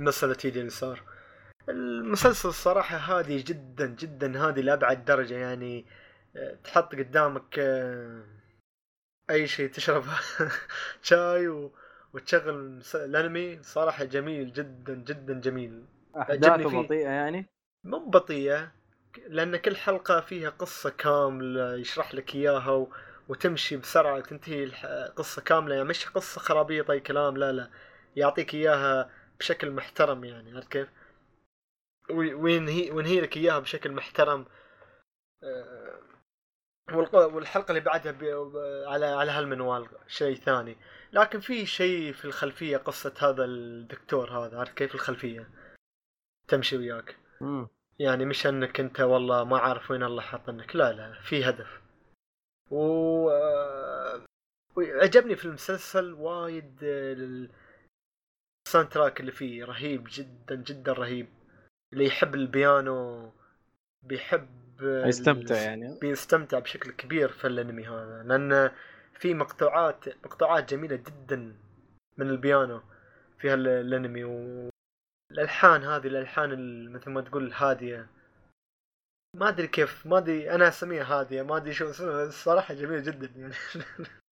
[0.00, 1.02] مسألة إيدي اليسار.
[1.68, 5.86] المسلسل الصراحة هادي جدا جدا هادي لأبعد درجة يعني
[6.36, 8.22] آه، تحط قدامك آه،
[9.30, 10.04] أي شيء تشرب
[11.02, 11.72] شاي و...
[12.12, 15.84] وتشغل الأنمي صراحة جميل جدا جدا جميل
[16.16, 16.78] أحداثه فيه.
[16.82, 17.46] بطيئة يعني
[17.84, 18.72] مو بطيئة
[19.28, 22.88] لأن كل حلقة فيها قصة كاملة يشرح لك إياها و...
[23.28, 24.86] وتمشي بسرعة تنتهي الح-
[25.16, 27.70] قصة كاملة يعني مش قصة خرابيط أي كلام لا لا
[28.16, 30.88] يعطيك إياها بشكل محترم يعني عرفت كيف؟
[32.10, 34.46] وي- وينهي وينهي لك إياها بشكل محترم.
[35.42, 36.00] آه،
[37.14, 38.12] والحلقة اللي بعدها
[38.88, 40.76] على على هالمنوال شيء ثاني.
[41.12, 44.58] لكن في شيء في الخلفية قصة هذا الدكتور هذا.
[44.58, 45.50] عارف كيف الخلفية؟
[46.48, 47.16] تمشي وياك.
[47.98, 51.80] يعني مش إنك أنت والله ما عارف وين الله حاطنك لا لا في هدف.
[52.70, 54.24] و آه،
[54.76, 57.50] وعجبني في المسلسل وايد آه، ال-
[58.66, 61.37] soundtrack اللي فيه رهيب جدا جدا رهيب.
[61.92, 63.30] اللي يحب البيانو
[64.02, 64.48] بيحب
[64.82, 65.98] يستمتع يعني.
[66.00, 68.70] بيستمتع بشكل كبير في الأنمي هذا لأن
[69.18, 71.56] في مقطوعات مقطوعات جميلة جدا
[72.16, 72.80] من البيانو
[73.38, 78.06] في هال- الأنمي والالحان هذه الألحان ال- مثل ما تقول الهادية.
[79.36, 83.30] ما أدري كيف ما أدري أنا أسميها هادية ما أدري شو اسمها الصراحة جميلة جدا
[83.36, 83.54] يعني.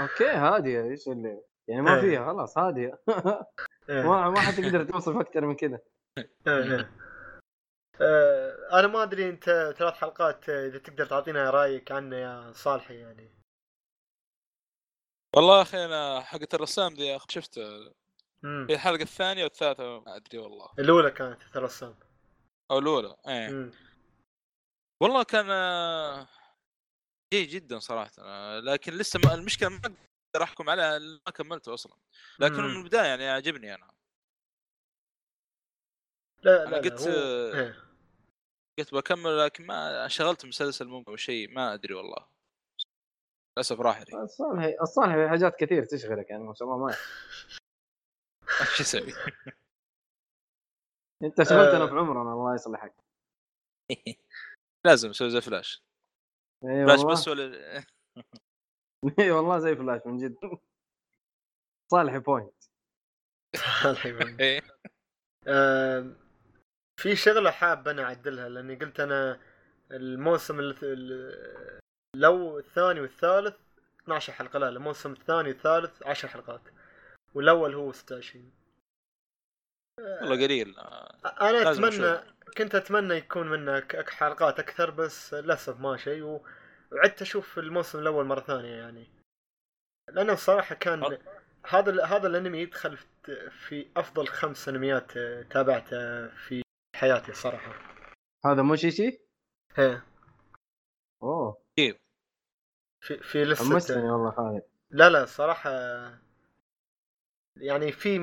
[0.00, 2.00] أوكي هادية إيش اللي؟ يعني ما إيه.
[2.00, 2.98] فيها خلاص هادية.
[3.90, 4.02] إيه.
[4.02, 5.78] ما ما حتقدر توصف أكثر من كذا
[8.72, 13.30] أنا ما أدري أنت ثلاث حلقات آه، إذا تقدر تعطينا رأيك عنه يا صالحي يعني.
[15.36, 17.58] والله يا أخي أنا حقة الرسام أخي شفت.
[18.42, 20.68] في الحلقة الثانية والثالثة ما أدري والله.
[20.78, 21.94] الأولى كانت ترسم
[22.70, 23.48] أو الأولى إيه.
[23.50, 23.72] مم.
[25.02, 26.28] والله كان آه،
[27.34, 28.10] جيد جدا صراحة.
[28.18, 31.96] آه، لكن لسه ما المشكلة ما أقدر أحكم عليه لأن ما كملته أصلا.
[32.38, 32.64] لكن مم.
[32.74, 33.97] من البداية يعني عجبني أنا.
[36.42, 37.72] لا أنا لا, لا قلت- هو...
[38.78, 42.28] قلت بكمل لكن ما شغلت مسلسل ممكن أو شيء ما أدري والله.
[43.56, 46.92] للأسف راح لي الصالح الصالح في حاجات كثير تشغلك يعني ما شاء الله ما
[48.76, 49.12] شو أسوي؟
[51.24, 51.86] أنت شغلتنا آه.
[51.86, 52.94] في عمرنا الله يصلحك.
[54.86, 55.82] لازم أسوي زي فلاش.
[56.64, 57.12] إي فلاش والله.
[57.12, 57.84] بس ولا؟
[59.18, 60.36] إي والله زي فلاش من جد.
[61.92, 62.64] صالح point
[63.84, 64.60] الحين إيه.
[66.98, 69.40] في شغلة حاب أنا أعدلها لأني قلت أنا
[69.90, 71.78] الموسم الث- ال-
[72.16, 73.56] لو الثاني والثالث
[74.02, 76.60] 12 حلقة لا الموسم الثاني والثالث 10 حلقات
[77.34, 78.52] والأول هو 26
[80.00, 80.78] والله قليل.
[80.78, 82.20] آه، أنا أتمنى
[82.56, 86.44] كنت أتمنى يكون منه ك- أك- حلقات أكثر بس للأسف ما شيء و-
[86.92, 89.06] وعدت أشوف الموسم الأول مرة ثانية يعني.
[90.12, 91.18] لأنه الصراحه كان أه.
[91.66, 92.96] هذا هذا الأنمي يدخل
[93.50, 95.12] في- أفضل خمس أنميات
[95.50, 96.62] تابعتها في
[96.98, 97.72] حياتي الصراحه
[98.44, 99.20] هذا مو شيء شيء
[99.76, 100.02] هي
[101.22, 101.62] أوه.
[103.00, 105.70] في في لسه حمستني والله خالد لا لا صراحة
[107.56, 108.20] يعني في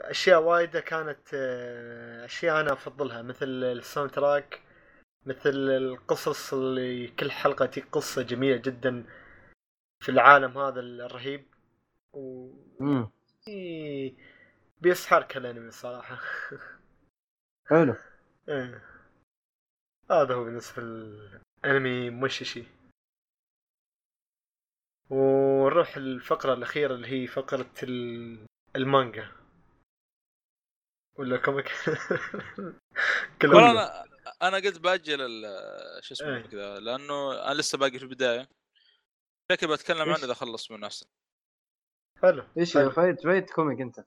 [0.00, 4.60] أشياء وايدة كانت آه، أشياء أنا أفضلها مثل الساوند تراك
[5.26, 9.04] مثل القصص اللي كل حلقة تجي قصة جميلة جدا
[10.00, 11.44] في العالم هذا الرهيب.
[12.12, 13.10] و امم
[14.80, 16.18] بيسحرك الأنمي صراحة.
[17.70, 17.94] حلو.
[18.48, 18.82] إيه.
[20.10, 22.64] هذا هو بالنسبة للأنمي مششي
[25.10, 28.46] ونروح الفقرة الأخيرة اللي هي فقرة ال-
[28.76, 29.32] المانجا
[31.18, 31.68] ولا كوميك
[33.44, 34.04] والله أنا
[34.42, 36.42] أنا قلت بأجل ال- شو اسمه إيه.
[36.46, 38.48] كذا لأنه أنا لسه باقي في البداية
[39.52, 41.06] شكلي بتكلم؟ عنه إذا خلص منه أحسن
[42.22, 42.72] حلو إيش.
[42.72, 44.04] فايت فايت comic أنت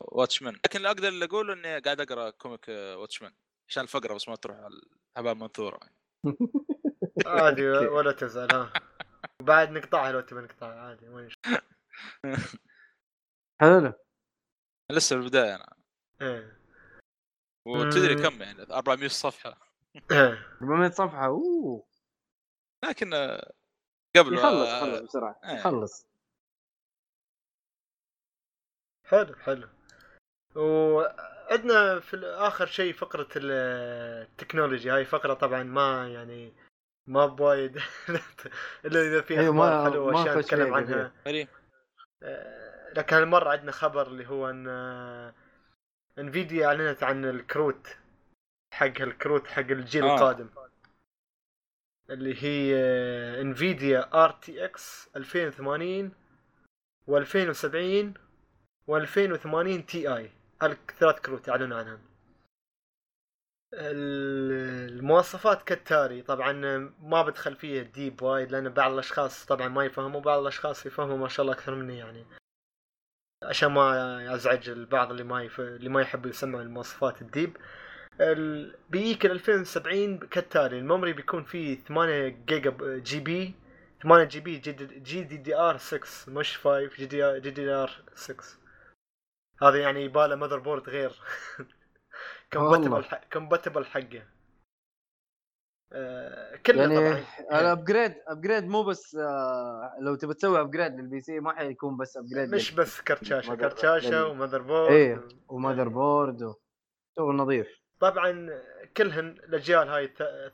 [0.00, 3.32] واتشمان لكن اللي أقدر اللي أقوله إني قاعد أقرأ comic واتشمان
[3.68, 4.74] عشان الفقرة بس ما تروح على
[5.16, 5.80] الهباء منثورة
[7.26, 7.68] عادي.
[7.68, 8.72] ولا تزعل ها
[9.42, 11.38] بعد نقطعها لو تبي نقطعها عادي ما يش-
[13.60, 13.92] حلو
[14.92, 15.76] لسه في البدايه أنا
[16.22, 16.58] إيه.
[17.66, 18.14] وتدري.
[18.14, 19.58] كم يعني 400 صفحة
[20.10, 20.56] إيه.
[20.62, 21.86] 400 صفحة أوه
[22.84, 23.52] لكن آه،
[24.16, 25.56] قبل يخلص آه، يخلص بسرعة إيه.
[29.12, 29.68] حلو حلو.
[30.56, 33.50] وعندنا في آخر شيء فقرة ال-
[34.30, 34.90] التكنولوجي.
[34.90, 36.52] هاي فقرة طبعا ما يعني
[37.06, 37.76] ما بوايد.
[38.84, 41.48] إلا إذا في أيوة، ما- أخبار حلوة اشياء نتكلم فيها عنها.
[42.22, 45.34] آه، لكن هالمرة عندنا خبر اللي هو إن آه،
[46.18, 47.96] انفيديا أعلنت عن الكروت
[48.74, 50.14] حق الكروت حق الجيل آه.
[50.14, 50.48] القادم.
[52.10, 56.12] اللي هي آه، انفيديا RTX 2080
[57.10, 58.21] و2070
[58.90, 60.30] و2080 Ti.
[60.62, 61.98] الثلاث كروت اعلنوا عنها.
[63.74, 66.22] ال- المواصفات كالتالي.
[66.22, 66.52] طبعا
[67.02, 71.28] ما بدخل فيها deep وايد لأن بعض الأشخاص طبعا ما يفهموا بعض الأشخاص يفهموا ما
[71.28, 72.26] شاء الله أكثر مني يعني.
[73.42, 75.60] عشان ما أزعج البعض اللي ما يف...
[75.60, 77.56] اللي ما يحب يسمع المواصفات ال deep
[78.20, 78.74] ال...
[78.90, 80.78] بيجيك ال 2070 كالتالي.
[80.78, 83.54] ال memory بيكون فيه 8 جيجا جي بي.
[84.02, 84.72] 8 جي بي جي
[85.22, 88.61] دي, دي آر 6 مش 5 جي دي, جي دي آر 6
[89.62, 91.12] هذا يعني يباله motherboard غير
[92.52, 94.22] compatible compatible حقه.
[95.92, 97.24] آه كله يعني طبعا.
[97.60, 102.16] ال upgrade upgrade مو بس آه، لو تبي تسوي upgrade لل PC ما حيكون بس
[102.16, 106.54] upgrade مش بس كرت شاشه كرت شاشه و motherboard إيه و motherboard و-
[107.18, 107.68] شغل نظيف.
[108.00, 108.60] طبعا
[108.96, 110.06] كلهن الأجيال هاي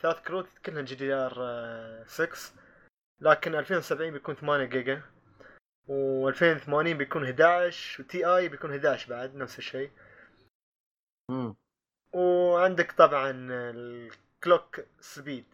[0.03, 1.35] ثلاث كروت كلهن GDDR
[2.07, 2.29] 6
[3.21, 5.03] لكن 2070 بيكون 8 جيجا.
[5.89, 9.90] و2080 بيكون 11 و Ti بيكون 11 بعد نفس الشيء.
[11.31, 11.55] مم.
[12.12, 15.45] وعندك طبعا ال clock speed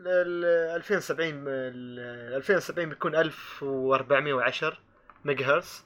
[0.00, 0.44] ال
[0.76, 1.98] 2070 ال
[2.36, 4.78] 2070 بيكون 1410
[5.24, 5.84] ميجا هرتز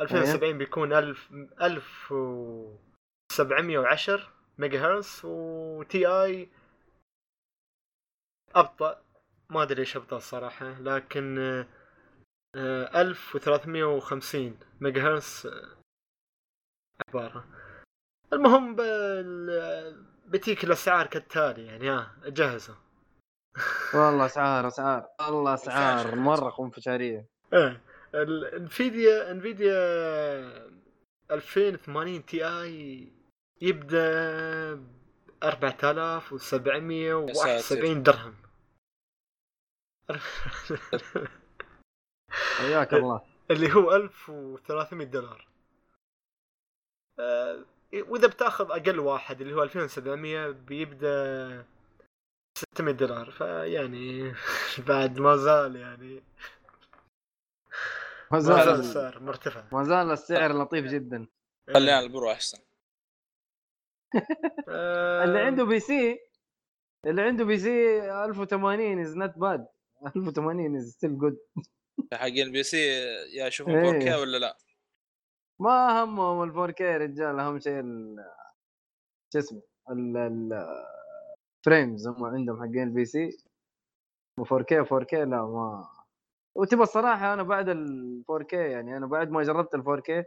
[0.00, 1.32] 2070 بيكون 1000
[1.62, 6.48] 1710 ميجا هرتز و Ti
[8.54, 9.02] أبطأ.
[9.50, 11.66] ما أدري إيش أبطأ الصراحة لكن آه،
[12.56, 15.48] آه، 1350 ميجا هرتز
[17.08, 17.44] عبارة.
[18.32, 22.74] المهم بال- بتيك الأسعار كالتالي يعني ها جهزوا
[23.94, 26.14] والله اسعار اسعار والله اسعار.
[26.14, 27.80] مرة خنفشاريه إيه
[28.14, 29.74] الانفيديا إنفيديا
[31.30, 33.08] 2080 تي آي
[33.60, 34.86] يبدأ ب
[35.42, 38.34] 4771 درهم.
[42.58, 43.20] حياك الله.
[43.50, 45.48] اللي هو 1300 دولار.
[47.18, 47.64] آه،
[48.08, 51.66] وإذا بتأخذ أقل واحد اللي هو 2700 بيبدأ
[52.58, 53.30] 600 دولار.
[53.30, 54.34] فيعني
[54.88, 56.14] بعد ما زال يعني
[58.30, 59.64] ما ما زال السعر مرتفع.
[59.72, 61.26] ما زال السعر لطيف جدا.
[61.74, 62.58] خلينا على ال Pro أحسن.
[64.68, 66.18] آه، اللي عنده PC
[67.06, 69.66] اللي عنده PC 1080 is not bad
[70.06, 71.38] 1080 is still good
[72.12, 72.76] حقين ال PC
[73.36, 74.00] يا يشوفون إيه.
[74.16, 74.56] 4K ولا لا؟
[75.60, 78.24] ما همهم ال 4K يا رجال اهم شيء ال-
[79.32, 80.64] شو اسمه؟ ال ال
[81.66, 83.30] frames هم عندهم حقين ال PC
[84.40, 85.88] 4K 4K لا ما.
[86.56, 90.24] وتبى الصراحة أنا بعد ال 4K يعني أنا بعد ما جربت ال 4K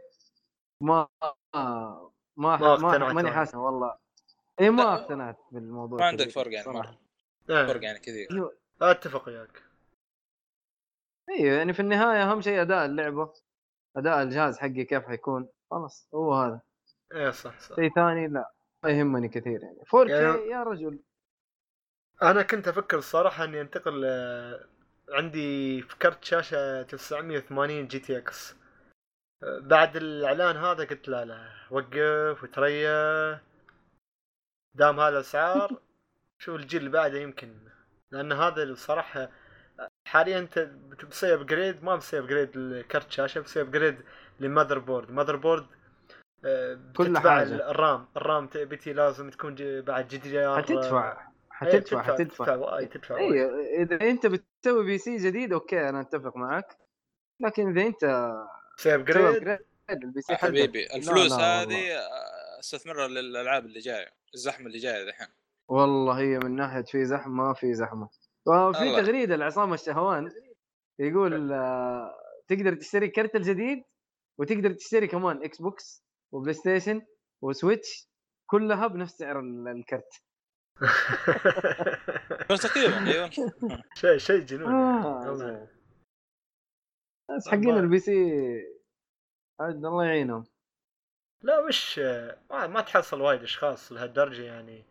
[0.80, 1.08] ما
[1.54, 3.30] ما ما ما, اقتنعت ما ماني.
[3.30, 3.96] حاسس والله.
[4.60, 6.68] اي ما لا، اقتنعت بالموضوع ما عندك فرق يعني.
[6.72, 6.98] مره
[7.50, 8.28] آه، فرق يعني كثير.
[8.82, 9.62] أتفق وياك.
[11.30, 13.32] أيوه يعني في النهاية أهم شيء أداء اللعبة
[13.96, 16.60] أداء الجهاز حقي كيف حيكون خلاص هو هذا.
[17.12, 17.76] إيه صح صح.
[17.76, 18.52] شيء ثاني لا
[18.84, 19.78] ما يهمني كثير يعني.
[19.86, 20.98] 4K يعني- يا رجل.
[22.22, 24.64] أنا كنت أفكر الصراحة إني أنتقل آه،
[25.08, 28.56] عندي في كرت شاشة 980 GTX.
[29.42, 33.40] آه، بعد الإعلان هذا قلت لا لا وقف وتريا
[34.74, 35.80] دام هذا الأسعار
[36.42, 37.54] شوف الجيل اللي بعده يمكن
[38.10, 39.28] لأن هذا الصراحة
[40.14, 40.58] حاليا أنت
[41.04, 43.96] بتسوي upgrade ما بتسوي upgrade لكرت شاشه بتسوي upgrade
[44.40, 45.66] لل motherboard motherboard
[46.44, 47.70] آه، كل بتتبع حاجة.
[47.70, 48.06] ال RAM.
[48.16, 51.12] ال RAM بتي لازم تكون ج- بعد GDDR حتدفع.
[51.12, 51.18] إيه،
[51.50, 52.44] حتدفع حتدفع.
[52.44, 53.18] تدفع وايد تدفع.
[53.18, 53.44] اي
[53.82, 56.78] إذا أنت بتسوي PC جديد okay أنا أتفق معك.
[57.40, 58.32] لكن إذا أنت
[58.78, 59.58] تسوي upgrade
[59.90, 61.32] ال PC حبيبي لا، الفلوس.
[61.32, 65.28] هذه آه، أستثمرها للألعاب اللي جاية الزحمة اللي جاية الحين
[65.68, 68.08] والله هي من ناحية في زحمة ما في زحمة.
[68.46, 69.02] وفي الله.
[69.02, 70.30] تغريدة لعصام الشهوان
[70.98, 72.14] يقول آه،
[72.48, 73.84] تقدر تشتري كرت الجديد
[74.40, 77.02] وتقدر تشتري كمان إكس بوكس وبلاي ستيشن
[77.42, 78.08] وسويتش
[78.50, 80.12] كلها بنفس سعر ال- الكرت.
[82.50, 83.30] بس تقريبا أيوه.
[84.00, 85.68] شيء شيء جنون آه، والله.
[87.30, 88.12] بس حقين ال PC
[89.60, 90.44] عاد الله يعينهم.
[91.42, 91.98] لا مش
[92.50, 94.84] ما, ما تحصل وايد أشخاص لهالدرجة يعني.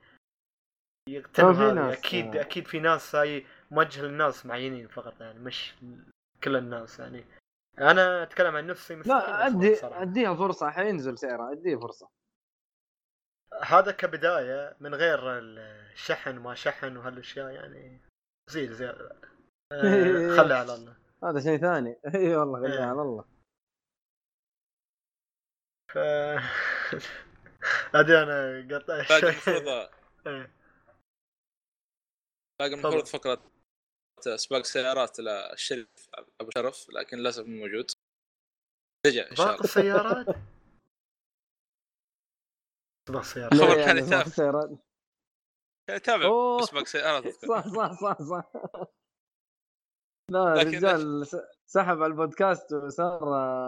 [1.10, 2.42] هذه ناس، أكيد آه.
[2.42, 5.74] أكيد في ناس هاي موجهه للناس معينين فقط يعني مش
[6.44, 7.26] كل الناس يعني
[7.80, 9.80] أنا أتكلم عن نفسي مستحيل لا أدي.
[9.84, 12.10] أديها فرصة حينزل سعرها أديها فرصة
[13.64, 18.02] هذا كبداية من غير الشحن ما شحن وهالأشياء يعني
[18.50, 19.16] زيد زيادة
[19.72, 22.72] آه، خلي على الله هذا شيء ثاني إي والله إيه.
[22.72, 23.26] خليها على الله
[25.92, 25.98] ف
[27.96, 29.68] هذه أنا قطع باقي المفروض
[30.28, 30.63] إيه.
[32.62, 33.52] باقي المفروض فقرة
[34.36, 35.88] سباق سيارات للشريف
[36.42, 37.92] أبو شرف لكن للأسف مو موجود.
[39.08, 39.60] رجع إن شاء الله.
[39.64, 40.26] السيارات؟
[43.10, 43.54] سباق سيارات.
[43.54, 44.24] خبر لا، كان يعني يتابع.
[44.24, 44.70] سيارات.
[46.04, 46.62] تابع أوه.
[46.62, 47.24] سباق سيارات.
[47.52, 48.52] صح صح صح صح.
[50.32, 51.28] لا الرجال
[51.66, 53.24] سحب على البودكاست وصار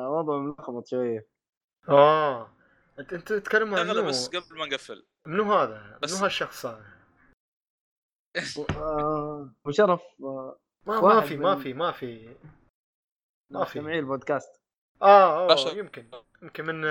[0.10, 1.28] وضعه ملخبط شوية.
[1.90, 2.56] آه.
[3.00, 5.06] أنت انت تتكلم عن بس قبل ما نقفل.
[5.28, 6.95] منو هذا؟ منو هالشخص هذا؟
[8.78, 12.36] آه، وشرف آه، ما ما في ما في ما في
[13.52, 13.80] ما في.
[13.80, 14.62] سمعي البودكاست.
[15.02, 15.52] آه.
[15.52, 16.10] أوه يمكن
[16.42, 16.82] يمكن من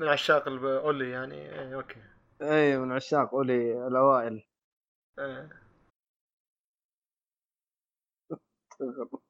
[0.00, 1.34] من عشاق الاولي يعني.
[1.60, 2.02] إيه أوكي.
[2.42, 4.46] اي من عشاق أولي الأوائل.
[5.18, 5.48] آه.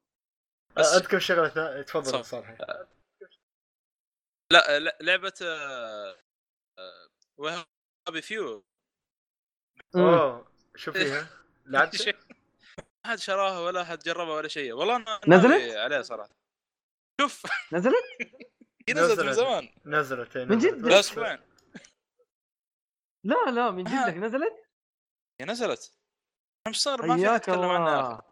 [0.77, 2.23] بس- أذكر شغلة ثا- تفضل صح.
[2.23, 2.57] صالح.
[4.53, 6.15] لا لعبة آه،
[6.79, 7.09] آه،
[7.39, 8.65] وهابي فيو.
[9.97, 10.54] أوه.
[10.83, 11.27] شو فيها؟
[11.67, 12.17] لعبت؟ شيء.
[12.79, 16.31] ما حد شراها ولا حد جربها ولا شيء والله أنا نزلت؟ عليه صراحة
[17.21, 17.43] شوف
[17.73, 17.95] نزلت؟
[18.89, 19.33] هي نزلت من.
[19.33, 20.59] زمان نزلت من.
[20.59, 21.39] جد؟ لا أسبوعين
[23.25, 23.85] لا لا من.
[23.85, 24.65] جدك نزلت؟
[25.41, 25.93] هي نزلت
[26.67, 28.23] أنا مش صار ما في اتكلم عنها أخي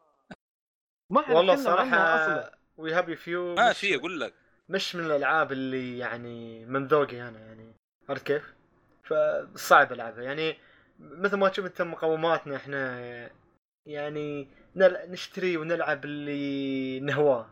[1.10, 4.34] ما حد والله صراحة وي هابي فيو ما في أقول لك
[4.68, 7.74] مش من الألعاب اللي يعني من ذوقي أنا يعني
[8.08, 8.54] عرفت كيف؟
[9.04, 10.58] فصعب ألعبها يعني
[11.02, 13.00] مثل ما تشوف انت مقوماتنا إحنا
[13.86, 15.10] يعني نل...
[15.10, 17.50] نشتري ونلعب اللي نهواه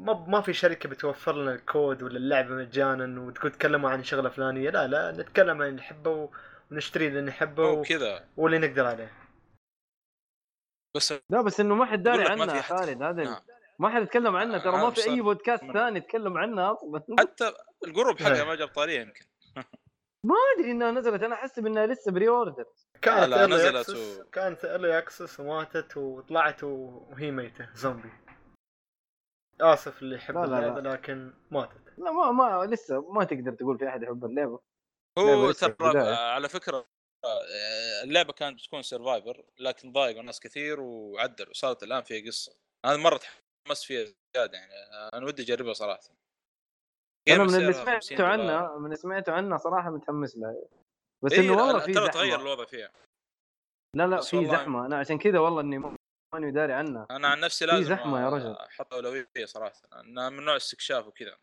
[0.00, 4.70] ما ما في شركة بتوفر لنا الكود ولا اللعبة مجانا وتقول تكلموا عن شغله فلانيه
[4.70, 6.30] لا لا نتكلم عن اللي نحبه و-
[6.72, 7.82] ونشتري اللي نحبه هو و...
[7.82, 9.12] كذا واللي نقدر عليه
[10.96, 12.76] بس لا بس إنه ما حد داري عنها أحد.
[12.76, 13.40] خالد هذا نعم.
[13.78, 17.52] ما حد يتكلم عنها ترى ما في أي بودكاست ثاني يتكلم عنها أصلا حتى
[17.86, 18.44] ال group حقها إيه.
[18.44, 19.24] ما جاب طاريه يمكن
[20.24, 22.66] ما أدري إنها نزلت أنا احسب انها لسه pre-order
[23.02, 28.10] كانت لا، نزلت access و- كانت early access وماتت وطلعت وهي ميتة زومبي
[29.60, 31.80] آسف اللي يحب اللعبة لكن ماتت.
[31.98, 34.60] لا ما ما لسه ما تقدر تقول في أحد يحب اللعبة.
[35.18, 35.98] هو ترى.
[36.14, 36.86] على فكرة
[37.24, 42.52] آه، اللعبة كانت بتكون سرفايفر لكن ضايقوا ناس كثير وعدلوا صارت الآن فيها قصة.
[42.84, 44.04] أنا مرة تحمست فيها
[44.34, 46.00] زيادة يعني آه، أنا ودي أجربها صراحة.
[47.34, 48.26] أنا من اللي سعرها 50 سمعته.
[48.32, 50.56] عنها من اللي سمعته عنها صراحة متحمس لها
[51.24, 52.42] بس إيه، إنه والله في ترى تغير زحمة.
[52.42, 52.92] الوضع فيها.
[53.96, 54.86] لا لا في زحمة.
[54.86, 55.96] أنا عشان كذا والله إني ما-
[56.34, 58.52] ماني داري عنها أنا عن نفسي لازم زحمة يا رجل.
[58.52, 59.82] أحط أولوية صراحة.
[59.92, 61.38] أنا من نوع استكشاف وكذا.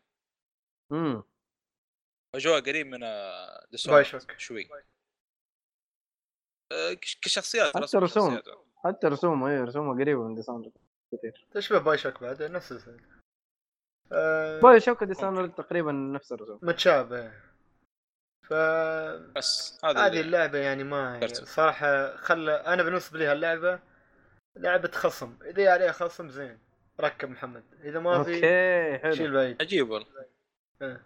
[0.92, 1.22] امم
[2.34, 4.38] أجواء قريب من آه، بايوشوك.
[4.38, 4.68] شوي.
[6.72, 8.42] آه، كش- كشخصيات حتى رسوم.
[8.84, 10.70] حتى رسومه اي رسومه قريبة من ديسأونرد
[11.12, 11.46] كثير.
[11.50, 12.96] تشبه بايوشوك بعد نفس الزي.
[14.12, 15.04] آه بايوشوك
[15.56, 16.58] تقريبا نفس الرسوم.
[16.62, 17.32] متشابه.
[18.42, 18.52] ف
[19.36, 21.44] بس هذه اللي- اللعبة يعني ما ذكرته.
[21.44, 23.78] صراحة خلى أنا بالنسبة لي هاللعبة
[24.56, 25.36] لعبة خصم.
[25.44, 26.58] إذا عليها خصم زين.
[27.00, 27.64] ركب محمد.
[27.84, 29.12] إذا ما في okay حلو.
[29.12, 29.62] شيل بعيد.
[29.62, 30.06] عجيب والله.
[30.82, 31.02] إيه.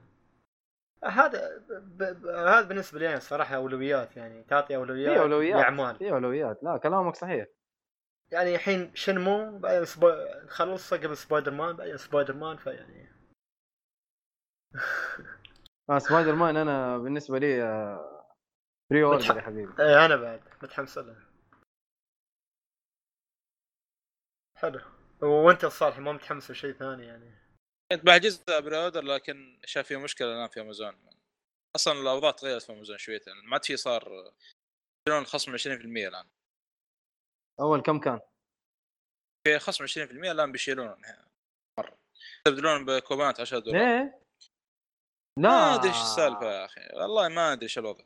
[1.04, 2.02] هذا ب...
[2.02, 2.26] ب...
[2.26, 5.96] هذا بالنسبة لي يعني صراحة أولويات يعني تعطي أولويات في أولويات لأعمال.
[5.96, 6.62] في أولويات.
[6.62, 7.46] لا كلامك صحيح.
[8.32, 10.10] يعني الحين شنمو بعدين سبو...
[10.44, 13.12] نخلصها قبل سبايدر مان بعدين سبايدر مان فيعني.
[15.90, 18.34] آه سبايدر مان أنا بالنسبة لي آه،
[18.90, 19.82] pre-order يا حبيبي.
[19.82, 21.26] إيه أنا بعد متحمس له.
[24.56, 24.80] حلو.
[25.22, 27.40] وأنت صالح ما متحمس لشيء ثاني يعني؟
[27.92, 30.96] كنت بحجز pre-order لكن شاف فيه مشكلة الان في أمازون.
[31.76, 34.32] أصلا الأوضاع تغيرت في أمازون شويتين ما عاد في صار
[35.08, 36.26] يشيلون خصم 20% الآن.
[37.60, 38.20] أول كم كان؟
[39.46, 40.96] في خصم 20% الآن بيشيلونه
[41.78, 41.98] مرة.
[42.36, 43.82] يستبدلون بكوبونات 10 دولار.
[43.82, 44.20] ليه؟
[45.38, 45.48] لا.
[45.48, 46.80] ما أدري إيش السالفة يا أخي.
[46.94, 48.04] والله ما أدري إيش الوضع.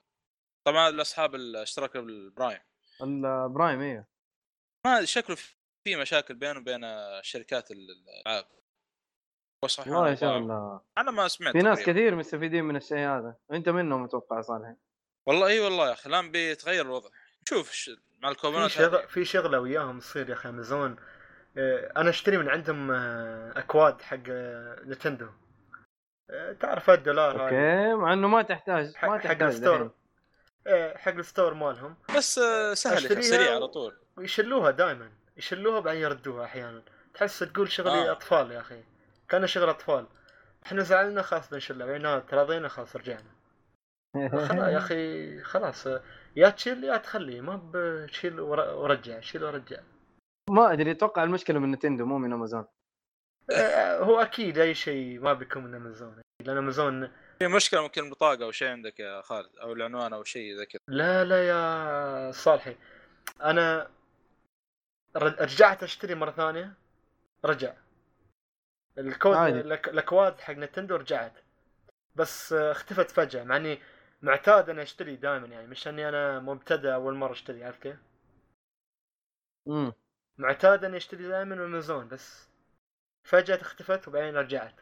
[0.67, 2.61] طبعا الأصحاب الاشتراك بالبرايم.
[3.03, 4.09] ال Prime إيه.
[4.87, 5.37] ما شكله
[5.85, 6.83] في مشاكل بينه وبين
[7.23, 8.47] شركات الألعاب.
[9.63, 10.81] والله ان شاء الله.
[10.99, 11.93] أنا ما سمعت في ناس تقريباً.
[11.93, 13.37] كثير مستفيدين من الشيء هذا.
[13.53, 14.75] أنت منهم أتوقع صالح؟
[15.27, 17.11] والله إي والله يا أخي الآن بيتغير الوضع.
[17.49, 17.73] شوف
[18.25, 19.09] مع في الكوبونات شغل.
[19.09, 20.97] في شغلة وياهم تصير يا أخي أمازون
[21.59, 25.29] آه، أنا أشتري من عندهم آه، أكواد حق آه، Nintendo.
[26.61, 29.77] تعرف الدولار okay مع إنه ما تحتاج حق- ما حق تحتاج ال store.
[29.77, 29.91] دحين.
[30.67, 31.97] آه، حق الستور مالهم.
[32.17, 32.35] بس
[32.73, 33.97] سهل سريع على طول.
[34.17, 36.83] ويشلوها دائما يشلوها بعدين يردوها أحيانا.
[37.15, 38.13] تحس تقول شغلي آه.
[38.13, 38.83] أطفال يا أخي.
[39.29, 40.07] كان شغل أطفال.
[40.67, 42.97] إحنا زعلنا خلاص بنشلها بعدين تراضينا خلاص.
[42.97, 43.31] رجعنا
[44.49, 45.89] خلاص يا أخي خلاص.
[46.37, 49.81] يا تشيل يا تخلي ما بتشيل ور- ورجع شيل ورجع.
[50.51, 52.67] ما أدري أتوقع المشكلة من نتندو مو من أمازون.
[53.51, 56.23] آه، هو أكيد أي شيء ما بيكون من أمازون.
[56.41, 60.57] لأن أمازون في مشكلة ممكن بطاقة أو شيء عندك يا خالد أو العنوان أو شيء
[60.57, 60.81] زي كذا.
[60.89, 62.77] لا لا يا صالحي.
[63.43, 63.91] أنا
[65.17, 66.75] رجعت أشتري مرة ثانية
[67.45, 67.75] رجع.
[68.99, 71.33] الكود الأكواد حق نتندو رجعت.
[72.15, 73.79] بس آه، اختفت فجأة مع إني
[74.25, 77.97] معتاد اني أشتري دائما يعني مش إني أنا مبتدئ أول مرة أشتري عارف كيف؟
[79.69, 79.93] امم
[80.39, 82.49] معتاد إني أشتري دائما من امازون بس.
[83.25, 84.81] فجأة اختفت وبعدين رجعت.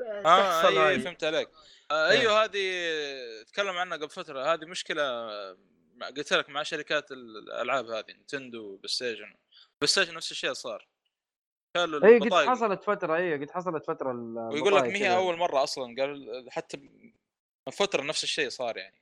[0.00, 1.00] آه تحصل اي هاي.
[1.00, 1.48] فهمت عليك.
[1.90, 2.62] آه أيوه هذه
[3.42, 4.52] تكلم عنها قبل فترة.
[4.52, 5.30] هذه مشكلة
[6.16, 9.34] قلت لك مع شركات الألعاب هذه Nintendo PlayStation
[9.80, 10.88] PlayStation نفس الشيء صار.
[11.76, 14.12] قالوا اي قد حصلت فترة اي قد حصلت فترة
[14.52, 15.94] ويقول لك ما هي أول مرة أصلا.
[15.98, 16.90] قال حتى
[17.68, 19.00] من فتره نفس الشيء صار يعني.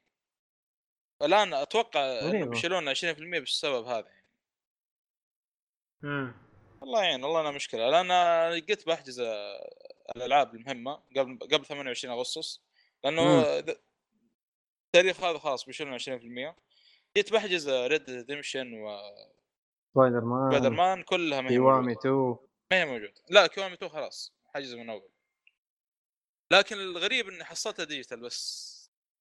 [1.22, 2.30] الآن أتوقع.
[2.30, 2.98] بيشيلون 20%
[3.38, 4.26] بالسبب هذا يعني.
[6.04, 6.34] امم
[6.82, 7.90] الله يعين والله أنا مشكلة.
[7.90, 9.20] لأن أنا قلت بحجز
[10.16, 12.60] الألعاب المهمة قبل قبل 28 أغسطس
[13.04, 13.44] لأنه
[14.86, 16.54] التاريخ هذا خلاص بيشيلون 20%
[17.16, 18.64] جيت بحجز Red Redemption
[19.94, 22.36] Spider و Spider-Man Man كلها ما هي Kiwami موجوده 2
[22.70, 23.22] ما هي موجودة.
[23.30, 25.10] لا Kiwami 2 خلاص حجز من أول.
[26.52, 28.76] لكن الغريب إني حصلتها digital بس.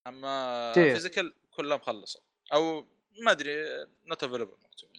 [0.08, 2.22] أما؟ physical كلها مخلصة.
[2.54, 2.88] أو
[3.24, 3.54] ما أدري
[4.06, 4.90] not available مكتوب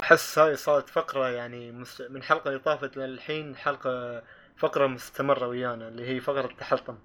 [0.00, 1.72] أحس هاي صارت فقرة يعني.
[2.10, 4.22] من حلقة اللي طافت للحين حلقة
[4.56, 6.98] فقرة مستمرة ويانا اللي هي فقرة التحلطم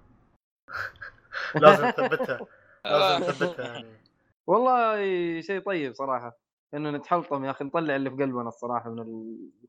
[1.62, 2.40] لازم نثبتها.
[2.84, 4.00] لازم نثبتها يعني.
[4.46, 4.96] والله
[5.40, 6.38] شيء طيب صراحة.
[6.74, 9.00] إنه نتحلطم يا أخي نطلع اللي في قلبنا الصراحة من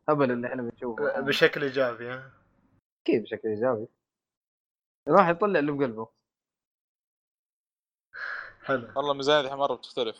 [0.09, 1.19] الهبل اللي إحنا بنشوفه.
[1.21, 2.31] بشكل إيجابي ها؟
[3.05, 3.87] كيف بشكل إيجابي.
[5.07, 6.09] الواحد يطلع اللي بقلبه
[8.63, 10.17] حلو والله ميزانيتي مره بتختلف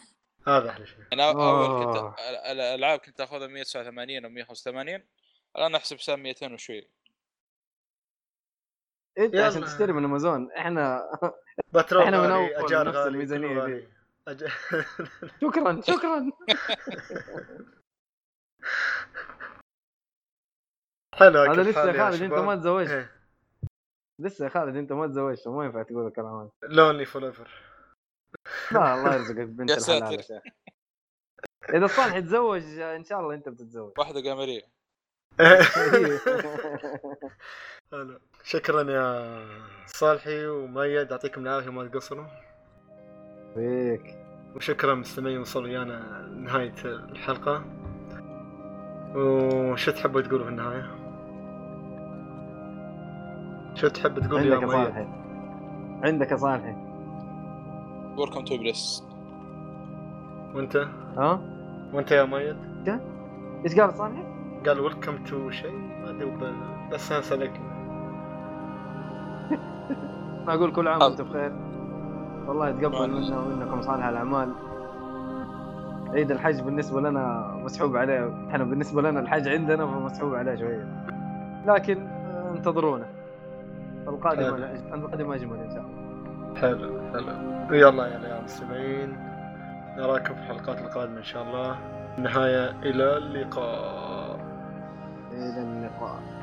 [0.48, 2.16] هذا أحلى شيء أنا أول كنت آه.
[2.30, 5.04] ال- الألعاب كنت أخذها 189 أو 185
[5.56, 6.90] الآن أحسب حساب 200 وشوي
[9.18, 9.46] أنت يلا.
[9.48, 11.02] عشان تشتري من أمازون إحنا
[11.74, 13.88] بترول إحنا من أجار نفس كله دي.
[14.28, 14.48] أج...
[15.42, 16.32] شكرا شكرا
[21.16, 23.15] حلو هذا لسه خالد أنت؟ ما تزوجت إيه.
[24.20, 26.50] لسه يا خالد أنت ما تزوجت وما ينفع تقول الكلام هذا.
[26.64, 27.50] lonely forever
[28.72, 30.42] لا الله يرزقك بنت الحلال يا ساتر.
[31.74, 33.94] إذا صالح يتزوج إن شاء الله أنت بتتزوج.
[34.00, 34.62] واحدة قمريه
[37.92, 39.40] حلو شكرا يا
[39.86, 42.26] صالحي وميد يعطيكم العافية ما تقصروا.
[43.54, 44.18] فيك
[44.56, 47.66] وشكرا مستمعين وصلوا ويانا نهاية الحلقة.
[49.16, 51.05] وشو تحبوا تقولوا في النهاية؟
[53.76, 55.08] شو تحب تقول يا عندك يا ميد؟ صالحي.
[56.04, 56.76] عندك يا صالحي.
[58.18, 59.04] welcome to بليس
[60.56, 60.88] وانت؟
[61.18, 61.40] ها؟
[61.94, 62.58] وانت يا ميد؟
[63.66, 64.24] إيش قال صالحي؟
[64.68, 66.38] قال welcome to شيء ما أدري
[66.92, 67.52] بس أنا سألك
[70.48, 71.02] ما أقول كل عام.
[71.02, 71.52] وأنتم بخير.
[72.48, 74.54] والله يتقبل منا ومنكم صالح الأعمال.
[76.14, 78.48] عيد الحج بالنسبة لنا مسحوب عليه.
[78.50, 80.88] إحنا بالنسبة لنا الحج عندنا فمسحوب عليه شوية.
[81.66, 83.15] لكن آه، انتظرونا.
[84.08, 84.56] القادم.
[84.94, 86.06] القادم أجمل إن شاء الله.
[86.62, 87.76] حلو حلو.
[87.76, 89.18] يلا يا المستمعين
[89.98, 91.78] نراكم في الحلقات القادمة إن شاء الله.
[92.18, 94.40] النهاية إلى اللقاء.
[95.32, 96.35] إلى اللقاء.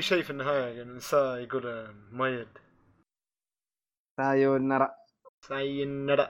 [0.00, 2.48] في شيء في النهاية يعني نساء يقول مايد
[4.16, 4.88] سايونارا.
[5.48, 6.26] ساينرا